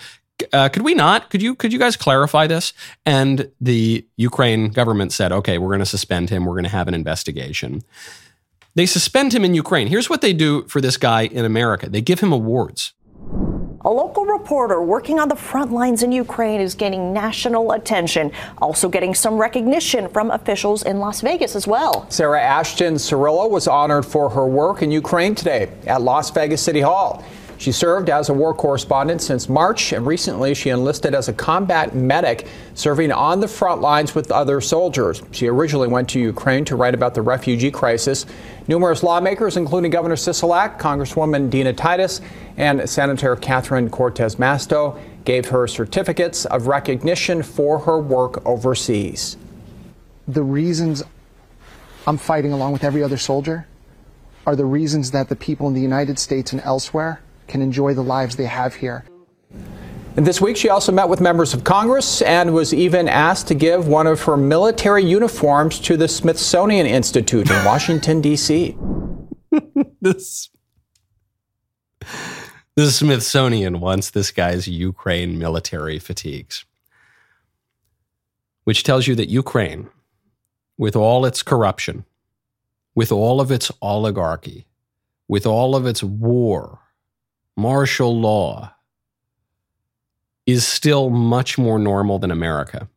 Uh, 0.52 0.68
could 0.68 0.82
we 0.82 0.94
not? 0.94 1.30
Could 1.30 1.42
you 1.42 1.54
could 1.54 1.72
you 1.72 1.78
guys 1.78 1.96
clarify 1.96 2.46
this? 2.46 2.72
And 3.04 3.50
the 3.60 4.06
Ukraine 4.16 4.68
government 4.70 5.12
said, 5.12 5.32
okay, 5.32 5.58
we're 5.58 5.68
going 5.68 5.80
to 5.80 5.86
suspend 5.86 6.30
him. 6.30 6.44
We're 6.44 6.54
going 6.54 6.64
to 6.64 6.70
have 6.70 6.88
an 6.88 6.94
investigation. 6.94 7.82
They 8.74 8.86
suspend 8.86 9.34
him 9.34 9.44
in 9.44 9.54
Ukraine. 9.54 9.88
Here's 9.88 10.08
what 10.08 10.20
they 10.20 10.32
do 10.32 10.62
for 10.68 10.80
this 10.80 10.96
guy 10.96 11.22
in 11.22 11.44
America 11.44 11.88
they 11.88 12.00
give 12.00 12.20
him 12.20 12.32
awards. 12.32 12.92
A 13.82 13.90
local 13.90 14.24
reporter 14.26 14.82
working 14.82 15.20
on 15.20 15.28
the 15.28 15.36
front 15.36 15.72
lines 15.72 16.02
in 16.02 16.10
Ukraine 16.10 16.60
is 16.60 16.74
gaining 16.74 17.12
national 17.12 17.72
attention, 17.72 18.32
also 18.58 18.88
getting 18.88 19.14
some 19.14 19.38
recognition 19.38 20.08
from 20.08 20.32
officials 20.32 20.82
in 20.82 20.98
Las 20.98 21.20
Vegas 21.20 21.54
as 21.54 21.66
well. 21.66 22.10
Sarah 22.10 22.42
Ashton 22.42 22.94
Cirillo 22.94 23.48
was 23.48 23.68
honored 23.68 24.04
for 24.04 24.28
her 24.30 24.46
work 24.46 24.82
in 24.82 24.90
Ukraine 24.90 25.34
today 25.34 25.70
at 25.86 26.02
Las 26.02 26.30
Vegas 26.30 26.60
City 26.60 26.80
Hall. 26.80 27.24
She 27.58 27.72
served 27.72 28.08
as 28.08 28.28
a 28.28 28.34
war 28.34 28.54
correspondent 28.54 29.20
since 29.20 29.48
March, 29.48 29.92
and 29.92 30.06
recently 30.06 30.54
she 30.54 30.70
enlisted 30.70 31.12
as 31.12 31.28
a 31.28 31.32
combat 31.32 31.92
medic, 31.92 32.46
serving 32.74 33.10
on 33.10 33.40
the 33.40 33.48
front 33.48 33.80
lines 33.80 34.14
with 34.14 34.30
other 34.30 34.60
soldiers. 34.60 35.22
She 35.32 35.48
originally 35.48 35.88
went 35.88 36.08
to 36.10 36.20
Ukraine 36.20 36.64
to 36.66 36.76
write 36.76 36.94
about 36.94 37.14
the 37.14 37.22
refugee 37.22 37.72
crisis. 37.72 38.26
Numerous 38.68 39.02
lawmakers, 39.02 39.56
including 39.56 39.90
Governor 39.90 40.14
Sisolak, 40.14 40.78
Congresswoman 40.78 41.50
Dina 41.50 41.72
Titus, 41.72 42.20
and 42.56 42.88
Senator 42.88 43.34
Catherine 43.34 43.90
Cortez 43.90 44.36
Masto, 44.36 44.96
gave 45.24 45.48
her 45.48 45.66
certificates 45.66 46.44
of 46.44 46.68
recognition 46.68 47.42
for 47.42 47.80
her 47.80 47.98
work 47.98 48.40
overseas. 48.46 49.36
The 50.28 50.44
reasons 50.44 51.02
I'm 52.06 52.18
fighting 52.18 52.52
along 52.52 52.72
with 52.72 52.84
every 52.84 53.02
other 53.02 53.18
soldier 53.18 53.66
are 54.46 54.54
the 54.54 54.64
reasons 54.64 55.10
that 55.10 55.28
the 55.28 55.36
people 55.36 55.66
in 55.66 55.74
the 55.74 55.80
United 55.80 56.20
States 56.20 56.52
and 56.52 56.62
elsewhere 56.62 57.20
can 57.48 57.62
enjoy 57.62 57.94
the 57.94 58.02
lives 58.02 58.36
they 58.36 58.44
have 58.44 58.74
here. 58.74 59.04
And 60.16 60.26
this 60.26 60.40
week, 60.40 60.56
she 60.56 60.68
also 60.68 60.90
met 60.90 61.08
with 61.08 61.20
members 61.20 61.54
of 61.54 61.62
Congress 61.62 62.22
and 62.22 62.52
was 62.52 62.74
even 62.74 63.08
asked 63.08 63.46
to 63.48 63.54
give 63.54 63.86
one 63.86 64.06
of 64.06 64.22
her 64.22 64.36
military 64.36 65.04
uniforms 65.04 65.78
to 65.80 65.96
the 65.96 66.08
Smithsonian 66.08 66.86
Institute 66.86 67.48
in 67.48 67.64
Washington, 67.64 68.20
D.C. 68.20 68.76
this, 70.00 70.50
the 72.74 72.90
Smithsonian 72.90 73.78
wants 73.78 74.10
this 74.10 74.32
guy's 74.32 74.66
Ukraine 74.66 75.38
military 75.38 76.00
fatigues, 76.00 76.64
which 78.64 78.82
tells 78.82 79.06
you 79.06 79.14
that 79.14 79.28
Ukraine, 79.28 79.88
with 80.76 80.96
all 80.96 81.26
its 81.26 81.44
corruption, 81.44 82.04
with 82.94 83.12
all 83.12 83.40
of 83.40 83.52
its 83.52 83.70
oligarchy, 83.80 84.66
with 85.28 85.46
all 85.46 85.76
of 85.76 85.86
its 85.86 86.02
war, 86.02 86.80
martial 87.58 88.18
law 88.18 88.72
is 90.46 90.64
still 90.64 91.10
much 91.10 91.58
more 91.58 91.78
normal 91.78 92.20
than 92.20 92.30
America. 92.30 92.88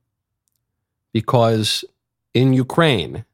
Because 1.11 1.83
in 2.35 2.53
Ukraine, 2.53 3.25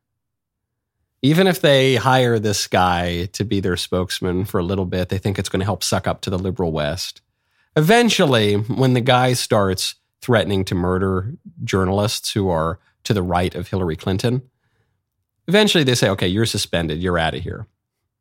even 1.21 1.45
if 1.45 1.59
they 1.59 1.95
hire 1.95 2.39
this 2.39 2.65
guy 2.65 3.25
to 3.34 3.43
be 3.43 3.59
their 3.59 3.75
spokesman 3.75 4.45
for 4.45 4.59
a 4.59 4.63
little 4.63 4.86
bit, 4.86 5.09
they 5.09 5.17
think 5.17 5.38
it's 5.38 5.49
going 5.49 5.59
to 5.59 5.65
help 5.65 5.84
suck 5.84 6.07
up 6.07 6.21
to 6.21 6.30
the 6.30 6.39
liberal 6.39 6.71
West. 6.71 7.21
Eventually, 7.75 8.55
when 8.55 8.93
the 8.93 9.01
guy 9.01 9.34
starts 9.34 9.95
threatening 10.21 10.63
to 10.65 10.75
murder 10.75 11.34
journalists 11.63 12.32
who 12.32 12.49
are 12.49 12.80
to 13.03 13.13
the 13.13 13.21
right 13.21 13.53
of 13.53 13.67
Hillary 13.67 13.97
Clinton, 13.97 14.41
eventually 15.47 15.84
they 15.84 15.93
say, 15.93 16.09
okay, 16.09 16.28
you're 16.28 16.45
suspended, 16.45 17.03
you're 17.03 17.19
out 17.19 17.36
of 17.36 17.43
here. 17.43 17.67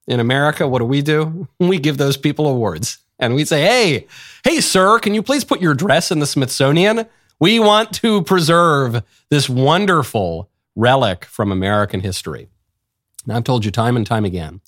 In 0.06 0.20
America, 0.20 0.68
what 0.68 0.78
do 0.78 0.84
we 0.84 1.02
do? 1.02 1.48
We 1.58 1.78
give 1.78 1.98
those 1.98 2.16
people 2.16 2.46
awards 2.46 2.98
and 3.18 3.34
we 3.34 3.44
say, 3.44 3.62
hey, 3.62 4.06
hey, 4.44 4.60
sir, 4.60 4.98
can 4.98 5.14
you 5.14 5.22
please 5.22 5.44
put 5.44 5.60
your 5.60 5.74
dress 5.74 6.10
in 6.10 6.18
the 6.18 6.26
Smithsonian? 6.26 7.06
We 7.40 7.58
want 7.58 7.92
to 7.94 8.22
preserve 8.22 9.02
this 9.30 9.48
wonderful 9.48 10.50
relic 10.74 11.24
from 11.24 11.50
American 11.50 12.00
history. 12.00 12.48
Now, 13.26 13.36
I've 13.36 13.44
told 13.44 13.64
you 13.64 13.70
time 13.70 13.96
and 13.96 14.06
time 14.06 14.24
again 14.24 14.60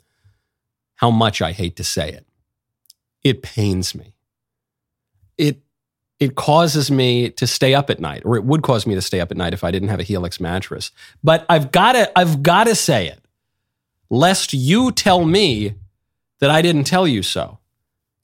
how 0.96 1.10
much 1.10 1.40
I 1.40 1.52
hate 1.52 1.76
to 1.76 1.84
say 1.84 2.10
it. 2.10 2.26
It 3.22 3.42
pains 3.42 3.94
me. 3.94 4.14
It, 5.36 5.60
it 6.18 6.34
causes 6.34 6.90
me 6.90 7.30
to 7.30 7.46
stay 7.46 7.74
up 7.74 7.90
at 7.90 8.00
night, 8.00 8.22
or 8.24 8.36
it 8.36 8.44
would 8.44 8.62
cause 8.62 8.86
me 8.86 8.94
to 8.94 9.02
stay 9.02 9.20
up 9.20 9.30
at 9.30 9.36
night 9.36 9.54
if 9.54 9.62
I 9.62 9.70
didn't 9.70 9.88
have 9.88 10.00
a 10.00 10.04
Helix 10.04 10.40
mattress. 10.40 10.90
But 11.22 11.46
I've 11.48 11.70
got 11.70 11.92
to, 11.92 12.18
I've 12.18 12.42
got 12.42 12.64
to 12.64 12.74
say 12.74 13.06
it 13.08 13.22
lest 14.10 14.52
you 14.52 14.92
tell 14.92 15.24
me 15.24 15.74
that 16.40 16.50
I 16.50 16.62
didn't 16.62 16.84
tell 16.84 17.06
you 17.06 17.22
so. 17.22 17.58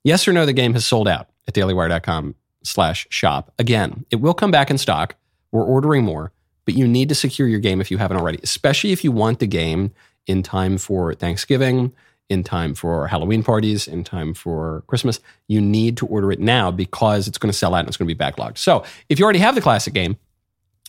Yes 0.03 0.27
or 0.27 0.33
no, 0.33 0.45
the 0.45 0.53
game 0.53 0.73
has 0.73 0.85
sold 0.85 1.07
out 1.07 1.29
at 1.47 1.53
dailywire.com 1.53 2.35
slash 2.63 3.07
shop. 3.09 3.51
Again, 3.59 4.05
it 4.11 4.17
will 4.17 4.33
come 4.33 4.51
back 4.51 4.69
in 4.69 4.77
stock. 4.77 5.15
We're 5.51 5.63
ordering 5.63 6.03
more, 6.03 6.31
but 6.65 6.75
you 6.75 6.87
need 6.87 7.09
to 7.09 7.15
secure 7.15 7.47
your 7.47 7.59
game 7.59 7.81
if 7.81 7.91
you 7.91 7.97
haven't 7.97 8.17
already, 8.17 8.39
especially 8.43 8.91
if 8.91 9.03
you 9.03 9.11
want 9.11 9.39
the 9.39 9.47
game 9.47 9.91
in 10.27 10.43
time 10.43 10.77
for 10.77 11.13
Thanksgiving, 11.13 11.93
in 12.29 12.43
time 12.43 12.73
for 12.73 13.07
Halloween 13.07 13.43
parties, 13.43 13.87
in 13.87 14.03
time 14.03 14.33
for 14.33 14.83
Christmas. 14.87 15.19
You 15.47 15.61
need 15.61 15.97
to 15.97 16.07
order 16.07 16.31
it 16.31 16.39
now 16.39 16.71
because 16.71 17.27
it's 17.27 17.37
going 17.37 17.51
to 17.51 17.57
sell 17.57 17.75
out 17.75 17.79
and 17.79 17.87
it's 17.87 17.97
going 17.97 18.09
to 18.09 18.15
be 18.15 18.19
backlogged. 18.19 18.57
So 18.57 18.83
if 19.09 19.19
you 19.19 19.25
already 19.25 19.39
have 19.39 19.55
the 19.55 19.61
classic 19.61 19.93
game, 19.93 20.17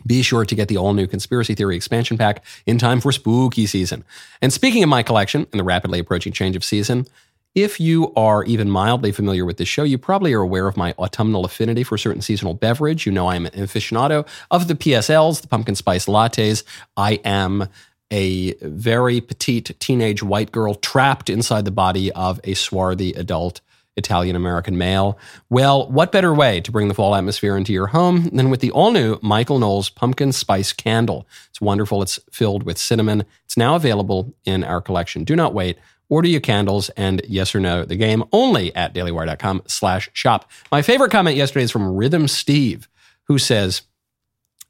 be 0.05 0.22
sure 0.22 0.44
to 0.44 0.55
get 0.55 0.68
the 0.68 0.76
all 0.76 0.92
new 0.92 1.07
Conspiracy 1.07 1.55
Theory 1.55 1.76
expansion 1.76 2.18
pack 2.18 2.44
in 2.66 2.78
time 2.78 3.01
for 3.01 3.12
spooky 3.12 3.66
season. 3.66 4.05
And 4.42 4.53
speaking 4.53 4.82
of 4.82 4.88
my 4.88 5.03
collection 5.03 5.47
and 5.53 5.61
the 5.61 5.64
rapidly 5.64 5.99
approaching 5.99 6.32
change 6.32 6.57
of 6.57 6.64
season, 6.64 7.07
if 7.55 7.80
you 7.80 8.12
are 8.14 8.44
even 8.44 8.68
mildly 8.68 9.12
familiar 9.12 9.47
with 9.47 9.57
this 9.57 9.68
show, 9.68 9.82
you 9.82 9.97
probably 9.97 10.34
are 10.34 10.42
aware 10.42 10.68
of 10.68 10.76
my 10.76 10.92
autumnal 10.99 11.47
affinity 11.47 11.82
for 11.82 11.97
certain 11.97 12.20
seasonal 12.20 12.53
beverage. 12.53 13.07
You 13.07 13.12
know 13.12 13.28
I 13.28 13.36
am 13.36 13.47
an 13.47 13.53
aficionado 13.53 14.28
of 14.51 14.68
the 14.68 14.74
PSLs, 14.74 15.40
the 15.40 15.49
pumpkin 15.49 15.74
spice 15.74 16.05
lattes. 16.05 16.64
I 16.99 17.14
am 17.24 17.68
a 18.11 18.53
very 18.61 19.22
petite 19.22 19.74
teenage 19.80 20.22
white 20.22 20.53
girl 20.53 20.74
trapped 20.74 21.30
inside 21.30 21.64
the 21.64 21.70
body 21.70 22.12
of 22.12 22.40
a 22.44 22.53
swarthy 22.53 23.14
adult 23.14 23.62
Italian 23.97 24.36
American 24.36 24.76
male. 24.76 25.18
Well, 25.49 25.90
what 25.90 26.12
better 26.12 26.34
way 26.34 26.61
to 26.61 26.70
bring 26.70 26.88
the 26.88 26.94
fall 26.94 27.14
atmosphere 27.14 27.57
into 27.57 27.72
your 27.72 27.88
home 27.88 28.28
than 28.32 28.51
with 28.51 28.61
the 28.61 28.70
all 28.70 28.90
new 28.90 29.18
Michael 29.22 29.59
Knowles 29.59 29.88
pumpkin 29.88 30.32
spice 30.32 30.72
candle? 30.72 31.26
It's 31.49 31.61
wonderful. 31.61 32.03
It's 32.03 32.20
filled 32.30 32.62
with 32.62 32.78
cinnamon. 32.78 33.24
It's 33.44 33.57
now 33.57 33.74
available 33.74 34.34
in 34.44 34.64
our 34.64 34.80
collection. 34.80 35.24
Do 35.24 35.34
not 35.34 35.55
wait. 35.55 35.78
Order 36.09 36.28
your 36.28 36.40
candles 36.40 36.88
and 36.90 37.20
yes 37.26 37.55
or 37.55 37.61
no, 37.61 37.84
the 37.84 37.97
game 37.97 38.22
only 38.32 38.74
at 38.76 38.94
dailywire.com 38.94 39.62
slash 39.66 40.09
shop. 40.12 40.51
My 40.70 40.82
favorite 40.82 41.11
comment 41.11 41.36
yesterday 41.36 41.64
is 41.64 41.72
from 41.72 41.97
Rhythm 41.97 42.28
Steve, 42.28 42.88
who 43.24 43.38
says, 43.38 43.82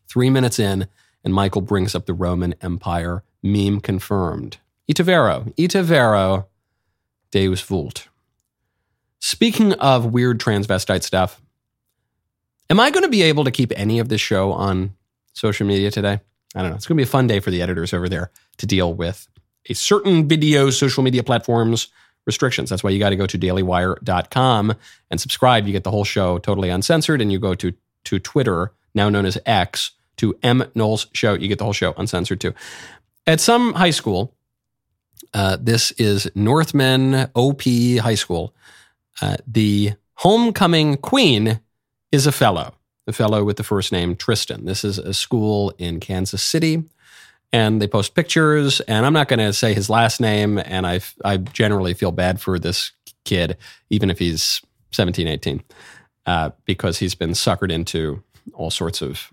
three 0.08 0.30
minutes 0.30 0.58
in, 0.58 0.86
and 1.22 1.34
Michael 1.34 1.60
brings 1.60 1.94
up 1.94 2.06
the 2.06 2.14
Roman 2.14 2.54
Empire. 2.62 3.22
Meme 3.42 3.80
confirmed. 3.80 4.58
Ita 4.88 5.02
vero, 5.02 5.52
ita 5.58 5.82
vero, 5.82 6.46
Deus 7.32 7.60
vult. 7.60 8.08
Speaking 9.20 9.72
of 9.74 10.06
weird 10.06 10.40
transvestite 10.40 11.02
stuff, 11.02 11.40
am 12.70 12.78
I 12.78 12.90
going 12.90 13.04
to 13.04 13.08
be 13.08 13.22
able 13.22 13.44
to 13.44 13.50
keep 13.50 13.72
any 13.76 13.98
of 13.98 14.08
this 14.08 14.20
show 14.20 14.52
on 14.52 14.94
social 15.32 15.66
media 15.66 15.90
today? 15.90 16.20
I 16.54 16.62
don't 16.62 16.70
know. 16.70 16.76
It's 16.76 16.86
going 16.86 16.96
to 16.96 17.00
be 17.00 17.08
a 17.08 17.10
fun 17.10 17.26
day 17.26 17.40
for 17.40 17.50
the 17.50 17.62
editors 17.62 17.92
over 17.92 18.08
there 18.08 18.30
to 18.58 18.66
deal 18.66 18.92
with 18.94 19.28
a 19.68 19.74
certain 19.74 20.28
video 20.28 20.70
social 20.70 21.02
media 21.02 21.22
platforms 21.22 21.88
restrictions. 22.26 22.70
That's 22.70 22.82
why 22.82 22.90
you 22.90 22.98
got 22.98 23.10
to 23.10 23.16
go 23.16 23.26
to 23.26 23.38
dailywire.com 23.38 24.74
and 25.10 25.20
subscribe. 25.20 25.66
You 25.66 25.72
get 25.72 25.84
the 25.84 25.90
whole 25.90 26.04
show 26.04 26.38
totally 26.38 26.70
uncensored. 26.70 27.20
And 27.20 27.32
you 27.32 27.38
go 27.38 27.54
to, 27.54 27.72
to 28.04 28.18
Twitter, 28.18 28.72
now 28.94 29.08
known 29.08 29.26
as 29.26 29.38
X, 29.46 29.92
to 30.18 30.36
M. 30.42 30.64
Knowles 30.74 31.06
Show. 31.12 31.34
You 31.34 31.48
get 31.48 31.58
the 31.58 31.64
whole 31.64 31.72
show 31.72 31.94
uncensored 31.96 32.40
too. 32.40 32.54
At 33.26 33.40
some 33.40 33.74
high 33.74 33.90
school, 33.90 34.34
uh, 35.34 35.56
this 35.60 35.92
is 35.92 36.30
Northman 36.34 37.30
OP 37.34 37.62
High 37.62 38.14
School. 38.14 38.54
Uh, 39.20 39.36
the 39.46 39.92
homecoming 40.14 40.96
queen 40.96 41.60
is 42.12 42.26
a 42.26 42.32
fellow, 42.32 42.74
the 43.06 43.12
fellow 43.12 43.44
with 43.44 43.56
the 43.56 43.64
first 43.64 43.92
name 43.92 44.16
Tristan. 44.16 44.64
This 44.64 44.84
is 44.84 44.98
a 44.98 45.14
school 45.14 45.72
in 45.78 46.00
Kansas 46.00 46.42
City 46.42 46.84
and 47.52 47.80
they 47.80 47.86
post 47.86 48.14
pictures. 48.14 48.80
And 48.80 49.06
I'm 49.06 49.12
not 49.12 49.28
going 49.28 49.38
to 49.38 49.52
say 49.52 49.74
his 49.74 49.88
last 49.88 50.20
name. 50.20 50.58
And 50.58 50.86
I, 50.86 51.00
I 51.24 51.38
generally 51.38 51.94
feel 51.94 52.12
bad 52.12 52.40
for 52.40 52.58
this 52.58 52.92
kid, 53.24 53.56
even 53.90 54.10
if 54.10 54.18
he's 54.18 54.60
17, 54.92 55.26
18, 55.26 55.62
uh, 56.26 56.50
because 56.64 56.98
he's 56.98 57.14
been 57.14 57.30
suckered 57.30 57.72
into 57.72 58.22
all 58.52 58.70
sorts 58.70 59.02
of 59.02 59.30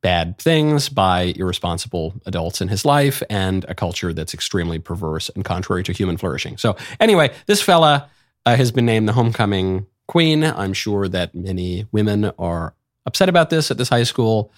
bad 0.00 0.36
things 0.38 0.88
by 0.88 1.32
irresponsible 1.36 2.14
adults 2.26 2.60
in 2.60 2.68
his 2.68 2.84
life 2.84 3.22
and 3.30 3.64
a 3.68 3.74
culture 3.74 4.12
that's 4.12 4.34
extremely 4.34 4.78
perverse 4.78 5.28
and 5.30 5.44
contrary 5.44 5.84
to 5.84 5.92
human 5.92 6.16
flourishing. 6.16 6.56
So, 6.56 6.76
anyway, 6.98 7.32
this 7.46 7.62
fella 7.62 8.10
uh, 8.46 8.56
has 8.56 8.72
been 8.72 8.86
named 8.86 9.08
the 9.08 9.12
homecoming 9.12 9.86
queen. 10.08 10.44
I'm 10.44 10.72
sure 10.72 11.08
that 11.08 11.34
many 11.34 11.86
women 11.92 12.32
are 12.38 12.74
upset 13.06 13.28
about 13.28 13.50
this 13.50 13.70
at 13.70 13.78
this 13.78 13.88
high 13.88 14.02
school. 14.02 14.52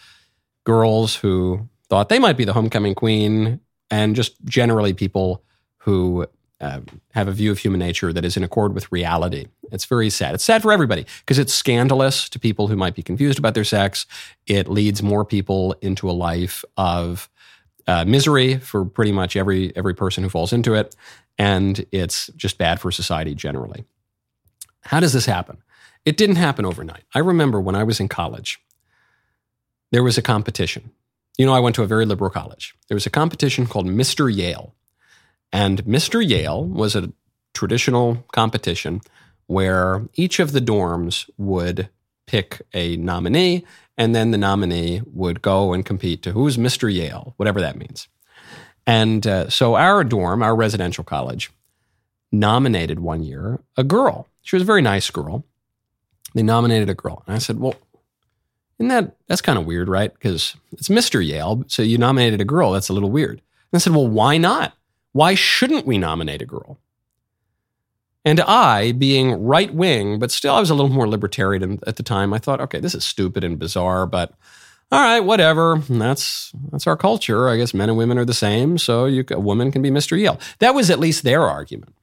Girls 0.65 1.17
who 1.17 1.69
thought 1.89 2.09
they 2.09 2.19
might 2.19 2.37
be 2.37 2.45
the 2.45 2.55
homecoming 2.55 2.95
queen, 2.95 3.61
and 3.91 4.17
just 4.17 4.43
generally 4.45 4.95
people 4.95 5.45
who 5.79 6.27
uh, 6.61 6.81
have 7.13 7.29
a 7.29 7.33
view 7.33 7.51
of 7.51 7.59
human 7.59 7.79
nature 7.79 8.13
that 8.13 8.25
is 8.25 8.37
in 8.37 8.45
accord 8.45 8.75
with 8.75 8.91
reality. 8.91 9.47
It's 9.71 9.85
very 9.85 10.09
sad. 10.09 10.35
It's 10.35 10.45
sad 10.45 10.63
for 10.63 10.73
everybody 10.73 11.05
because 11.21 11.39
it's 11.39 11.53
scandalous 11.53 12.29
to 12.31 12.39
people 12.39 12.69
who 12.69 12.77
might 12.77 12.95
be 12.95 13.03
confused 13.03 13.39
about 13.39 13.55
their 13.55 13.65
sex. 13.65 14.07
It 14.47 14.69
leads 14.69 15.03
more 15.03 15.25
people 15.25 15.75
into 15.83 16.09
a 16.09 16.13
life 16.13 16.65
of 16.77 17.29
uh, 17.87 18.05
misery 18.07 18.57
for 18.57 18.85
pretty 18.85 19.13
much 19.13 19.37
every 19.37 19.77
every 19.77 19.95
person 19.95 20.23
who 20.25 20.31
falls 20.31 20.53
into 20.53 20.75
it, 20.75 20.97
and 21.39 21.85
it's 21.93 22.29
just 22.37 22.59
bad 22.59 22.81
for 22.81 22.91
society 22.91 23.35
generally. 23.35 23.85
How 24.83 25.01
does 25.01 25.13
this 25.13 25.27
happen? 25.27 25.59
It 26.05 26.17
didn't 26.17 26.37
happen 26.37 26.67
overnight. 26.67 27.05
I 27.15 27.21
remember 27.21 27.61
when 27.61 27.75
I 27.75 27.85
was 27.85 28.01
in 28.01 28.09
college, 28.09 28.61
there 29.91 30.03
was 30.03 30.19
a 30.19 30.23
competition 30.23 30.91
you 31.37 31.47
know, 31.47 31.53
I 31.53 31.61
went 31.61 31.75
to 31.77 31.83
a 31.83 31.87
very 31.87 32.07
liberal 32.07 32.31
college. 32.31 32.75
There 32.89 32.95
was 32.95 33.07
a 33.07 33.11
competition 33.11 33.67
called 33.67 33.87
Mr. 33.87 34.35
Yale. 34.35 34.75
And 35.53 35.85
Mr. 35.85 36.27
Yale 36.27 36.65
was 36.65 36.95
a 36.95 37.13
traditional 37.53 38.25
competition 38.33 39.01
where 39.47 40.07
each 40.15 40.39
of 40.39 40.53
the 40.53 40.61
dorms 40.61 41.29
would 41.37 41.89
pick 42.27 42.63
a 42.73 42.97
nominee, 42.97 43.65
and 43.99 44.15
then 44.15 44.31
the 44.31 44.39
nominee 44.39 45.03
would 45.07 45.43
go 45.43 45.73
and 45.73 45.85
compete 45.85 46.23
to 46.23 46.33
who's 46.33 46.57
Mr. 46.57 46.93
Yale, 46.93 47.35
whatever 47.37 47.61
that 47.61 47.77
means. 47.77 48.09
And 48.87 49.27
uh, 49.27 49.49
so 49.49 49.77
our 49.77 50.05
dorm, 50.05 50.43
our 50.43 50.55
residential 50.55 51.05
college, 51.05 51.51
nominated 52.31 53.01
one 53.01 53.23
year 53.23 53.61
a 53.77 53.85
girl. 53.85 54.29
She 54.43 54.57
was 54.57 54.63
a 54.63 54.67
very 54.67 54.83
nice 54.83 55.11
girl. 55.11 55.45
They 56.35 56.43
nominated 56.43 56.91
a 56.91 56.95
girl. 56.95 57.23
And 57.27 57.37
I 57.37 57.39
said, 57.39 57.59
Well, 57.59 57.77
isn't 58.79 58.89
that 58.89 59.17
that's 59.29 59.41
kind 59.41 59.59
of 59.59 59.67
weird, 59.67 59.89
right? 59.89 60.13
Because 60.13 60.57
it's 60.73 60.89
Mr. 60.89 61.25
Yale, 61.25 61.65
so 61.69 61.83
you 61.83 61.97
nominated 61.97 62.41
a 62.41 62.45
girl. 62.45 62.73
That's 62.73 62.89
a 62.89 62.93
little 62.93 63.11
weird. 63.11 63.41
And 63.41 63.41
I 63.75 63.79
said, 63.79 63.95
well, 63.95 64.09
why 64.09 64.37
not? 64.37 64.75
Why 65.13 65.35
shouldn't 65.35 65.87
we 65.87 65.97
nominate 65.97 66.43
a 66.43 66.47
girl? 66.47 66.79
And 68.25 68.41
I, 68.41 68.93
being 68.93 69.45
right 69.45 69.73
wing, 69.73 70.19
but 70.19 70.31
still 70.31 70.55
I 70.55 70.61
was 70.61 70.71
a 70.71 70.75
little 70.75 70.91
more 70.91 71.09
libertarian 71.09 71.79
at 71.87 71.97
the 71.97 72.03
time, 72.03 72.33
I 72.33 72.39
thought, 72.39 72.61
okay, 72.61 72.81
this 72.81 72.95
is 72.95 73.05
stupid 73.05 73.45
and 73.45 73.59
bizarre, 73.59 74.07
but 74.07 74.33
all 74.95 75.01
right, 75.01 75.21
whatever. 75.21 75.83
That's 75.89 76.53
that's 76.71 76.87
our 76.87 76.97
culture. 76.97 77.49
I 77.49 77.57
guess 77.57 77.75
men 77.75 77.89
and 77.89 77.99
women 77.99 78.17
are 78.17 78.25
the 78.25 78.33
same, 78.33 78.79
so 78.79 79.07
you, 79.07 79.25
a 79.31 79.41
woman 79.41 79.73
can 79.73 79.83
be 79.83 79.91
Mr. 79.91 80.17
Yale. 80.17 80.39
That 80.61 80.73
was 80.73 80.89
at 80.89 81.01
least 81.01 81.25
their 81.25 81.43
argument. 81.43 81.97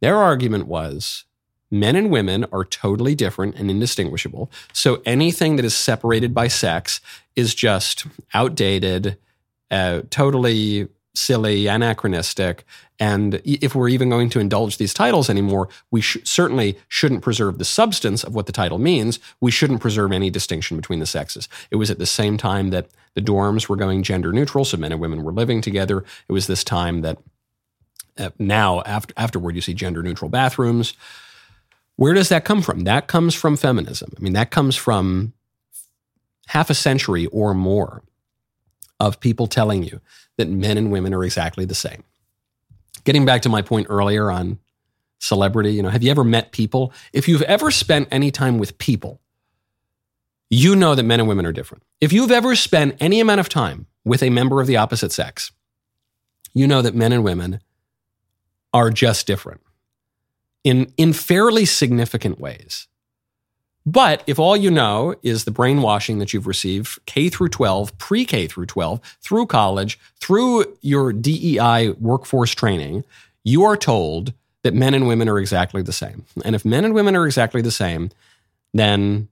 Their 0.00 0.16
argument 0.16 0.66
was 0.66 1.26
men 1.70 1.96
and 1.96 2.10
women 2.10 2.46
are 2.50 2.64
totally 2.64 3.14
different 3.14 3.56
and 3.56 3.70
indistinguishable. 3.70 4.50
So 4.72 5.02
anything 5.04 5.56
that 5.56 5.66
is 5.66 5.76
separated 5.76 6.32
by 6.32 6.48
sex 6.48 7.02
is 7.36 7.54
just 7.54 8.06
outdated, 8.32 9.18
uh, 9.70 10.02
totally 10.08 10.88
silly, 11.14 11.66
anachronistic. 11.66 12.64
And 12.98 13.40
if 13.44 13.74
we're 13.74 13.88
even 13.88 14.08
going 14.08 14.28
to 14.30 14.40
indulge 14.40 14.78
these 14.78 14.94
titles 14.94 15.30
anymore, 15.30 15.68
we 15.90 16.00
sh- 16.00 16.18
certainly 16.24 16.78
shouldn't 16.88 17.22
preserve 17.22 17.58
the 17.58 17.64
substance 17.64 18.24
of 18.24 18.34
what 18.34 18.46
the 18.46 18.52
title 18.52 18.78
means. 18.78 19.18
We 19.40 19.50
shouldn't 19.50 19.80
preserve 19.80 20.12
any 20.12 20.30
distinction 20.30 20.76
between 20.76 21.00
the 21.00 21.06
sexes. 21.06 21.48
It 21.70 21.76
was 21.76 21.90
at 21.90 21.98
the 21.98 22.06
same 22.06 22.36
time 22.36 22.70
that 22.70 22.88
the 23.14 23.20
dorms 23.20 23.68
were 23.68 23.76
going 23.76 24.02
gender 24.02 24.32
neutral, 24.32 24.64
so 24.64 24.76
men 24.76 24.92
and 24.92 25.00
women 25.00 25.22
were 25.22 25.32
living 25.32 25.60
together. 25.60 26.04
It 26.28 26.32
was 26.32 26.46
this 26.46 26.64
time 26.64 27.02
that 27.02 27.18
uh, 28.18 28.30
now, 28.38 28.82
after, 28.82 29.14
afterward, 29.16 29.54
you 29.54 29.60
see 29.60 29.74
gender 29.74 30.02
neutral 30.02 30.28
bathrooms. 30.28 30.94
Where 31.96 32.14
does 32.14 32.28
that 32.28 32.44
come 32.44 32.62
from? 32.62 32.84
That 32.84 33.06
comes 33.06 33.34
from 33.34 33.56
feminism. 33.56 34.12
I 34.16 34.20
mean, 34.20 34.32
that 34.32 34.50
comes 34.50 34.74
from 34.76 35.32
half 36.48 36.70
a 36.70 36.74
century 36.74 37.26
or 37.26 37.54
more 37.54 38.02
of 39.00 39.20
people 39.20 39.46
telling 39.46 39.82
you 39.82 40.00
that 40.36 40.48
men 40.48 40.76
and 40.78 40.90
women 40.90 41.14
are 41.14 41.24
exactly 41.24 41.64
the 41.64 41.74
same. 41.74 42.04
Getting 43.04 43.24
back 43.24 43.42
to 43.42 43.48
my 43.48 43.62
point 43.62 43.86
earlier 43.90 44.30
on 44.30 44.58
celebrity, 45.18 45.72
you 45.72 45.82
know, 45.82 45.88
have 45.88 46.02
you 46.02 46.10
ever 46.10 46.24
met 46.24 46.52
people? 46.52 46.92
If 47.12 47.28
you've 47.28 47.42
ever 47.42 47.70
spent 47.70 48.08
any 48.10 48.30
time 48.30 48.58
with 48.58 48.78
people, 48.78 49.20
you 50.50 50.76
know 50.76 50.94
that 50.94 51.02
men 51.02 51.20
and 51.20 51.28
women 51.28 51.46
are 51.46 51.52
different. 51.52 51.82
If 52.00 52.12
you've 52.12 52.30
ever 52.30 52.54
spent 52.54 52.96
any 53.00 53.20
amount 53.20 53.40
of 53.40 53.48
time 53.48 53.86
with 54.04 54.22
a 54.22 54.30
member 54.30 54.60
of 54.60 54.66
the 54.66 54.76
opposite 54.76 55.12
sex, 55.12 55.52
you 56.52 56.66
know 56.66 56.82
that 56.82 56.94
men 56.94 57.12
and 57.12 57.24
women 57.24 57.60
are 58.72 58.90
just 58.90 59.26
different 59.26 59.60
in, 60.62 60.92
in 60.96 61.12
fairly 61.12 61.64
significant 61.64 62.40
ways. 62.40 62.88
But 63.86 64.22
if 64.26 64.38
all 64.38 64.56
you 64.56 64.70
know 64.70 65.14
is 65.22 65.44
the 65.44 65.50
brainwashing 65.50 66.18
that 66.18 66.32
you've 66.32 66.46
received 66.46 67.04
K 67.04 67.28
through 67.28 67.50
12, 67.50 67.96
pre 67.98 68.24
K 68.24 68.46
through 68.46 68.66
12, 68.66 69.00
through 69.20 69.46
college, 69.46 69.98
through 70.20 70.64
your 70.80 71.12
DEI 71.12 71.90
workforce 71.90 72.52
training, 72.52 73.04
you 73.42 73.62
are 73.64 73.76
told 73.76 74.32
that 74.62 74.74
men 74.74 74.94
and 74.94 75.06
women 75.06 75.28
are 75.28 75.38
exactly 75.38 75.82
the 75.82 75.92
same. 75.92 76.24
And 76.44 76.54
if 76.54 76.64
men 76.64 76.84
and 76.84 76.94
women 76.94 77.14
are 77.14 77.26
exactly 77.26 77.60
the 77.60 77.70
same, 77.70 78.10
then 78.72 79.28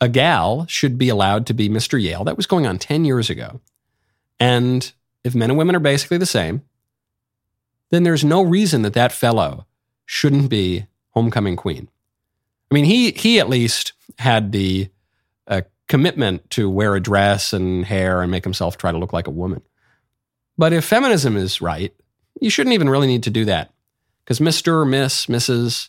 a 0.00 0.08
gal 0.08 0.66
should 0.66 0.98
be 0.98 1.08
allowed 1.08 1.46
to 1.46 1.54
be 1.54 1.68
Mr. 1.68 2.00
Yale. 2.00 2.24
That 2.24 2.36
was 2.36 2.46
going 2.46 2.66
on 2.66 2.78
10 2.78 3.06
years 3.06 3.30
ago. 3.30 3.60
And 4.38 4.92
if 5.24 5.34
men 5.34 5.50
and 5.50 5.58
women 5.58 5.74
are 5.74 5.80
basically 5.80 6.18
the 6.18 6.26
same, 6.26 6.62
then 7.90 8.02
there's 8.02 8.24
no 8.24 8.42
reason 8.42 8.82
that 8.82 8.94
that 8.94 9.12
fellow 9.12 9.66
shouldn't 10.04 10.50
be 10.50 10.86
homecoming 11.10 11.56
queen. 11.56 11.88
I 12.70 12.74
mean, 12.74 12.84
he 12.84 13.10
he 13.12 13.40
at 13.40 13.48
least 13.48 13.92
had 14.18 14.52
the 14.52 14.88
uh, 15.46 15.62
commitment 15.88 16.48
to 16.50 16.70
wear 16.70 16.94
a 16.94 17.00
dress 17.00 17.52
and 17.52 17.84
hair 17.84 18.22
and 18.22 18.30
make 18.30 18.44
himself 18.44 18.76
try 18.76 18.92
to 18.92 18.98
look 18.98 19.12
like 19.12 19.26
a 19.26 19.32
woman. 19.32 19.62
But 20.56 20.72
if 20.72 20.84
feminism 20.84 21.36
is 21.36 21.60
right, 21.60 21.92
you 22.40 22.50
shouldn't 22.50 22.74
even 22.74 22.88
really 22.88 23.06
need 23.06 23.24
to 23.24 23.30
do 23.30 23.44
that 23.46 23.72
because 24.24 24.40
Mister, 24.40 24.84
Miss, 24.84 25.26
Mrs. 25.26 25.88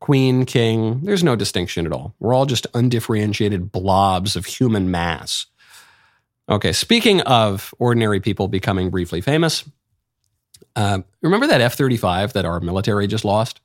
Queen, 0.00 0.44
King, 0.44 1.00
there's 1.02 1.24
no 1.24 1.36
distinction 1.36 1.86
at 1.86 1.92
all. 1.92 2.14
We're 2.18 2.34
all 2.34 2.46
just 2.46 2.66
undifferentiated 2.74 3.72
blobs 3.72 4.36
of 4.36 4.46
human 4.46 4.90
mass. 4.90 5.46
Okay, 6.48 6.72
speaking 6.72 7.22
of 7.22 7.74
ordinary 7.78 8.20
people 8.20 8.46
becoming 8.48 8.90
briefly 8.90 9.20
famous, 9.20 9.64
uh, 10.76 11.00
remember 11.22 11.46
that 11.46 11.60
F 11.60 11.74
35 11.74 12.34
that 12.34 12.44
our 12.44 12.60
military 12.60 13.06
just 13.06 13.24
lost? 13.24 13.60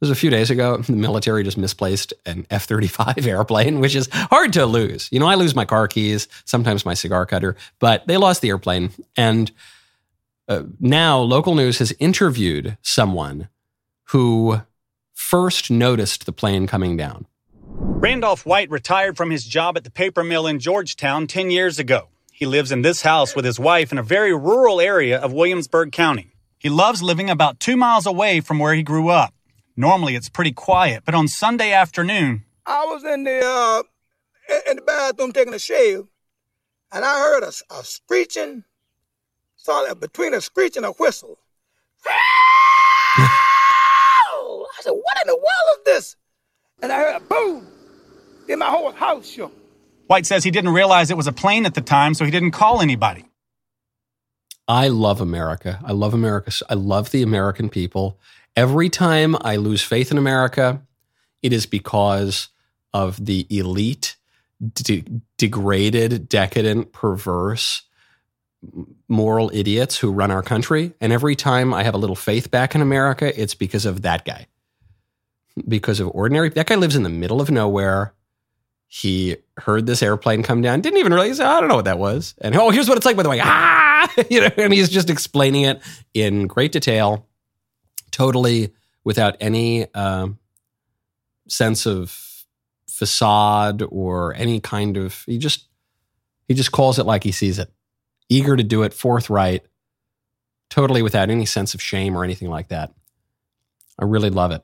It 0.00 0.06
was 0.06 0.10
a 0.10 0.14
few 0.14 0.30
days 0.30 0.48
ago. 0.48 0.78
The 0.78 0.92
military 0.92 1.44
just 1.44 1.58
misplaced 1.58 2.14
an 2.24 2.46
F 2.48 2.64
35 2.64 3.18
airplane, 3.26 3.80
which 3.80 3.94
is 3.94 4.08
hard 4.10 4.54
to 4.54 4.64
lose. 4.64 5.10
You 5.12 5.20
know, 5.20 5.26
I 5.26 5.34
lose 5.34 5.54
my 5.54 5.66
car 5.66 5.88
keys, 5.88 6.26
sometimes 6.46 6.86
my 6.86 6.94
cigar 6.94 7.26
cutter, 7.26 7.54
but 7.80 8.06
they 8.06 8.16
lost 8.16 8.40
the 8.40 8.48
airplane. 8.48 8.92
And 9.14 9.52
uh, 10.48 10.62
now 10.80 11.18
local 11.18 11.54
news 11.54 11.80
has 11.80 11.92
interviewed 11.98 12.78
someone 12.80 13.50
who 14.04 14.62
first 15.12 15.70
noticed 15.70 16.24
the 16.24 16.32
plane 16.32 16.66
coming 16.66 16.96
down. 16.96 17.26
Randolph 17.62 18.46
White 18.46 18.70
retired 18.70 19.18
from 19.18 19.30
his 19.30 19.44
job 19.44 19.76
at 19.76 19.84
the 19.84 19.90
paper 19.90 20.24
mill 20.24 20.46
in 20.46 20.60
Georgetown 20.60 21.26
10 21.26 21.50
years 21.50 21.78
ago. 21.78 22.08
He 22.32 22.46
lives 22.46 22.72
in 22.72 22.80
this 22.80 23.02
house 23.02 23.36
with 23.36 23.44
his 23.44 23.60
wife 23.60 23.92
in 23.92 23.98
a 23.98 24.02
very 24.02 24.34
rural 24.34 24.80
area 24.80 25.20
of 25.20 25.34
Williamsburg 25.34 25.92
County. 25.92 26.32
He 26.58 26.70
loves 26.70 27.02
living 27.02 27.28
about 27.28 27.60
two 27.60 27.76
miles 27.76 28.06
away 28.06 28.40
from 28.40 28.58
where 28.58 28.72
he 28.72 28.82
grew 28.82 29.10
up. 29.10 29.34
Normally 29.76 30.14
it's 30.14 30.28
pretty 30.28 30.52
quiet, 30.52 31.02
but 31.04 31.14
on 31.14 31.28
Sunday 31.28 31.72
afternoon, 31.72 32.44
I 32.66 32.84
was 32.86 33.04
in 33.04 33.24
the 33.24 33.40
uh, 33.44 33.82
in 34.70 34.76
the 34.76 34.82
bathroom 34.82 35.32
taking 35.32 35.54
a 35.54 35.58
shave, 35.58 36.04
and 36.92 37.04
I 37.04 37.18
heard 37.18 37.42
a, 37.42 37.52
a 37.74 37.84
screeching, 37.84 38.64
saw 39.56 39.84
that 39.86 40.00
between 40.00 40.34
a 40.34 40.40
screech 40.40 40.76
and 40.76 40.86
a 40.86 40.92
whistle. 40.92 41.38
I 44.80 44.82
said, 44.82 44.92
what 44.92 45.18
in 45.22 45.26
the 45.26 45.36
world 45.36 45.78
is 45.78 45.84
this? 45.84 46.16
And 46.82 46.90
I 46.90 46.96
heard 46.96 47.16
a 47.16 47.20
boom. 47.20 47.66
Then 48.46 48.60
my 48.60 48.70
whole 48.70 48.92
house 48.92 49.28
shook. 49.28 49.52
White 50.06 50.26
says 50.26 50.42
he 50.42 50.50
didn't 50.50 50.72
realize 50.72 51.10
it 51.10 51.16
was 51.16 51.26
a 51.26 51.32
plane 51.32 51.66
at 51.66 51.74
the 51.74 51.80
time, 51.80 52.14
so 52.14 52.24
he 52.24 52.30
didn't 52.30 52.52
call 52.52 52.80
anybody. 52.80 53.26
I 54.66 54.88
love 54.88 55.20
America. 55.20 55.80
I 55.84 55.92
love 55.92 56.14
America. 56.14 56.50
I 56.68 56.74
love 56.74 57.10
the 57.10 57.22
American 57.22 57.68
people. 57.68 58.18
Every 58.60 58.90
time 58.90 59.36
I 59.40 59.56
lose 59.56 59.82
faith 59.82 60.10
in 60.10 60.18
America, 60.18 60.82
it 61.42 61.50
is 61.54 61.64
because 61.64 62.48
of 62.92 63.24
the 63.24 63.46
elite, 63.48 64.16
de- 64.74 65.02
degraded, 65.38 66.28
decadent, 66.28 66.92
perverse, 66.92 67.84
moral 69.08 69.50
idiots 69.54 69.96
who 69.96 70.12
run 70.12 70.30
our 70.30 70.42
country. 70.42 70.92
And 71.00 71.10
every 71.10 71.36
time 71.36 71.72
I 71.72 71.84
have 71.84 71.94
a 71.94 71.96
little 71.96 72.14
faith 72.14 72.50
back 72.50 72.74
in 72.74 72.82
America, 72.82 73.32
it's 73.40 73.54
because 73.54 73.86
of 73.86 74.02
that 74.02 74.26
guy. 74.26 74.46
Because 75.66 75.98
of 75.98 76.10
ordinary, 76.12 76.50
that 76.50 76.66
guy 76.66 76.74
lives 76.74 76.96
in 76.96 77.02
the 77.02 77.08
middle 77.08 77.40
of 77.40 77.50
nowhere. 77.50 78.12
He 78.88 79.38
heard 79.56 79.86
this 79.86 80.02
airplane 80.02 80.42
come 80.42 80.60
down, 80.60 80.82
didn't 80.82 80.98
even 80.98 81.14
realize, 81.14 81.40
I 81.40 81.60
don't 81.60 81.70
know 81.70 81.76
what 81.76 81.86
that 81.86 81.98
was. 81.98 82.34
And 82.42 82.54
oh, 82.54 82.68
here's 82.68 82.90
what 82.90 82.98
it's 82.98 83.06
like, 83.06 83.16
by 83.16 83.22
the 83.22 83.30
way. 83.30 83.40
Ah, 83.42 84.12
you 84.30 84.42
know, 84.42 84.50
and 84.58 84.74
he's 84.74 84.90
just 84.90 85.08
explaining 85.08 85.62
it 85.62 85.80
in 86.12 86.46
great 86.46 86.72
detail, 86.72 87.26
totally 88.10 88.72
without 89.04 89.36
any 89.40 89.92
um, 89.94 90.38
sense 91.48 91.86
of 91.86 92.44
facade 92.88 93.82
or 93.88 94.34
any 94.34 94.60
kind 94.60 94.96
of, 94.96 95.22
he 95.26 95.38
just, 95.38 95.68
he 96.48 96.54
just 96.54 96.72
calls 96.72 96.98
it 96.98 97.06
like 97.06 97.24
he 97.24 97.32
sees 97.32 97.58
it 97.58 97.70
eager 98.30 98.56
to 98.56 98.62
do 98.62 98.82
it, 98.84 98.94
forthright, 98.94 99.66
totally 100.70 101.02
without 101.02 101.28
any 101.28 101.44
sense 101.44 101.74
of 101.74 101.82
shame 101.82 102.16
or 102.16 102.24
anything 102.24 102.48
like 102.48 102.68
that. 102.68 102.94
I 103.98 104.04
really 104.04 104.30
love 104.30 104.52
it. 104.52 104.62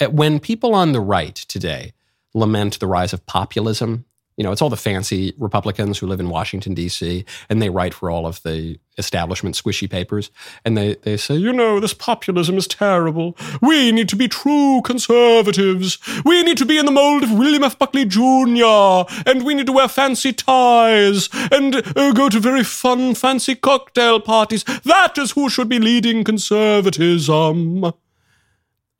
Uh, 0.00 0.10
when 0.10 0.38
people 0.38 0.74
on 0.74 0.92
the 0.92 1.00
right 1.00 1.34
today 1.34 1.94
lament 2.34 2.78
the 2.78 2.86
rise 2.86 3.12
of 3.12 3.26
populism 3.26 4.04
you 4.36 4.42
know, 4.42 4.50
it's 4.50 4.60
all 4.60 4.70
the 4.70 4.76
fancy 4.76 5.32
Republicans 5.38 5.98
who 5.98 6.06
live 6.06 6.18
in 6.18 6.28
Washington, 6.28 6.74
D.C., 6.74 7.24
and 7.48 7.62
they 7.62 7.70
write 7.70 7.94
for 7.94 8.10
all 8.10 8.26
of 8.26 8.42
the 8.42 8.78
establishment 8.98 9.54
squishy 9.54 9.88
papers. 9.88 10.30
And 10.64 10.76
they, 10.76 10.94
they 11.02 11.16
say, 11.16 11.36
you 11.36 11.52
know, 11.52 11.78
this 11.78 11.94
populism 11.94 12.56
is 12.56 12.66
terrible. 12.66 13.36
We 13.62 13.92
need 13.92 14.08
to 14.08 14.16
be 14.16 14.26
true 14.26 14.82
conservatives. 14.82 15.98
We 16.24 16.42
need 16.42 16.58
to 16.58 16.66
be 16.66 16.78
in 16.78 16.86
the 16.86 16.92
mold 16.92 17.22
of 17.22 17.30
William 17.30 17.62
F. 17.62 17.78
Buckley 17.78 18.04
Jr., 18.04 19.04
and 19.24 19.44
we 19.44 19.54
need 19.54 19.66
to 19.66 19.72
wear 19.72 19.88
fancy 19.88 20.32
ties 20.32 21.28
and 21.52 21.76
uh, 21.96 22.12
go 22.12 22.28
to 22.28 22.40
very 22.40 22.64
fun, 22.64 23.14
fancy 23.14 23.54
cocktail 23.54 24.20
parties. 24.20 24.64
That 24.84 25.16
is 25.16 25.32
who 25.32 25.48
should 25.48 25.68
be 25.68 25.78
leading 25.78 26.24
conservatism. 26.24 27.92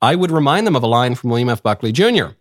I 0.01 0.15
would 0.15 0.31
remind 0.31 0.65
them 0.65 0.75
of 0.75 0.83
a 0.83 0.87
line 0.87 1.15
from 1.15 1.31
William 1.31 1.49
F. 1.49 1.61
Buckley 1.61 1.91
Jr 1.91 2.35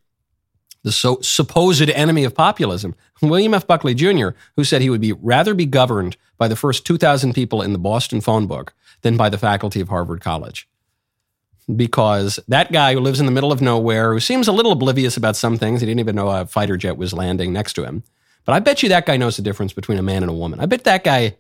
the 0.84 0.92
so, 0.92 1.18
supposed 1.22 1.88
enemy 1.90 2.24
of 2.24 2.34
populism, 2.34 2.94
William 3.22 3.54
F. 3.54 3.66
Buckley 3.66 3.94
Jr., 3.94 4.28
who 4.56 4.64
said 4.64 4.82
he 4.82 4.90
would 4.90 5.00
be 5.00 5.12
rather 5.12 5.54
be 5.54 5.66
governed 5.66 6.16
by 6.38 6.46
the 6.46 6.56
first 6.56 6.86
2,000 6.86 7.32
people 7.32 7.62
in 7.62 7.72
the 7.72 7.78
Boston 7.78 8.20
phone 8.20 8.46
book 8.46 8.74
than 9.00 9.16
by 9.16 9.28
the 9.28 9.38
faculty 9.38 9.80
of 9.80 9.88
Harvard 9.88 10.20
College. 10.20 10.68
Because 11.74 12.38
that 12.48 12.70
guy 12.70 12.92
who 12.92 13.00
lives 13.00 13.18
in 13.18 13.26
the 13.26 13.32
middle 13.32 13.50
of 13.50 13.62
nowhere, 13.62 14.12
who 14.12 14.20
seems 14.20 14.46
a 14.46 14.52
little 14.52 14.72
oblivious 14.72 15.16
about 15.16 15.36
some 15.36 15.56
things, 15.56 15.80
he 15.80 15.86
didn't 15.86 16.00
even 16.00 16.14
know 16.14 16.28
a 16.28 16.46
fighter 16.46 16.76
jet 16.76 16.98
was 16.98 17.14
landing 17.14 17.52
next 17.52 17.72
to 17.74 17.84
him. 17.84 18.02
But 18.44 18.52
I 18.52 18.58
bet 18.58 18.82
you 18.82 18.90
that 18.90 19.06
guy 19.06 19.16
knows 19.16 19.36
the 19.36 19.42
difference 19.42 19.72
between 19.72 19.98
a 19.98 20.02
man 20.02 20.22
and 20.22 20.30
a 20.30 20.34
woman. 20.34 20.60
I 20.60 20.66
bet 20.66 20.84
that 20.84 21.02
guy 21.02 21.36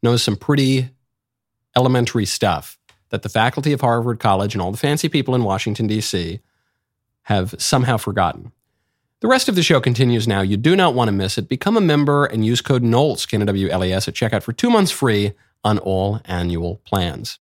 knows 0.00 0.22
some 0.22 0.36
pretty 0.36 0.90
elementary 1.76 2.24
stuff 2.24 2.78
that 3.10 3.22
the 3.22 3.28
faculty 3.28 3.72
of 3.72 3.80
Harvard 3.80 4.20
College 4.20 4.54
and 4.54 4.62
all 4.62 4.70
the 4.70 4.78
fancy 4.78 5.08
people 5.08 5.34
in 5.34 5.42
Washington, 5.42 5.88
D.C. 5.88 6.40
have 7.22 7.54
somehow 7.58 7.96
forgotten. 7.96 8.52
The 9.26 9.30
rest 9.30 9.48
of 9.48 9.56
the 9.56 9.62
show 9.64 9.80
continues 9.80 10.28
now. 10.28 10.40
You 10.40 10.56
do 10.56 10.76
not 10.76 10.94
want 10.94 11.08
to 11.08 11.12
miss 11.12 11.36
it. 11.36 11.48
Become 11.48 11.76
a 11.76 11.80
member 11.80 12.26
and 12.26 12.46
use 12.46 12.60
code 12.60 12.84
KNOWLES, 12.84 13.26
K-N-O-W-L-E-S, 13.26 14.06
at 14.06 14.14
checkout 14.14 14.44
for 14.44 14.52
two 14.52 14.70
months 14.70 14.92
free 14.92 15.32
on 15.64 15.78
all 15.80 16.20
annual 16.26 16.80
plans. 16.84 17.40